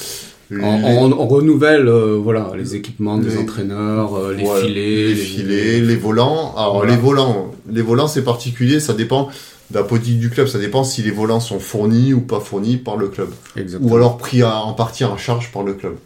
On, 0.51 0.55
Les- 0.57 0.63
on- 0.65 1.21
on 1.21 1.27
renouvelle 1.27 1.89
euh, 1.89 2.17
voilà, 2.23 2.53
les 2.57 2.75
équipements 2.75 3.19
des 3.19 3.31
Les- 3.31 3.39
entraîneurs, 3.39 4.15
euh, 4.17 4.33
les 4.35 4.45
voilà, 4.45 4.65
filets. 4.67 5.09
les 5.09 5.15
filets, 5.15 5.81
les 5.81 5.97
volants. 5.97 6.55
Alors 6.57 6.77
Voilà. 6.79 6.93
les 6.95 6.99
volants, 7.01 7.53
les 7.71 7.83
volants, 7.83 8.09
c'est 8.09 8.25
particulier, 8.25 8.81
ça 8.81 8.95
dépend 8.95 9.29
de 9.71 9.77
la 9.77 9.83
politique 9.85 10.19
du 10.19 10.31
club, 10.31 10.47
ça 10.47 10.59
dépend 10.59 10.85
si 10.85 11.03
les 11.03 11.11
volants 11.11 11.41
sont 11.41 11.59
fournis 11.61 12.15
ou 12.15 12.21
pas 12.23 12.41
fournis 12.41 12.79
par 12.79 12.97
le 12.97 13.09
club. 13.09 13.29
Exactement. 13.57 13.91
ou 13.93 13.97
alors 13.97 14.17
pris 14.17 14.41
à- 14.43 14.63
en 14.63 14.73
partie 14.73 15.05
en 15.05 15.17
charge 15.19 15.53
par 15.53 15.63
le 15.63 15.75
club. 15.75 15.97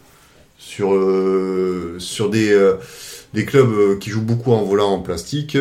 Sur, 0.57 0.93
euh, 0.93 1.95
sur 1.99 2.29
des, 2.29 2.57
des 3.33 3.45
clubs 3.45 3.97
qui 3.99 4.09
jouent 4.09 4.21
beaucoup 4.21 4.51
en 4.51 4.63
volant 4.63 4.91
en 4.91 4.99
plastique, 4.99 5.57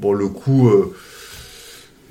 bon, 0.00 0.12
le 0.12 0.28
coût, 0.28 0.68
euh, 0.68 0.92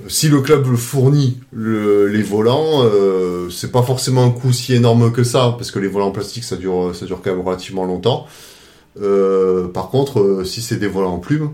si 0.07 0.29
le 0.29 0.41
club 0.41 0.75
fournit 0.75 1.39
le- 1.51 2.07
les 2.07 2.21
volants, 2.21 2.83
euh, 2.83 3.49
c'est 3.49 3.71
pas 3.71 3.81
forcément 3.81 4.23
un 4.23 4.29
coût 4.29 4.51
si 4.53 4.73
énorme 4.73 5.11
que 5.11 5.23
ça, 5.23 5.55
parce 5.57 5.71
que 5.71 5.79
les 5.79 5.87
volants 5.87 6.07
en 6.07 6.11
plastique, 6.11 6.43
ça 6.43 6.55
dure, 6.55 6.95
ça 6.95 7.05
dure 7.05 7.21
quand 7.23 7.31
même 7.35 7.45
relativement 7.45 7.83
longtemps. 7.85 8.27
Euh, 9.01 9.67
par 9.67 9.89
contre, 9.89 10.19
euh, 10.19 10.43
si 10.43 10.61
c'est 10.61 10.77
des 10.77 10.87
volants 10.87 11.13
en 11.15 11.19
plume, 11.19 11.51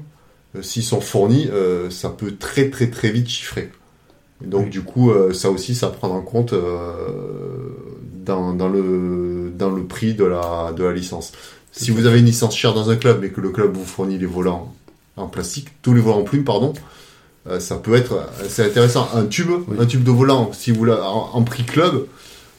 euh, 0.56 0.62
s'ils 0.62 0.84
sont 0.84 1.01
fournis, 1.01 1.49
ça 1.89 2.10
peut 2.10 2.36
très 2.38 2.69
très 2.69 2.89
très 2.89 3.12
vite 3.12 3.27
chiffrer. 3.29 3.71
Et 4.43 4.47
donc 4.47 4.65
Oui. 4.65 4.69
du 4.69 4.82
coup, 4.82 5.12
ça 5.34 5.49
aussi, 5.49 5.73
ça 5.73 5.88
prend 5.88 6.10
en 6.10 6.21
compte 6.21 6.53
dans, 8.25 8.53
dans, 8.53 8.67
le, 8.69 9.51
dans 9.58 9.69
le 9.69 9.84
prix 9.84 10.13
de 10.13 10.25
la, 10.25 10.73
de 10.75 10.84
la 10.84 10.91
licence. 10.93 11.32
Si 11.71 11.91
vous 11.91 12.06
avez 12.06 12.19
une 12.19 12.25
licence 12.25 12.56
chère 12.56 12.73
dans 12.73 12.89
un 12.89 12.95
club 12.97 13.23
et 13.23 13.29
que 13.32 13.41
le 13.41 13.49
club 13.49 13.75
vous 13.75 13.86
fournit 13.86 14.17
les 14.17 14.25
volants 14.25 14.73
en 15.17 15.27
plastique, 15.27 15.69
tous 15.82 15.93
les 15.93 16.01
volants 16.01 16.19
en 16.19 16.23
plume, 16.23 16.43
pardon, 16.43 16.73
euh, 17.47 17.60
ça 17.60 17.75
peut 17.77 17.95
être 17.95 18.27
c'est 18.47 18.65
intéressant. 18.65 19.10
Un 19.13 19.25
tube, 19.25 19.49
Oui. 19.67 19.77
un 19.79 19.86
tube 19.86 20.03
de 20.03 20.12
volant, 20.12 20.51
si 20.53 20.71
vous 20.71 20.86
l'avez 20.86 21.01
en, 21.01 21.29
en 21.34 21.43
prix 21.43 21.63
club, 21.63 22.06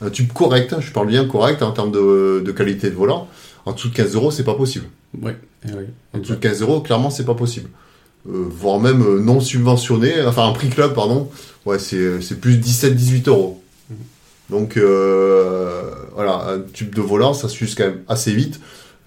un 0.01 0.11
tube 0.11 0.33
correct, 0.33 0.73
hein, 0.73 0.81
je 0.81 0.91
parle 0.93 1.07
bien 1.09 1.27
correct 1.27 1.63
en 1.63 1.73
termes 1.73 1.93
de, 1.93 2.43
de 2.45 2.53
qualité 2.53 2.91
de 2.91 2.95
volant, 2.95 3.29
en 3.65 3.73
dessous 3.73 3.89
de 3.89 3.95
15 3.95 4.15
euros, 4.15 4.31
c'est 4.31 4.45
pas 4.45 4.55
possible. 4.55 4.87
Ouais, 5.23 5.37
eh 5.67 5.73
oui. 5.73 5.85
En 6.13 6.19
dessous 6.19 6.35
de 6.35 6.39
15 6.41 6.63
euros, 6.63 6.81
clairement, 6.81 7.11
c'est 7.11 7.25
pas 7.25 7.35
possible. 7.35 7.69
Euh, 8.29 8.47
voire 8.51 8.81
même 8.81 9.03
euh, 9.03 9.21
non 9.21 9.41
subventionné, 9.41 10.23
enfin 10.27 10.49
un 10.49 10.53
prix 10.53 10.69
club, 10.71 10.95
pardon, 10.95 11.31
ouais, 11.67 11.79
c'est 11.79 12.21
c'est 12.23 12.41
plus 12.41 12.57
17-18 12.59 13.29
euros. 13.29 13.63
Donc 14.51 14.77
euh, 14.77 15.91
voilà, 16.15 16.49
un 16.51 16.61
tube 16.73 16.95
de 16.95 17.01
volant, 17.01 17.33
ça 17.35 17.49
s'use 17.49 17.75
quand 17.75 17.85
même 17.85 18.01
assez 18.09 18.35
vite. 18.35 18.61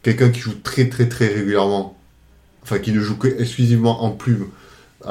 Quelqu'un 0.03 0.29
qui 0.29 0.39
joue 0.39 0.53
très 0.63 0.89
très 0.89 1.07
très 1.09 1.27
régulièrement, 1.27 1.97
enfin 2.63 2.79
qui 2.79 2.91
ne 2.91 2.99
joue 2.99 3.17
que 3.17 3.27
exclusivement 3.39 4.03
en 4.03 4.11
plume, 4.11 4.47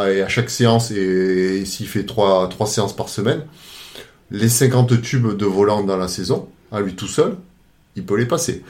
et 0.04 0.22
à 0.22 0.28
chaque 0.28 0.50
séance, 0.50 0.90
et, 0.90 1.64
s'il 1.64 1.88
fait 1.88 2.04
3, 2.04 2.48
trois 2.48 2.66
séances 2.66 2.94
par 2.94 3.08
semaine, 3.08 3.44
les 4.30 4.48
50 4.48 5.00
tubes 5.02 5.36
de 5.36 5.46
volant 5.46 5.82
dans 5.82 5.96
la 5.96 6.08
saison, 6.08 6.48
à 6.72 6.80
lui 6.80 6.94
tout 6.94 7.08
seul, 7.08 7.36
il 7.94 8.04
peut 8.04 8.16
les 8.16 8.26
passer. 8.26 8.62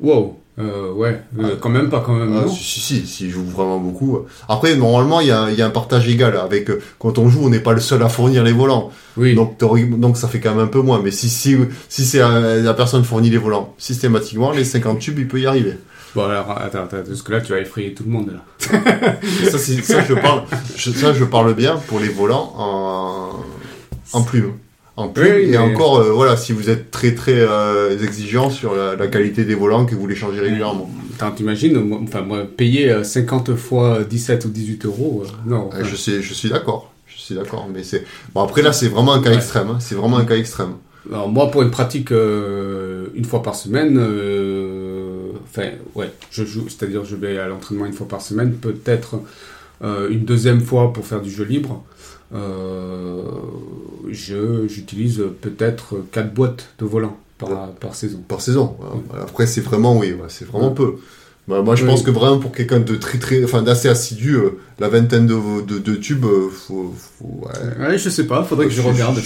Wow. 0.00 0.41
Euh, 0.58 0.92
ouais, 0.92 1.18
euh, 1.38 1.42
Ah. 1.54 1.56
quand 1.60 1.70
même 1.70 1.88
pas, 1.88 2.00
quand 2.04 2.12
même. 2.12 2.42
Ah, 2.44 2.48
si, 2.48 2.80
si, 2.80 3.06
si, 3.06 3.30
joue 3.30 3.42
vraiment 3.44 3.78
beaucoup. 3.78 4.18
Après, 4.48 4.76
normalement, 4.76 5.20
il 5.20 5.28
y 5.28 5.30
a, 5.30 5.50
il 5.50 5.56
y 5.58 5.62
a 5.62 5.66
un 5.66 5.70
partage 5.70 6.06
égal. 6.08 6.36
Avec, 6.36 6.68
euh, 6.68 6.80
quand 6.98 7.16
on 7.18 7.28
joue, 7.30 7.44
on 7.44 7.48
n'est 7.48 7.60
pas 7.60 7.72
le 7.72 7.80
seul 7.80 8.02
à 8.02 8.10
fournir 8.10 8.44
les 8.44 8.52
volants. 8.52 8.90
oui. 9.16 9.34
Donc, 9.34 9.58
donc, 9.58 10.16
ça 10.18 10.28
fait 10.28 10.40
quand 10.40 10.50
même 10.50 10.64
un 10.64 10.66
peu 10.66 10.80
moins. 10.82 11.00
Mais 11.02 11.10
si, 11.10 11.30
si, 11.30 11.56
si 11.88 12.04
c'est 12.04 12.20
euh, 12.20 12.62
la 12.62 12.74
personne 12.74 13.02
fournit 13.02 13.30
les 13.30 13.38
volants 13.38 13.74
systématiquement, 13.78 14.52
les 14.52 14.64
50 14.64 14.98
tubes, 14.98 15.18
il 15.18 15.26
peut 15.28 15.40
y 15.40 15.46
arriver. 15.46 15.78
Bon, 16.14 16.24
alors, 16.24 16.50
attends, 16.50 16.82
attends, 16.84 16.98
parce 17.08 17.22
que 17.22 17.32
là, 17.32 17.40
tu 17.40 17.52
vas 17.52 17.58
effrayer 17.58 17.94
tout 17.94 18.04
le 18.04 18.10
monde, 18.10 18.32
là. 18.34 18.44
ça, 19.50 20.04
je 20.06 20.12
parle, 20.12 20.42
je, 20.76 20.90
ça, 20.90 21.14
je 21.14 21.24
parle 21.24 21.54
bien 21.54 21.76
pour 21.86 22.00
les 22.00 22.10
volants 22.10 22.52
en, 22.58 23.30
en 24.12 24.22
plume. 24.22 24.52
En. 25.02 25.12
Oui, 25.16 25.52
et 25.52 25.58
encore, 25.58 25.98
euh, 25.98 26.10
voilà, 26.12 26.36
si 26.36 26.52
vous 26.52 26.70
êtes 26.70 26.90
très, 26.90 27.14
très 27.14 27.34
euh, 27.36 27.98
exigeant 28.02 28.50
sur 28.50 28.74
la, 28.74 28.96
la 28.96 29.06
qualité 29.08 29.44
des 29.44 29.54
volants, 29.54 29.84
que 29.86 29.94
vous 29.94 30.06
les 30.06 30.14
changez 30.16 30.40
régulièrement. 30.40 30.90
T'imagines, 31.36 31.78
moi, 31.80 32.00
enfin, 32.02 32.22
moi, 32.22 32.44
payer 32.44 32.90
euh, 32.90 33.04
50 33.04 33.54
fois 33.54 34.02
17 34.02 34.44
ou 34.46 34.48
18 34.48 34.86
euros, 34.86 35.22
euh, 35.24 35.28
non. 35.48 35.66
Euh, 35.72 35.76
enfin, 35.78 35.84
Je 35.84 35.94
sais, 35.96 36.20
je 36.22 36.34
suis 36.34 36.48
d'accord. 36.48 36.92
Je 37.06 37.16
suis 37.20 37.34
d'accord, 37.36 37.68
mais 37.72 37.84
c'est 37.84 38.04
bon. 38.34 38.42
Après 38.42 38.62
là, 38.62 38.72
c'est 38.72 38.88
vraiment 38.88 39.12
un 39.12 39.22
cas 39.22 39.30
Ouais. 39.30 39.36
extrême. 39.36 39.68
hein. 39.70 39.78
C'est 39.80 39.94
vraiment 39.94 40.16
un 40.18 40.24
cas 40.24 40.36
extrême. 40.36 40.72
Alors, 41.10 41.28
moi, 41.28 41.50
pour 41.50 41.62
une 41.62 41.70
pratique 41.70 42.10
euh, 42.10 43.06
une 43.14 43.24
fois 43.24 43.42
par 43.42 43.54
semaine, 43.54 43.96
euh, 43.98 45.30
enfin, 45.44 45.68
ouais, 45.94 46.10
je 46.30 46.44
joue, 46.44 46.68
c'est-à-dire 46.68 47.04
je 47.04 47.16
vais 47.16 47.38
à 47.38 47.48
l'entraînement 47.48 47.86
une 47.86 47.92
fois 47.92 48.08
par 48.08 48.20
semaine, 48.22 48.52
peut-être 48.54 49.20
euh, 49.84 50.08
une 50.10 50.24
deuxième 50.24 50.60
fois 50.60 50.92
pour 50.92 51.04
faire 51.06 51.20
du 51.20 51.30
jeu 51.30 51.44
libre. 51.44 51.84
Euh, 52.34 53.22
je 54.10 54.66
j'utilise 54.68 55.22
peut-être 55.40 55.96
quatre 56.12 56.32
boîtes 56.32 56.68
de 56.78 56.84
volants 56.84 57.16
par, 57.38 57.70
par 57.72 57.94
saison. 57.94 58.20
par 58.26 58.40
saison. 58.40 58.76
Voilà. 59.08 59.24
Après, 59.24 59.46
c'est 59.46 59.60
vraiment, 59.60 59.98
oui, 59.98 60.14
c'est 60.28 60.46
vraiment 60.46 60.68
Ouais. 60.68 60.74
peu. 60.74 60.94
Bah, 61.48 61.60
moi, 61.60 61.74
je 61.74 61.82
Oui. 61.84 61.90
pense 61.90 62.02
que 62.02 62.12
vraiment 62.12 62.38
pour 62.38 62.52
quelqu'un 62.52 62.78
de 62.78 62.94
très, 62.94 63.18
très, 63.18 63.42
enfin, 63.42 63.62
d'assez 63.62 63.88
assidu, 63.88 64.36
euh, 64.36 64.50
la 64.78 64.88
vingtaine 64.88 65.26
de, 65.26 65.34
de, 65.66 65.78
de 65.80 65.94
tubes, 65.96 66.24
euh, 66.24 66.48
faut, 66.48 66.94
faut, 66.96 67.40
ouais. 67.44 67.84
Ouais, 67.88 67.98
je 67.98 68.08
sais 68.10 68.28
pas, 68.28 68.44
faudrait 68.44 68.66
que 68.66 68.72
je, 68.72 68.80
suis- 68.80 68.88
regarde. 68.88 69.18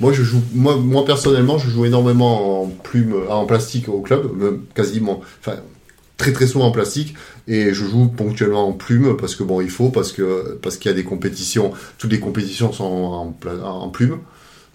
Moi, 0.00 0.12
je 0.12 0.24
joue, 0.24 0.42
moi, 0.52 0.76
moi 0.76 1.04
personnellement, 1.04 1.56
je 1.58 1.70
joue 1.70 1.84
énormément 1.84 2.62
en 2.64 2.66
plume, 2.66 3.14
en 3.30 3.46
plastique 3.46 3.88
au 3.88 4.00
club, 4.00 4.36
même 4.36 4.62
quasiment, 4.74 5.20
enfin, 5.40 5.58
très 6.16 6.32
très 6.32 6.46
souvent 6.46 6.66
en 6.66 6.70
plastique, 6.70 7.14
et 7.48 7.74
je 7.74 7.84
joue 7.84 8.08
ponctuellement 8.08 8.68
en 8.68 8.72
plume 8.72 9.16
parce 9.16 9.34
que 9.34 9.42
bon, 9.42 9.60
il 9.60 9.70
faut, 9.70 9.90
parce 9.90 10.12
que 10.12 10.58
parce 10.62 10.76
qu'il 10.76 10.90
y 10.90 10.94
a 10.94 10.96
des 10.96 11.04
compétitions, 11.04 11.72
toutes 11.98 12.12
les 12.12 12.20
compétitions 12.20 12.72
sont 12.72 12.84
en, 12.84 13.88
plume, 13.88 14.18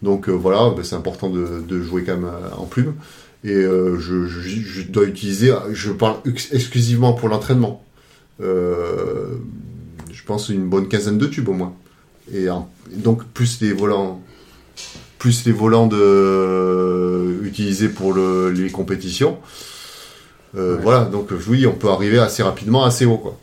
donc 0.02 0.30
euh, 0.30 0.34
voilà, 0.34 0.74
ben, 0.76 0.84
c'est 0.84 0.96
important 0.96 1.30
de, 1.30 1.82
jouer 1.82 2.04
quand 2.04 2.16
même 2.16 2.26
euh, 2.26 2.56
en 2.58 2.66
plume. 2.66 2.94
Et 3.46 3.54
euh, 3.54 3.98
je, 4.00 4.82
dois 4.90 5.06
utiliser, 5.06 5.54
je 5.72 5.92
parle 5.92 6.18
ex- 6.26 6.52
exclusivement 6.52 7.14
pour 7.14 7.30
l'entraînement. 7.30 7.84
Je 8.40 10.24
pense 10.26 10.50
une 10.50 10.68
bonne 10.68 10.90
quinzaine 10.90 11.18
de 11.18 11.26
tubes 11.26 11.48
au 11.48 11.54
moins. 11.54 11.74
Et 12.34 12.48
donc 12.96 13.24
plus 13.26 13.62
les 13.62 13.72
volants, 13.72 14.22
plus 15.18 15.46
les 15.46 15.54
volants 15.54 15.88
de 15.88 17.40
utilisés 17.44 17.90
pour 17.90 18.14
le- 18.14 18.52
les 18.52 18.70
compétitions. 18.70 19.38
Euh, 20.58 20.76
Ouais. 20.76 20.82
Voilà, 20.84 21.06
donc 21.06 21.30
oui, 21.48 21.66
on 21.68 21.74
peut 21.74 21.90
arriver 21.90 22.20
assez 22.20 22.42
rapidement, 22.44 22.84
assez 22.84 23.06
haut 23.06 23.18
quoi. 23.18 23.38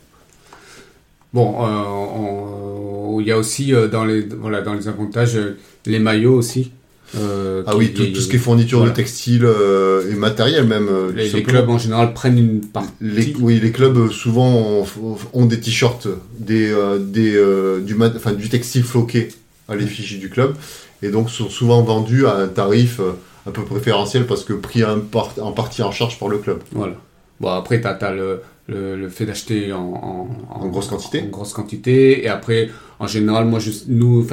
Bon, 1.33 1.57
euh, 1.61 1.67
on- 1.67 3.21
il 3.21 3.27
y 3.27 3.33
a 3.33 3.39
aussi 3.39 3.75
euh, 3.75 3.89
dans 3.89 4.05
les 4.05 4.23
voilà 4.23 4.61
dans 4.63 4.75
les 4.75 4.89
avantages 4.89 5.37
euh, 5.37 5.57
les 5.87 5.99
maillots 5.99 6.35
aussi. 6.35 6.71
euh, 7.17 7.63
Ah 7.67 7.77
oui, 7.77 7.93
tout, 7.95 8.05
tout 8.07 8.21
ce 8.21 8.29
qui 8.29 8.37
est 8.37 8.39
fourniture 8.41 8.79
voilà. 8.79 8.93
de 8.93 8.97
textile 8.97 9.45
euh, 9.45 10.11
et 10.11 10.15
matériel 10.17 10.67
même. 10.67 10.89
euh, 10.91 11.13
les, 11.15 11.43
clubs 11.43 11.69
en 11.69 11.79
général 11.79 12.13
prennent 12.15 12.39
une 12.39 12.61
partie. 12.61 12.91
Les, 13.01 13.35
oui, 13.41 13.61
les 13.61 13.71
clubs 13.73 13.97
euh, 13.97 14.11
souvent 14.11 14.49
ont, 14.51 15.17
ont 15.33 15.47
des 15.47 15.61
t-shirts, 15.61 16.09
des, 16.39 16.71
euh, 16.71 16.99
des, 16.99 17.35
euh, 17.37 17.81
du, 17.81 17.95
mat- 17.95 18.13
enfin, 18.17 18.33
du 18.33 18.49
textile 18.49 18.83
floqué 18.83 19.29
à 19.69 19.77
l'effigie 19.77 20.19
du 20.19 20.29
club, 20.31 20.55
et 21.03 21.09
donc 21.11 21.31
sont 21.31 21.49
souvent 21.49 21.83
vendus 21.83 22.27
à 22.27 22.37
un 22.37 22.49
tarif 22.49 23.01
euh, 23.01 23.13
un 23.47 23.51
peu 23.51 23.63
préférentiel 23.63 24.27
parce 24.27 24.45
que 24.45 24.53
pris 24.53 24.85
en, 24.85 25.01
par- 25.01 25.35
en 25.41 25.53
partie 25.53 25.83
en 25.83 25.93
charge 25.93 26.19
par 26.19 26.29
le 26.29 26.39
club. 26.39 26.61
Voilà. 26.73 26.95
Bon, 27.41 27.49
après, 27.51 27.81
tu 27.81 27.87
as, 27.87 28.15
le, 28.15 28.43
le, 28.67 28.97
le 28.97 29.09
fait 29.09 29.27
d'acheter 29.27 29.73
en, 29.73 29.79
en, 29.81 30.29
En 30.63 30.69
grosse 30.69 30.89
quantité. 30.89 31.23
En 31.23 31.29
grosse 31.29 31.53
quantité. 31.53 32.25
Et 32.25 32.29
après, 32.29 32.71
en 32.99 33.07
général, 33.07 33.45
moi, 33.47 33.59
je, 33.59 33.71
nous, 33.89 34.27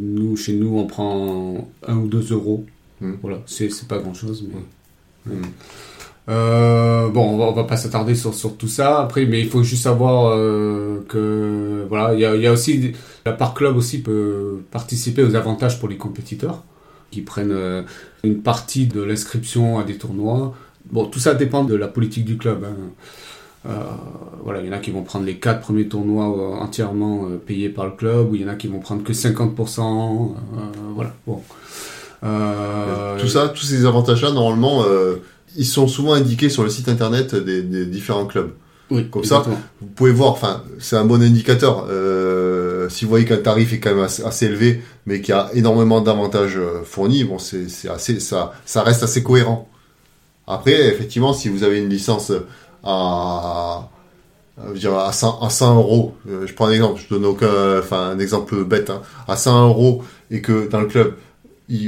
nous, 0.00 0.36
chez 0.36 0.52
nous, 0.52 0.78
on 0.78 0.86
prend 0.86 1.68
1 1.86 1.96
ou 1.96 2.06
2 2.06 2.32
euros. 2.32 2.64
Hmm. 3.00 3.14
Voilà, 3.22 3.38
c'est 3.46 3.70
pas 3.88 3.98
grand 3.98 4.14
chose, 4.14 4.44
mais. 4.46 5.32
Hmm. 5.34 5.42
Euh, 6.28 7.08
bon, 7.08 7.30
on 7.34 7.38
va, 7.38 7.44
on 7.46 7.52
va 7.52 7.64
pas 7.64 7.76
s'attarder 7.76 8.14
sur, 8.14 8.34
sur 8.34 8.56
tout 8.56 8.68
ça 8.68 9.00
après, 9.00 9.26
mais 9.26 9.40
il 9.40 9.48
faut 9.48 9.62
juste 9.62 9.82
savoir 9.82 10.32
euh, 10.36 11.04
que 11.08 11.84
voilà, 11.88 12.14
il 12.14 12.20
y 12.20 12.24
a, 12.24 12.36
y 12.36 12.46
a 12.46 12.52
aussi 12.52 12.92
la 13.26 13.32
part 13.32 13.54
club 13.54 13.76
aussi 13.76 14.00
peut 14.00 14.62
participer 14.70 15.24
aux 15.24 15.34
avantages 15.34 15.80
pour 15.80 15.88
les 15.88 15.96
compétiteurs 15.96 16.62
qui 17.10 17.22
prennent 17.22 17.52
euh, 17.52 17.82
une 18.24 18.42
partie 18.42 18.86
de 18.86 19.02
l'inscription 19.02 19.78
à 19.78 19.84
des 19.84 19.96
tournois. 19.98 20.54
Bon, 20.90 21.06
tout 21.06 21.18
ça 21.20 21.34
dépend 21.34 21.64
de 21.64 21.74
la 21.74 21.88
politique 21.88 22.24
du 22.24 22.36
club. 22.38 22.64
hein. 22.64 22.74
Euh, 23.68 23.72
voilà, 24.42 24.60
il 24.60 24.66
y 24.66 24.70
en 24.70 24.72
a 24.72 24.78
qui 24.78 24.90
vont 24.90 25.02
prendre 25.02 25.26
les 25.26 25.36
quatre 25.36 25.60
premiers 25.60 25.86
tournois 25.86 26.26
euh, 26.34 26.62
entièrement 26.64 27.26
payés 27.46 27.68
par 27.68 27.84
le 27.86 27.92
club, 27.92 28.30
ou 28.30 28.34
il 28.34 28.40
y 28.42 28.44
en 28.44 28.48
a 28.48 28.54
qui 28.54 28.68
vont 28.68 28.78
prendre 28.80 29.02
que 29.02 29.12
50%. 29.12 29.80
euh, 29.80 30.60
voilà, 30.94 31.14
bon. 31.26 31.42
Tout 33.20 33.28
ça, 33.28 33.48
tous 33.48 33.64
ces 33.64 33.84
avantages-là, 33.86 34.32
normalement, 34.32 34.84
ils 35.56 35.66
sont 35.66 35.88
souvent 35.88 36.14
indiqués 36.14 36.48
sur 36.48 36.62
le 36.62 36.70
site 36.70 36.88
internet 36.88 37.34
des, 37.34 37.62
des 37.62 37.86
différents 37.86 38.26
clubs. 38.26 38.50
oui, 38.90 39.08
comme 39.10 39.24
ça. 39.24 39.42
Vous 39.80 39.86
pouvez 39.94 40.12
voir, 40.12 40.30
enfin, 40.32 40.62
c'est 40.78 40.96
un 40.96 41.04
bon 41.04 41.20
indicateur. 41.22 41.86
Euh, 41.90 42.59
si 42.90 43.04
vous 43.04 43.10
voyez 43.10 43.24
qu'un 43.24 43.38
tarif 43.38 43.72
est 43.72 43.80
quand 43.80 43.94
même 43.94 44.04
assez, 44.04 44.46
élevé, 44.46 44.82
mais 45.06 45.20
qu'il 45.20 45.34
y 45.34 45.38
a 45.38 45.50
énormément 45.54 46.00
d'avantages 46.00 46.56
euh, 46.56 46.82
fournis, 46.84 47.24
bon, 47.24 47.38
c'est 47.38 47.88
assez, 47.88 48.20
ça, 48.20 48.52
ça 48.64 48.82
reste 48.82 49.02
assez 49.02 49.22
cohérent. 49.22 49.68
Après, 50.46 50.88
effectivement, 50.88 51.32
si 51.32 51.48
vous 51.48 51.62
avez 51.62 51.78
une 51.78 51.88
licence 51.88 52.32
à, 52.82 53.88
à, 54.58 55.06
à 55.06 55.12
100, 55.12 55.40
à 55.40 55.50
100 55.50 55.76
euros, 55.76 56.14
euh, 56.28 56.46
je 56.46 56.54
prends 56.54 56.66
un 56.66 56.72
exemple, 56.72 57.00
je 57.02 57.14
donne 57.14 57.24
aucun, 57.24 57.78
enfin, 57.78 58.10
un 58.10 58.18
exemple 58.18 58.64
bête, 58.64 58.90
hein, 58.90 59.02
à 59.28 59.36
100 59.36 59.68
euros, 59.68 60.02
et 60.30 60.42
que 60.42 60.68
dans 60.68 60.80
le 60.80 60.86
club, 60.86 61.14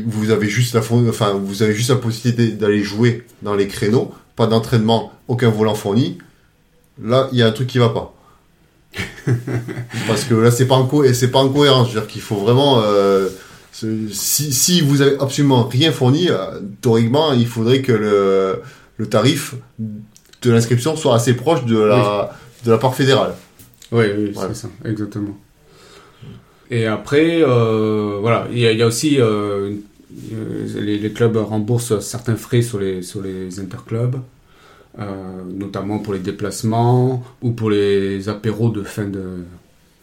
vous 0.06 0.30
avez 0.30 0.48
juste 0.48 0.74
la, 0.74 0.80
enfin, 0.80 1.32
vous 1.32 1.62
avez 1.62 1.74
juste 1.74 1.90
la 1.90 1.96
possibilité 1.96 2.52
d'aller 2.52 2.82
jouer 2.82 3.26
dans 3.42 3.54
les 3.54 3.66
créneaux, 3.66 4.12
pas 4.36 4.46
d'entraînement, 4.46 5.12
aucun 5.28 5.50
volant 5.50 5.74
fourni, 5.74 6.18
là, 7.02 7.28
il 7.32 7.38
y 7.38 7.42
a 7.42 7.46
un 7.46 7.52
truc 7.52 7.66
qui 7.66 7.78
va 7.78 7.88
pas. 7.88 8.14
Parce 10.06 10.24
que 10.24 10.34
là, 10.34 10.50
c'est 10.50 10.66
pas 10.66 10.74
en 10.74 10.88
c'est 11.12 11.30
pas 11.30 11.38
en 11.40 11.48
cohérence. 11.48 11.88
Je 11.88 11.94
veux 11.94 12.00
dire 12.00 12.08
qu'il 12.08 12.20
faut 12.22 12.36
vraiment, 12.36 12.82
euh, 12.84 13.28
si, 13.72 14.52
si 14.52 14.80
vous 14.80 15.00
avez 15.02 15.16
absolument 15.20 15.64
rien 15.64 15.92
fourni, 15.92 16.28
euh, 16.30 16.60
théoriquement, 16.80 17.32
il 17.32 17.46
faudrait 17.46 17.80
que 17.82 17.92
le, 17.92 18.60
le 18.98 19.06
tarif 19.06 19.54
de 19.78 20.50
l'inscription 20.50 20.96
soit 20.96 21.14
assez 21.14 21.34
proche 21.34 21.64
de 21.64 21.78
la, 21.78 22.36
de 22.64 22.70
la 22.70 22.78
part 22.78 22.94
fédérale. 22.94 23.34
Oui, 23.92 24.04
oui, 24.16 24.30
Voilà. 24.34 24.52
c'est 24.54 24.62
ça, 24.62 24.68
exactement. 24.84 25.36
Et 26.70 26.86
après, 26.86 27.42
euh, 27.42 28.18
voilà, 28.20 28.46
il 28.50 28.58
y, 28.58 28.66
a- 28.66 28.72
il 28.72 28.78
y 28.78 28.82
a 28.82 28.86
aussi 28.86 29.20
euh, 29.20 29.74
les, 30.80 30.98
les 30.98 31.12
clubs 31.12 31.36
remboursent 31.36 32.00
certains 32.00 32.36
frais 32.36 32.62
sur 32.62 32.78
les 32.78 33.02
sur 33.02 33.20
les 33.22 33.60
interclubs, 33.60 34.16
euh, 34.98 35.42
notamment 35.52 35.98
pour 35.98 36.12
les 36.12 36.18
déplacements 36.20 37.22
ou 37.42 37.52
pour 37.52 37.70
les 37.70 38.28
apéros 38.28 38.70
de 38.70 38.82
fin 38.82 39.04
de 39.06 39.44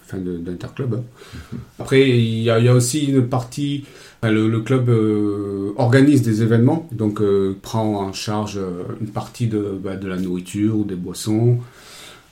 fin 0.05 0.17
d'interclub. 0.17 0.95
hein. 0.95 1.03
Après, 1.79 2.09
il 2.09 2.39
y, 2.41 2.49
a, 2.49 2.59
il 2.59 2.65
y 2.65 2.67
a 2.67 2.73
aussi 2.73 3.05
une 3.05 3.27
partie. 3.27 3.85
enfin, 4.21 4.31
le, 4.33 4.47
le 4.49 4.59
club 4.61 4.89
euh, 4.89 5.73
organise 5.77 6.21
des 6.23 6.41
événements, 6.41 6.87
donc 6.91 7.21
euh, 7.21 7.55
prend 7.61 8.01
en 8.07 8.13
charge 8.13 8.59
une 9.01 9.07
partie 9.07 9.47
de, 9.47 9.77
bah, 9.83 9.95
de 9.95 10.07
la 10.07 10.17
nourriture 10.17 10.75
ou 10.77 10.83
des 10.83 10.95
boissons. 10.95 11.59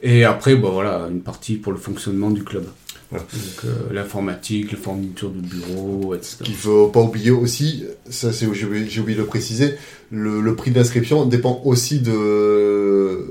Et 0.02 0.24
après, 0.24 0.56
bon, 0.56 0.72
voilà, 0.72 1.08
une 1.12 1.22
partie 1.22 1.56
pour 1.56 1.72
le 1.72 1.78
fonctionnement 1.80 2.30
du 2.32 2.44
club. 2.44 2.66
Voilà. 3.10 3.26
Donc 3.32 3.66
euh, 3.66 3.94
l'informatique, 3.94 4.72
les 4.72 4.78
fournitures 4.78 5.30
de 5.32 5.40
bureau, 5.40 6.14
etc. 6.14 6.38
Qu'il 6.44 6.56
faut 6.56 6.88
pas 6.88 7.02
oublier 7.02 7.32
aussi, 7.32 7.86
ça 8.10 8.34
c'est 8.34 8.52
j'ai 8.54 8.66
oublié 8.66 8.86
j'ai 8.90 9.00
oublié 9.02 9.16
de 9.18 9.22
le 9.22 9.28
préciser, 9.28 9.76
le, 10.12 10.42
le 10.42 10.56
prix 10.56 10.72
d'inscription 10.72 11.26
dépend 11.26 11.62
aussi 11.64 12.00
de 12.00 13.26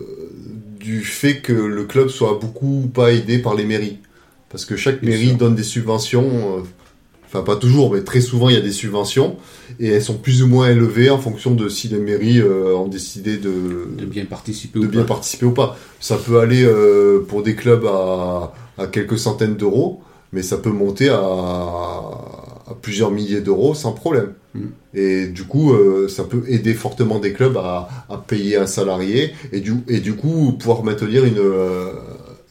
du 0.80 1.02
fait 1.02 1.40
que 1.40 1.52
le 1.52 1.84
club 1.84 2.08
soit 2.08 2.38
beaucoup 2.40 2.82
ou 2.84 2.86
pas 2.86 3.12
aidé 3.12 3.38
par 3.38 3.54
les 3.54 3.64
mairies. 3.64 3.98
Parce 4.48 4.64
que 4.64 4.76
chaque 4.76 5.00
Bien 5.00 5.10
mairie 5.10 5.28
sûr. 5.28 5.36
donne 5.36 5.54
des 5.56 5.64
subventions, 5.64 6.58
euh, 6.58 6.62
enfin 7.36 7.44
pas 7.44 7.56
toujours, 7.56 7.92
mais 7.92 8.02
très 8.02 8.20
souvent 8.20 8.48
il 8.48 8.54
y 8.54 8.58
a 8.58 8.62
des 8.62 8.72
subventions, 8.72 9.36
et 9.78 9.88
elles 9.88 10.02
sont 10.02 10.16
plus 10.16 10.42
ou 10.42 10.46
moins 10.48 10.70
élevées 10.70 11.10
en 11.10 11.18
fonction 11.18 11.54
de 11.54 11.68
si 11.68 11.88
les 11.88 11.98
mairies 11.98 12.40
euh, 12.40 12.74
ont 12.74 12.88
décidé 12.88 13.36
de, 13.36 13.88
De 13.98 14.04
bien 14.06 14.24
participer 14.24 14.78
de 14.80 14.86
ou 14.86 14.88
bien 14.88 15.02
pas. 15.02 15.08
participer 15.08 15.46
ou 15.46 15.52
pas. 15.52 15.76
Ça 16.00 16.16
peut 16.16 16.40
aller 16.40 16.64
euh, 16.64 17.20
pour 17.28 17.42
des 17.42 17.54
clubs 17.54 17.84
à, 17.86 18.54
à 18.78 18.86
quelques 18.86 19.18
centaines 19.18 19.56
d'euros, 19.56 20.00
mais 20.32 20.42
ça 20.42 20.56
peut 20.56 20.70
monter 20.70 21.08
à, 21.08 21.18
à 21.18 22.74
plusieurs 22.80 23.10
milliers 23.10 23.40
d'euros 23.40 23.74
sans 23.74 23.92
problème. 23.92 24.32
Mm. 24.54 24.60
Et 24.94 25.26
du 25.26 25.44
coup, 25.44 25.72
euh, 25.74 26.08
ça 26.08 26.24
peut 26.24 26.42
aider 26.48 26.74
fortement 26.74 27.18
des 27.18 27.32
clubs 27.32 27.56
à, 27.58 27.88
à 28.08 28.16
payer 28.16 28.56
un 28.56 28.66
salarié 28.66 29.32
et 29.52 29.60
du, 29.60 29.74
et 29.88 30.00
du 30.00 30.14
coup 30.14 30.52
pouvoir 30.58 30.82
maintenir 30.84 31.24
une, 31.24 31.42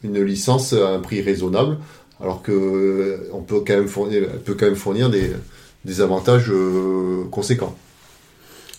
une 0.04 0.24
licence 0.24 0.74
à 0.74 0.90
un 0.94 1.00
prix 1.00 1.22
raisonnable, 1.22 1.78
alors 2.22 2.42
que 2.42 3.20
on 3.34 3.42
peut 3.42 3.62
quand 3.66 3.76
même 3.76 3.88
fournir, 3.88 4.24
elle 4.34 4.40
peut 4.40 4.56
quand 4.56 4.66
même 4.66 4.76
fournir 4.76 5.10
des, 5.10 5.32
des 5.84 6.02
avantages 6.02 6.50
euh, 6.52 7.24
conséquents. 7.32 7.76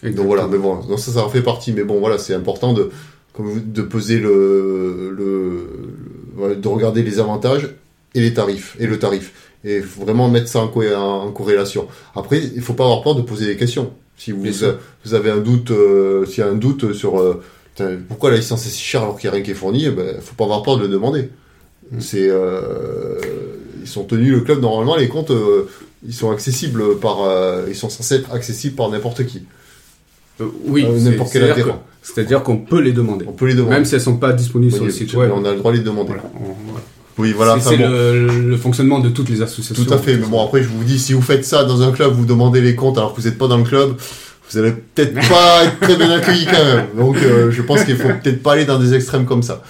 Donc 0.03 0.27
voilà, 0.27 0.47
mais 0.47 0.59
bon, 0.59 0.77
donc 0.85 0.99
ça, 1.01 1.11
ça 1.13 1.25
en 1.25 1.29
fait 1.29 1.43
partie. 1.43 1.73
Mais 1.73 1.83
bon, 1.85 1.99
voilà, 2.01 2.19
c'est 2.19 2.35
important 2.35 2.73
de, 2.73 2.91
comme 3.33 3.73
de 3.73 3.83
peser 3.83 4.19
le, 4.19 5.11
le, 5.17 6.55
de 6.55 6.69
regarder 6.69 7.03
les 7.03 7.19
avantages 7.19 7.75
et 8.15 8.21
les 8.21 8.35
tarifs 8.35 8.77
et 8.79 8.87
le 8.87 8.99
tarif 8.99 9.33
et 9.65 9.81
vraiment 9.81 10.29
mettre 10.29 10.49
ça 10.49 10.61
en, 10.61 10.69
co- 10.69 10.85
en 10.95 11.33
corrélation. 11.33 11.89
Après, 12.15 12.41
il 12.41 12.63
faut 12.63 12.75
pas 12.75 12.85
avoir 12.85 13.03
peur 13.03 13.15
de 13.17 13.23
poser 13.23 13.47
des 13.47 13.57
questions. 13.57 13.93
Si 14.17 14.33
vous, 14.33 14.43
vous 15.05 15.15
avez 15.15 15.31
un 15.31 15.39
doute, 15.39 15.71
euh, 15.73 16.25
s'il 16.25 16.39
y 16.39 16.43
a 16.43 16.49
un 16.49 16.55
doute 16.55 16.93
sur 16.93 17.19
euh, 17.19 17.43
pourquoi 18.09 18.31
la 18.31 18.37
licence 18.37 18.65
est 18.67 18.71
si 18.71 18.81
chère 18.83 19.03
alors 19.03 19.19
qu'il 19.19 19.29
n'y 19.29 19.33
a 19.33 19.35
rien 19.35 19.43
qui 19.45 19.51
est 19.51 19.55
fourni, 19.55 19.87
eh 19.87 19.91
ben, 19.91 20.21
faut 20.21 20.35
pas 20.35 20.45
avoir 20.45 20.63
peur 20.63 20.77
de 20.77 20.83
le 20.83 20.89
demander. 20.89 21.31
Mm. 21.93 22.01
C'est, 22.01 22.29
euh, 22.29 23.19
ils 23.83 23.89
sont 23.89 24.05
tenus 24.05 24.33
le 24.33 24.41
club 24.41 24.61
normalement 24.61 24.97
les 24.97 25.09
comptes, 25.09 25.31
euh, 25.31 25.69
ils 26.07 26.15
sont 26.15 26.31
accessibles 26.31 26.99
par, 27.01 27.23
euh, 27.25 27.65
ils 27.69 27.77
sont 27.77 27.89
censés 27.89 28.17
être 28.17 28.33
accessibles 28.33 28.75
par 28.77 28.89
n'importe 28.91 29.25
qui. 29.27 29.43
Oui, 30.67 30.85
n'importe 30.85 31.33
quel 31.33 31.43
c'est-à-dire 31.43 31.53
adhérent. 31.65 31.79
que- 31.79 31.83
c'est-à-dire 32.15 32.43
qu'on 32.43 32.59
peut 32.59 32.81
les 32.81 32.93
demander. 32.93 33.25
On 33.29 33.33
peut 33.33 33.47
les 33.47 33.55
demander. 33.55 33.75
Même 33.77 33.85
si 33.85 33.95
elles 33.95 34.01
sont 34.03 34.17
pas 34.19 34.33
disponibles 34.33 34.73
sur 34.75 34.85
le 34.85 34.91
site 34.91 35.15
web. 35.15 35.31
on 35.35 35.45
a 35.45 35.53
le 35.53 35.59
droit 35.59 35.73
de 35.73 35.79
les 35.79 35.83
demander. 35.83 36.09
Voilà, 36.09 36.25
on- 36.35 36.55
voilà. 36.71 36.85
Oui, 37.19 37.33
voilà. 37.33 37.57
C'est 37.59 37.79
bon. 37.79 37.89
le, 37.89 38.27
le 38.51 38.57
fonctionnement 38.59 38.99
de 39.01 39.09
toutes 39.09 39.31
les 39.31 39.41
associations. 39.41 39.83
Tout 39.83 39.95
à 39.95 39.97
fait. 39.99 40.17
Mais 40.19 40.27
bon, 40.27 40.45
après, 40.45 40.63
je 40.63 40.69
vous 40.69 40.85
dis, 40.85 40.99
si 40.99 41.15
vous 41.15 41.23
faites 41.23 41.45
ça 41.47 41.65
dans 41.65 41.81
un 41.81 41.91
club, 41.93 42.13
vous 42.13 42.27
demandez 42.27 42.61
les 42.61 42.75
comptes 42.75 42.99
alors 42.99 43.15
que 43.15 43.21
vous 43.23 43.27
n'êtes 43.27 43.39
pas 43.39 43.49
dans 43.49 43.57
le 43.57 43.65
club, 43.65 43.95
vous 44.51 44.59
allez 44.59 44.73
peut-être 44.73 45.15
pas 45.31 45.65
être 45.65 45.81
très 45.81 45.97
bien 45.97 46.11
accueilli 46.11 46.45
quand 46.45 46.63
même. 46.65 46.87
Donc, 46.99 47.17
euh, 47.23 47.51
je 47.51 47.63
pense 47.63 47.85
qu'il 47.85 47.97
faut 47.97 48.09
peut-être 48.23 48.43
pas 48.43 48.53
aller 48.53 48.67
dans 48.67 48.79
des 48.79 48.93
extrêmes 48.93 49.25
comme 49.25 49.43
ça. 49.43 49.63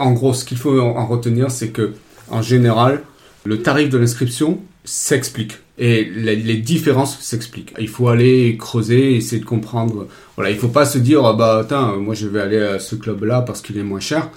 En 0.00 0.12
gros, 0.12 0.34
ce 0.34 0.44
qu'il 0.44 0.58
faut 0.58 0.78
en, 0.80 0.96
en 0.96 1.06
retenir, 1.06 1.50
c'est 1.50 1.68
que, 1.68 1.92
en 2.30 2.42
général, 2.42 3.02
le 3.44 3.62
tarif 3.62 3.88
de 3.88 3.98
l'inscription 3.98 4.60
s'explique. 4.84 5.58
Et 5.78 6.04
les, 6.04 6.56
différences 6.58 7.18
s'expliquent. 7.20 7.72
Il 7.78 7.88
faut 7.88 8.08
aller 8.08 8.56
creuser, 8.58 9.16
essayer 9.16 9.40
de 9.40 9.46
comprendre. 9.46 10.08
Voilà, 10.36 10.50
il 10.50 10.58
faut 10.58 10.68
pas 10.68 10.84
se 10.84 10.98
dire, 10.98 11.24
ah 11.24 11.32
bah, 11.32 11.66
moi 11.98 12.14
je 12.14 12.28
vais 12.28 12.40
aller 12.40 12.60
à 12.60 12.78
ce 12.78 12.96
club-là 12.96 13.40
parce 13.40 13.62
qu'il 13.62 13.78
est 13.78 13.82
moins 13.82 14.00
cher. 14.00 14.28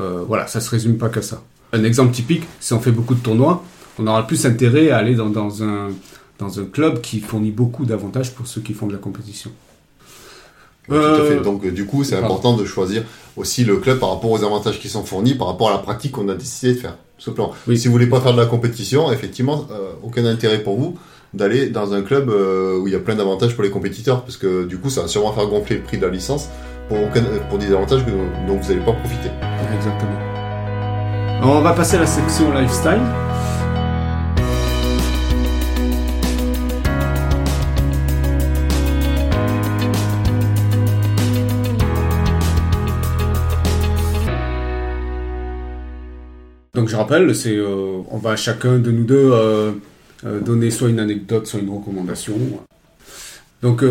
Euh, 0.00 0.24
voilà, 0.26 0.48
ça 0.48 0.60
se 0.60 0.68
résume 0.70 0.98
pas 0.98 1.08
qu'à 1.08 1.22
ça. 1.22 1.44
Un 1.72 1.84
exemple 1.84 2.12
typique, 2.12 2.42
si 2.58 2.72
on 2.72 2.80
fait 2.80 2.90
beaucoup 2.90 3.14
de 3.14 3.20
tournois, 3.20 3.64
on 3.98 4.06
aura 4.08 4.26
plus 4.26 4.44
intérêt 4.44 4.90
à 4.90 4.98
aller 4.98 5.14
dans 5.14 5.62
un 5.62 6.64
club 6.72 7.00
qui 7.00 7.20
fournit 7.20 7.52
beaucoup 7.52 7.84
d'avantages 7.84 8.34
pour 8.34 8.48
ceux 8.48 8.60
qui 8.60 8.74
font 8.74 8.88
de 8.88 8.92
la 8.92 8.98
compétition. 8.98 9.52
Oui, 10.88 10.96
Tout 10.98 11.02
à 11.04 11.06
Euh, 11.20 11.28
fait. 11.38 11.42
Donc, 11.44 11.64
euh, 11.64 11.70
du 11.70 11.86
coup, 11.86 12.02
c'est 12.04 12.16
important 12.16 12.56
de 12.56 12.64
choisir 12.64 13.02
aussi 13.36 13.64
le 13.64 13.76
club 13.76 13.98
par 13.98 14.10
rapport 14.10 14.30
aux 14.30 14.42
avantages 14.44 14.78
qui 14.80 14.88
sont 14.88 15.04
fournis, 15.04 15.34
par 15.34 15.46
rapport 15.46 15.68
à 15.70 15.72
la 15.72 15.78
pratique 15.78 16.12
qu'on 16.12 16.28
a 16.28 16.34
décidé 16.34 16.74
de 16.74 16.78
faire. 16.80 16.96
Oui. 17.68 17.78
Si 17.78 17.86
vous 17.86 17.92
voulez 17.92 18.08
pas 18.08 18.20
faire 18.20 18.32
de 18.32 18.40
la 18.40 18.46
compétition, 18.46 19.12
effectivement, 19.12 19.66
euh, 19.70 19.92
aucun 20.02 20.24
intérêt 20.26 20.58
pour 20.58 20.76
vous 20.76 20.96
d'aller 21.34 21.68
dans 21.70 21.94
un 21.94 22.02
club 22.02 22.28
euh, 22.28 22.78
où 22.78 22.88
il 22.88 22.92
y 22.92 22.96
a 22.96 22.98
plein 22.98 23.14
d'avantages 23.14 23.54
pour 23.54 23.62
les 23.62 23.70
compétiteurs, 23.70 24.22
parce 24.22 24.36
que 24.36 24.64
du 24.64 24.76
coup, 24.78 24.90
ça 24.90 25.02
va 25.02 25.08
sûrement 25.08 25.32
faire 25.32 25.46
gonfler 25.46 25.76
le 25.76 25.82
prix 25.82 25.98
de 25.98 26.04
la 26.04 26.10
licence 26.12 26.48
pour, 26.88 26.98
aucun- 27.00 27.22
pour 27.48 27.58
des 27.58 27.68
avantages 27.72 28.04
que- 28.04 28.10
dont 28.48 28.56
vous 28.60 28.68
n'allez 28.68 28.84
pas 28.84 28.92
profiter. 28.92 29.30
Exactement. 29.74 30.18
On 31.44 31.60
va 31.60 31.72
passer 31.72 31.96
à 31.96 32.00
la 32.00 32.06
section 32.06 32.52
lifestyle. 32.52 33.00
Donc 46.74 46.88
je 46.88 46.96
rappelle, 46.96 47.36
c'est 47.36 47.54
euh, 47.54 48.00
on 48.10 48.16
va 48.16 48.34
chacun 48.34 48.78
de 48.78 48.90
nous 48.90 49.04
deux 49.04 49.30
euh, 49.30 49.72
euh, 50.24 50.40
donner 50.40 50.70
soit 50.70 50.88
une 50.88 51.00
anecdote, 51.00 51.46
soit 51.46 51.60
une 51.60 51.68
recommandation. 51.68 52.34
Donc 53.60 53.84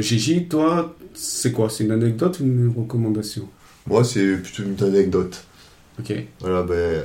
Gigi, 0.00 0.48
toi, 0.48 0.96
c'est 1.14 1.52
quoi? 1.52 1.70
C'est 1.70 1.84
une 1.84 1.92
anecdote 1.92 2.40
ou 2.40 2.42
une 2.42 2.74
recommandation? 2.76 3.48
Moi, 3.86 4.02
c'est 4.02 4.36
plutôt 4.38 4.64
une 4.64 4.84
anecdote. 4.84 5.44
Ok. 6.00 6.12
Voilà, 6.40 6.64
ben, 6.64 7.04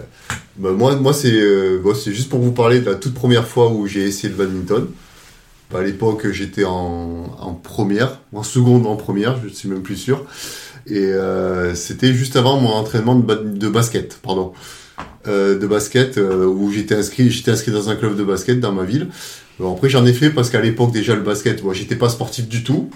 ben 0.56 0.72
moi, 0.72 0.95
moi 0.95 1.14
c'est 1.14 1.78
bon, 1.78 1.93
juste 1.93 2.30
pour 2.30 2.39
vous 2.39 2.52
parler 2.52 2.80
de 2.80 2.89
la 2.89 2.95
toute 2.95 3.14
première 3.14 3.48
fois 3.48 3.72
où 3.72 3.86
j'ai 3.86 4.04
essayé 4.04 4.30
le 4.30 4.36
badminton. 4.36 4.88
Ben, 5.70 5.80
à 5.80 5.84
l'époque, 5.84 6.28
j'étais 6.32 6.64
en, 6.64 7.38
en 7.39 7.54
première, 7.54 8.20
en 8.34 8.41
seconde 8.41 8.88
ou 8.88 8.89
en 8.89 8.95
première, 8.95 9.39
je 9.43 9.50
suis 9.50 9.70
même 9.70 9.84
plus 9.84 9.98
sûr. 9.98 10.26
Et 10.88 10.98
euh, 11.06 11.76
c'était 11.76 12.14
juste 12.14 12.36
avant 12.36 12.60
mon 12.60 12.70
entraînement 12.72 13.14
de, 13.14 13.22
ba- 13.22 13.36
de 13.36 13.70
basket, 13.70 14.18
pardon. 14.24 14.54
Euh, 15.28 15.60
de 15.60 15.68
basket, 15.68 16.18
euh, 16.18 16.45
où 16.45 16.72
j'étais 16.72 16.95
inscrit, 16.95 17.30
j'étais 17.30 17.52
inscrit 17.52 17.72
dans 17.72 17.89
un 17.89 17.95
club 17.95 18.16
de 18.16 18.24
basket 18.24 18.62
dans 18.62 18.72
ma 18.72 18.84
ville. 18.84 19.10
Bon, 19.60 19.74
après, 19.74 19.89
j'en 19.89 20.06
ai 20.06 20.14
fait 20.14 20.30
parce 20.30 20.50
qu'à 20.50 20.62
l'époque, 20.62 20.93
déjà, 20.93 21.16
le 21.16 21.22
basket, 21.22 21.64
moi, 21.64 21.74
j'étais 21.74 21.98
pas 21.98 22.08
sportif 22.08 22.48
du 22.48 22.64
tout. 22.64 22.89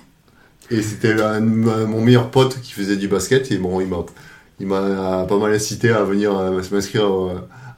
Et 0.69 0.81
c'était 0.81 1.15
mon 1.41 1.99
meilleur 1.99 2.31
pote 2.31 2.61
qui 2.61 2.71
faisait 2.71 2.95
du 2.95 3.09
basket. 3.09 3.51
Et 3.51 3.57
bon, 3.57 3.81
il 3.81 3.87
m'a 3.87 4.05
il 4.61 4.67
m'a 4.67 5.25
pas 5.27 5.37
mal 5.37 5.53
incité 5.53 5.89
à 5.89 6.03
venir 6.03 6.37
euh, 6.37 6.61
m'inscrire 6.71 7.09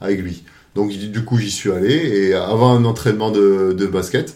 avec 0.02 0.22
lui. 0.22 0.44
Donc 0.76 0.92
du 0.92 1.24
coup 1.24 1.38
j'y 1.38 1.52
suis 1.52 1.72
allé 1.72 1.94
et 1.94 2.34
avant 2.34 2.76
un 2.76 2.84
entraînement 2.84 3.32
de, 3.32 3.88
basket 3.92 4.36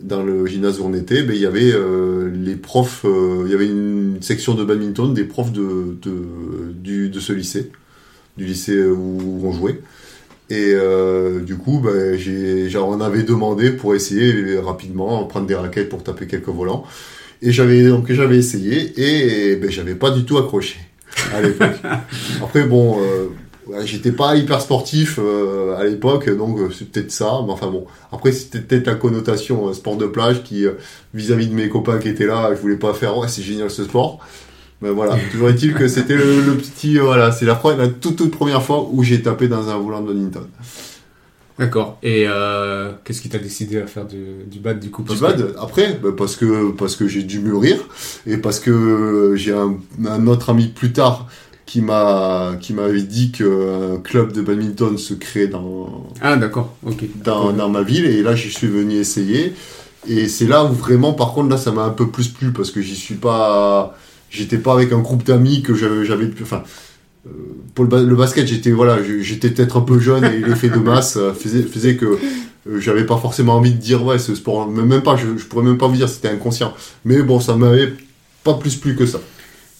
dans 0.00 0.22
le 0.22 0.44
gymnase 0.46 0.80
où 0.80 0.84
on 0.84 0.94
était, 0.94 1.22
ben, 1.22 1.36
il 1.36 1.42
y 1.42 1.46
avait 1.46 1.72
les 2.34 2.56
profs, 2.56 3.04
il 3.04 3.50
y 3.50 3.54
avait 3.54 3.68
une 3.68 4.16
section 4.22 4.54
de 4.54 4.64
badminton 4.64 5.14
des 5.14 5.24
profs 5.24 5.52
de, 5.52 5.96
de 6.02 7.20
ce 7.20 7.32
lycée, 7.32 7.70
du 8.36 8.44
lycée 8.44 8.84
où 8.84 9.40
on 9.44 9.52
jouait. 9.52 9.80
Et 10.50 10.72
euh, 10.74 11.40
du 11.40 11.56
coup, 11.56 11.80
ben, 11.80 12.18
on 12.76 13.00
avait 13.00 13.22
demandé 13.22 13.70
pour 13.70 13.94
essayer 13.94 14.58
rapidement 14.58 15.24
prendre 15.24 15.46
des 15.46 15.54
raquettes 15.54 15.88
pour 15.88 16.02
taper 16.02 16.26
quelques 16.26 16.48
volants. 16.48 16.84
Et 17.42 17.50
j'avais 17.50 17.84
donc 17.84 18.10
j'avais 18.10 18.36
essayé 18.36 18.92
et 18.96 19.56
ben, 19.56 19.70
j'avais 19.70 19.94
pas 19.94 20.10
du 20.10 20.24
tout 20.24 20.38
accroché 20.38 20.78
à 21.34 21.40
l'époque. 21.40 21.76
Après, 22.42 22.64
bon, 22.64 23.00
euh, 23.00 23.28
j'étais 23.84 24.12
pas 24.12 24.36
hyper 24.36 24.60
sportif 24.60 25.18
euh, 25.18 25.76
à 25.76 25.84
l'époque, 25.84 26.28
donc 26.30 26.58
euh, 26.58 26.68
c'est 26.76 26.90
peut-être 26.90 27.10
ça. 27.10 27.40
Mais 27.44 27.52
enfin 27.52 27.70
bon, 27.70 27.86
après 28.12 28.32
c'était 28.32 28.60
peut-être 28.60 28.86
la 28.86 28.94
connotation 28.94 29.68
euh, 29.68 29.72
sport 29.72 29.96
de 29.96 30.06
plage 30.06 30.42
qui, 30.42 30.66
euh, 30.66 30.72
vis-à-vis 31.14 31.48
de 31.48 31.54
mes 31.54 31.68
copains 31.68 31.98
qui 31.98 32.08
étaient 32.08 32.26
là, 32.26 32.50
je 32.54 32.60
voulais 32.60 32.76
pas 32.76 32.94
faire, 32.94 33.16
ouais, 33.18 33.28
c'est 33.28 33.42
génial 33.42 33.70
ce 33.70 33.84
sport. 33.84 34.20
Mais 34.82 34.90
voilà, 34.90 35.16
toujours 35.32 35.48
est-il 35.48 35.72
que 35.74 35.88
c'était 35.88 36.16
le, 36.16 36.40
le 36.42 36.56
petit, 36.56 36.98
euh, 36.98 37.02
voilà, 37.02 37.32
c'est 37.32 37.46
la, 37.46 37.54
toute, 38.00 38.16
toute 38.16 38.30
première 38.32 38.62
fois 38.62 38.88
où 38.92 39.02
j'ai 39.02 39.22
tapé 39.22 39.48
dans 39.48 39.68
un 39.70 39.78
volant 39.78 40.02
de 40.02 40.08
badminton. 40.08 40.46
D'accord. 41.58 41.98
Et 42.02 42.24
euh, 42.26 42.92
qu'est-ce 43.04 43.22
qui 43.22 43.28
t'a 43.28 43.38
décidé 43.38 43.78
à 43.80 43.86
faire 43.86 44.04
du, 44.06 44.18
du 44.50 44.58
bad 44.58 44.80
du 44.80 44.90
coup 44.90 45.04
Du 45.04 45.16
bad, 45.16 45.36
que- 45.54 45.58
après, 45.60 45.98
bah, 46.02 46.08
parce 46.16 46.34
que 46.34 46.72
parce 46.72 46.96
que 46.96 47.06
j'ai 47.06 47.22
dû 47.22 47.38
mûrir 47.38 47.76
et 48.26 48.36
parce 48.38 48.58
que 48.58 48.70
euh, 48.72 49.36
j'ai 49.36 49.52
un, 49.52 49.76
un 50.04 50.26
autre 50.26 50.50
ami 50.50 50.66
plus 50.66 50.92
tard 50.92 51.28
qui 51.64 51.80
m'a 51.80 52.56
qui 52.60 52.72
m'avait 52.74 53.02
dit 53.02 53.30
qu'un 53.30 53.98
club 54.02 54.32
de 54.32 54.42
badminton 54.42 54.98
se 54.98 55.14
crée 55.14 55.46
dans 55.46 56.10
Ah 56.20 56.36
d'accord, 56.36 56.74
ok. 56.84 57.04
dans, 57.24 57.52
dans 57.52 57.68
ma 57.68 57.82
ville 57.82 58.04
et 58.04 58.22
là 58.22 58.34
j'y 58.34 58.50
suis 58.50 58.66
venu 58.66 58.96
essayer 58.96 59.54
et 60.08 60.26
c'est 60.28 60.46
là 60.46 60.64
où 60.64 60.72
vraiment 60.72 61.12
par 61.14 61.32
contre 61.34 61.50
là 61.50 61.56
ça 61.56 61.70
m'a 61.70 61.84
un 61.84 61.90
peu 61.90 62.08
plus 62.10 62.28
plu 62.28 62.52
parce 62.52 62.72
que 62.72 62.82
j'y 62.82 62.96
suis 62.96 63.14
pas 63.14 63.96
j'étais 64.34 64.58
pas 64.58 64.72
avec 64.74 64.92
un 64.92 64.98
groupe 64.98 65.24
d'amis 65.24 65.62
que 65.62 65.74
j'avais 65.74 66.28
enfin 66.42 66.62
euh, 67.26 67.30
pour 67.74 67.84
le, 67.84 67.90
ba- 67.90 68.02
le 68.02 68.16
basket 68.16 68.46
j'étais 68.46 68.70
voilà 68.72 68.98
j'étais 69.20 69.50
peut-être 69.50 69.76
un 69.76 69.80
peu 69.90 69.98
jeune 69.98 70.24
et 70.24 70.38
l'effet 70.40 70.68
de 70.68 70.78
masse 70.78 71.16
euh, 71.16 71.32
faisait 71.32 71.96
que 71.96 72.06
euh, 72.06 72.80
j'avais 72.80 73.04
pas 73.04 73.16
forcément 73.16 73.54
envie 73.54 73.72
de 73.72 73.78
dire 73.78 74.04
ouais 74.04 74.18
ce 74.18 74.34
sport 74.34 74.68
même 74.70 75.02
pas 75.02 75.16
je, 75.16 75.36
je 75.36 75.44
pourrais 75.46 75.64
même 75.64 75.78
pas 75.78 75.86
vous 75.86 75.96
dire 75.96 76.08
c'était 76.08 76.28
inconscient 76.28 76.72
mais 77.04 77.22
bon 77.22 77.40
ça 77.40 77.54
m'avait 77.56 77.92
pas 78.42 78.54
plus 78.54 78.76
plu 78.76 78.94
que 78.96 79.06
ça 79.06 79.20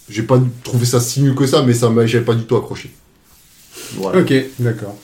j'ai 0.09 0.23
pas 0.23 0.39
trouvé 0.63 0.85
ça 0.85 0.99
si 0.99 1.21
nul 1.21 1.35
que 1.35 1.45
ça 1.45 1.63
mais 1.63 1.73
ça 1.73 1.91
j'avais 2.05 2.23
pas 2.25 2.35
du 2.35 2.45
tout 2.45 2.55
accroché 2.55 2.89
Ok, 4.19 4.33
d'accord. 4.59 4.95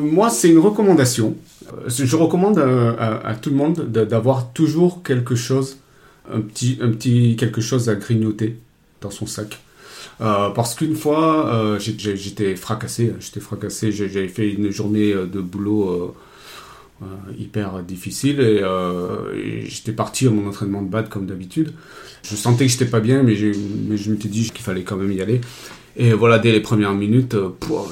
Moi, 0.00 0.30
c'est 0.30 0.48
une 0.48 0.58
recommandation. 0.58 1.36
Je 1.86 2.16
recommande 2.16 2.58
à, 2.58 3.34
tout 3.34 3.50
le 3.50 3.56
monde 3.56 3.90
de- 3.90 4.04
d'avoir 4.04 4.52
toujours 4.52 5.02
quelque 5.02 5.34
chose, 5.34 5.76
un 6.30 6.40
petit, 6.40 7.36
quelque 7.36 7.60
chose 7.60 7.88
à 7.88 7.94
grignoter 7.94 8.56
dans 9.00 9.10
son 9.10 9.26
sac. 9.26 9.58
Euh, 10.20 10.50
parce 10.50 10.74
qu'une 10.74 10.96
fois, 10.96 11.54
euh, 11.54 11.78
j'étais 11.78 12.56
fracassé, 12.56 13.12
j'étais 13.20 13.40
fracassé, 13.40 13.92
j'avais 13.92 14.28
fait 14.28 14.50
une 14.50 14.70
journée 14.70 15.12
euh, 15.12 15.26
de 15.26 15.40
boulot 15.40 16.14
hyper 17.38 17.84
difficile 17.84 18.40
et, 18.40 18.60
j'étais 19.66 19.92
parti 19.92 20.26
à 20.26 20.30
mon 20.30 20.48
entraînement 20.48 20.82
de 20.82 20.88
bad 20.88 21.08
comme 21.08 21.26
d'habitude. 21.26 21.72
Je 22.24 22.34
sentais 22.34 22.66
que 22.66 22.72
j'étais 22.72 22.86
pas 22.86 22.98
bien, 22.98 23.22
mais, 23.22 23.36
mais 23.88 23.96
je 23.96 24.10
m'étais 24.10 24.28
dit 24.28 24.50
qu'il 24.50 24.64
fallait 24.64 24.82
quand 24.82 24.96
même 24.96 25.12
y 25.12 25.20
aller. 25.20 25.40
Et 25.96 26.12
voilà, 26.12 26.40
dès 26.40 26.50
les 26.50 26.60
premières 26.60 26.94
minutes, 26.94 27.36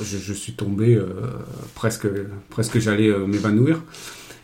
je, 0.03 0.19
je 0.19 0.33
suis 0.33 0.55
tombé 0.55 1.01
presque, 1.77 2.09
presque 2.51 2.81
j'allais 2.81 3.17
m'évanouir. 3.17 3.81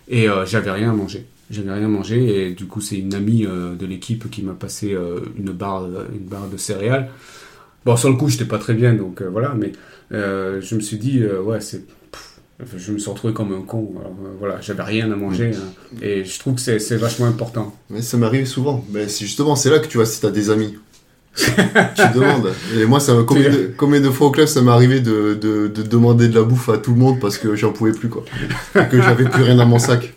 Et 0.09 0.29
j'avais 0.47 0.71
rien 0.71 0.91
à 0.91 0.95
manger. 0.95 1.27
J'avais 1.51 1.71
rien 1.73 1.85
à 1.85 1.89
manger 1.89 2.47
et 2.47 2.51
du 2.53 2.67
coup 2.67 2.81
c'est 2.81 2.97
une 2.99 3.15
amie 3.15 3.45
euh, 3.45 3.75
de 3.75 3.85
l'équipe 3.87 4.31
qui 4.31 4.43
m'a 4.43 4.55
passé 4.55 4.95
euh, 4.95 5.21
une 5.39 5.53
barre, 5.53 5.87
une 6.15 6.27
barre 6.27 6.49
de 6.49 6.57
céréales. 6.57 7.11
Bon, 7.85 7.97
sur 7.97 8.09
le 8.11 8.15
coup, 8.17 8.29
j'étais 8.29 8.45
pas 8.45 8.59
très 8.59 8.75
bien, 8.75 8.95
donc 8.95 9.21
euh, 9.23 9.29
voilà, 9.29 9.55
mais 9.59 9.73
euh, 10.13 10.61
je 10.61 10.77
me 10.77 10.81
suis 10.81 10.99
dit, 10.99 11.19
euh, 11.21 11.43
ouais, 11.43 11.61
c'est. 11.61 11.85
pff, 12.13 12.39
Je 12.77 12.93
me 12.93 12.99
suis 12.99 13.11
retrouvé 13.11 13.35
comme 13.35 13.53
un 13.53 13.63
con. 13.63 13.93
Alors, 13.99 14.17
euh, 14.25 14.29
voilà, 14.39 14.61
j'avais 14.61 14.85
rien 14.85 15.11
à 15.11 15.17
manger. 15.17 15.51
hein. 15.53 15.97
et 16.01 16.25
je 16.25 16.39
trouve 16.39 16.55
que 16.55 16.61
c'est 16.61 16.79
c'est 16.79 16.97
vachement 16.97 17.27
important. 17.27 17.75
Mais 17.91 18.01
ça 18.01 18.17
m'arrive 18.19 18.47
souvent. 18.47 18.85
Mais 18.93 19.09
c'est 19.09 19.25
justement, 19.27 19.57
c'est 19.57 19.69
là 19.69 19.81
que 19.81 19.89
tu 19.89 19.97
vois 19.97 20.07
si 20.07 20.21
t'as 20.21 20.31
des 20.31 20.49
amis. 20.51 20.77
tu 21.35 22.03
demandes. 22.15 22.53
Et 22.77 22.85
moi, 22.85 23.01
ça, 23.01 23.15
combien, 23.27 23.51
de, 23.51 23.73
combien 23.77 24.01
de 24.01 24.11
fois 24.11 24.29
au 24.29 24.31
club 24.31 24.47
ça 24.47 24.61
m'est 24.63 24.71
arrivé 24.71 25.01
de, 25.01 25.35
de, 25.35 25.67
de, 25.67 25.83
demander 25.83 26.29
de 26.29 26.35
la 26.37 26.43
bouffe 26.45 26.69
à 26.69 26.79
tout 26.79 26.93
le 26.93 26.99
monde 27.01 27.19
parce 27.21 27.37
que 27.39 27.57
j'en 27.57 27.73
pouvais 27.73 27.93
plus, 27.93 28.11
quoi. 28.11 28.23
Et 28.77 28.87
que 28.89 29.01
j'avais 29.03 29.25
plus 29.25 29.43
rien 29.43 29.57
dans 29.57 29.67
mon 29.67 29.79
sac. 29.81 30.13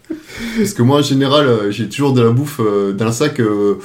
Parce 0.57 0.73
que 0.73 0.81
moi, 0.81 0.99
en 0.99 1.01
général, 1.01 1.47
euh, 1.47 1.71
j'ai 1.71 1.87
toujours 1.87 2.13
de 2.13 2.21
la 2.21 2.31
bouffe 2.31 2.59
euh, 2.59 2.93
dans 2.93 3.05
le 3.05 3.11
sac 3.11 3.39
euh, 3.39 3.79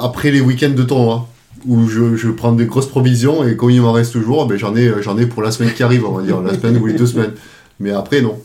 après 0.00 0.30
les 0.30 0.40
week-ends 0.40 0.70
de 0.70 0.82
tournoi. 0.82 1.28
Où 1.64 1.88
je, 1.88 2.28
prends 2.28 2.52
des 2.52 2.66
grosses 2.66 2.86
provisions 2.86 3.42
et 3.42 3.56
quand 3.56 3.70
il 3.70 3.80
m'en 3.80 3.90
reste 3.90 4.12
toujours, 4.12 4.46
ben, 4.46 4.56
j'en 4.56 4.76
ai, 4.76 5.26
pour 5.26 5.42
la 5.42 5.50
semaine 5.50 5.72
qui 5.72 5.82
arrive, 5.82 6.04
on 6.04 6.12
va 6.12 6.22
dire, 6.22 6.40
la 6.40 6.54
semaine 6.54 6.76
ou 6.76 6.86
les 6.86 6.92
deux 6.92 7.06
semaines. 7.06 7.32
Mais 7.80 7.90
après, 7.90 8.20
non. 8.20 8.38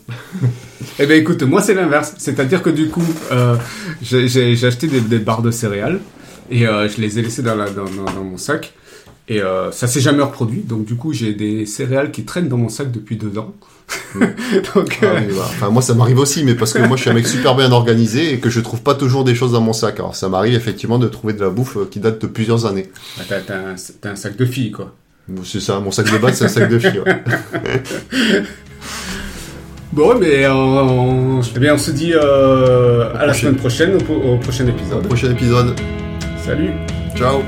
eh 1.00 1.06
ben 1.06 1.22
écoute, 1.22 1.44
moi 1.44 1.62
c'est 1.62 1.76
l'inverse. 1.76 2.16
C'est-à-dire 2.18 2.64
que 2.64 2.72
du 2.72 2.88
coup, 2.88 3.04
j'ai 4.02 4.66
acheté 4.66 4.88
des, 4.88 5.20
barres 5.20 5.44
de 5.44 5.52
céréales 5.52 6.00
et 6.50 6.62
je 6.62 7.00
les 7.00 7.20
ai 7.20 7.22
laissées 7.22 7.44
dans, 7.44 7.56
la, 7.56 7.68
mon 8.24 8.38
sac. 8.38 8.74
Et 9.28 9.42
ça 9.72 9.88
s'est 9.88 10.02
jamais 10.02 10.24
reproduit. 10.24 10.62
Donc 10.62 10.86
du 10.86 10.96
coup, 10.96 11.14
j'ai 11.14 11.34
des 11.34 11.68
céréales 11.68 12.10
qui 12.10 12.24
traînent 12.24 12.50
dans 12.50 12.58
mon 12.58 12.70
sac 12.70 12.92
depuis 12.92 13.18
deux 13.18 13.38
ans. 13.38 13.54
donc, 14.76 15.00
ah, 15.02 15.06
euh, 15.06 15.20
enfin, 15.40 15.70
moi 15.70 15.82
ça 15.82 15.94
m'arrive 15.94 16.20
aussi, 16.20 16.44
mais 16.44 16.56
parce 16.56 16.74
que 16.74 16.80
moi 16.80 16.98
je 16.98 17.02
suis 17.02 17.10
un 17.10 17.14
mec 17.14 17.28
super 17.28 17.56
bien 17.56 17.72
organisé 17.72 18.34
et 18.34 18.40
que 18.40 18.50
je 18.50 18.60
trouve 18.60 18.82
pas 18.82 18.96
toujours 18.96 19.24
des 19.24 19.36
choses 19.36 19.54
dans 19.54 19.62
mon 19.62 19.74
sac. 19.74 20.00
Alors 20.00 20.16
ça 20.16 20.30
m'arrive 20.30 20.56
effectivement 20.56 21.00
de 21.00 21.08
trouver 21.08 21.34
de 21.34 21.42
la 21.42 21.50
bouffe 21.50 21.78
qui 21.90 22.00
date 22.00 22.22
de 22.22 22.28
plusieurs 22.28 22.66
années. 22.66 22.92
Ah, 23.20 23.24
t'as 23.28 23.54
un, 23.56 24.12
un, 24.12 24.16
sac 24.16 24.36
de 24.36 24.46
filles 24.46 24.72
quoi. 24.72 24.94
C'est 25.44 25.62
ça, 25.62 25.80
mon 25.80 25.92
sac 25.92 26.12
de 26.12 26.18
base 26.18 26.38
c'est 26.38 26.46
un 26.46 26.50
sac 26.50 26.70
de 26.70 26.80
filles. 26.80 27.02
Ouais. 27.06 27.24
Bon, 29.92 30.18
mais 30.18 30.48
on, 30.48 31.42
eh 31.42 31.60
bien, 31.60 31.74
on 31.74 31.78
se 31.78 31.92
dit 31.92 32.14
euh, 32.14 33.14
à 33.14 33.26
la 33.26 33.34
semaine 33.34 33.58
prochaine, 33.58 33.96
au, 33.96 34.14
au 34.14 34.38
prochain 34.38 34.66
épisode. 34.66 35.06
Au 35.06 35.08
prochain 35.08 35.32
épisode. 35.32 35.76
Salut. 36.46 36.72
Ciao. 37.16 37.42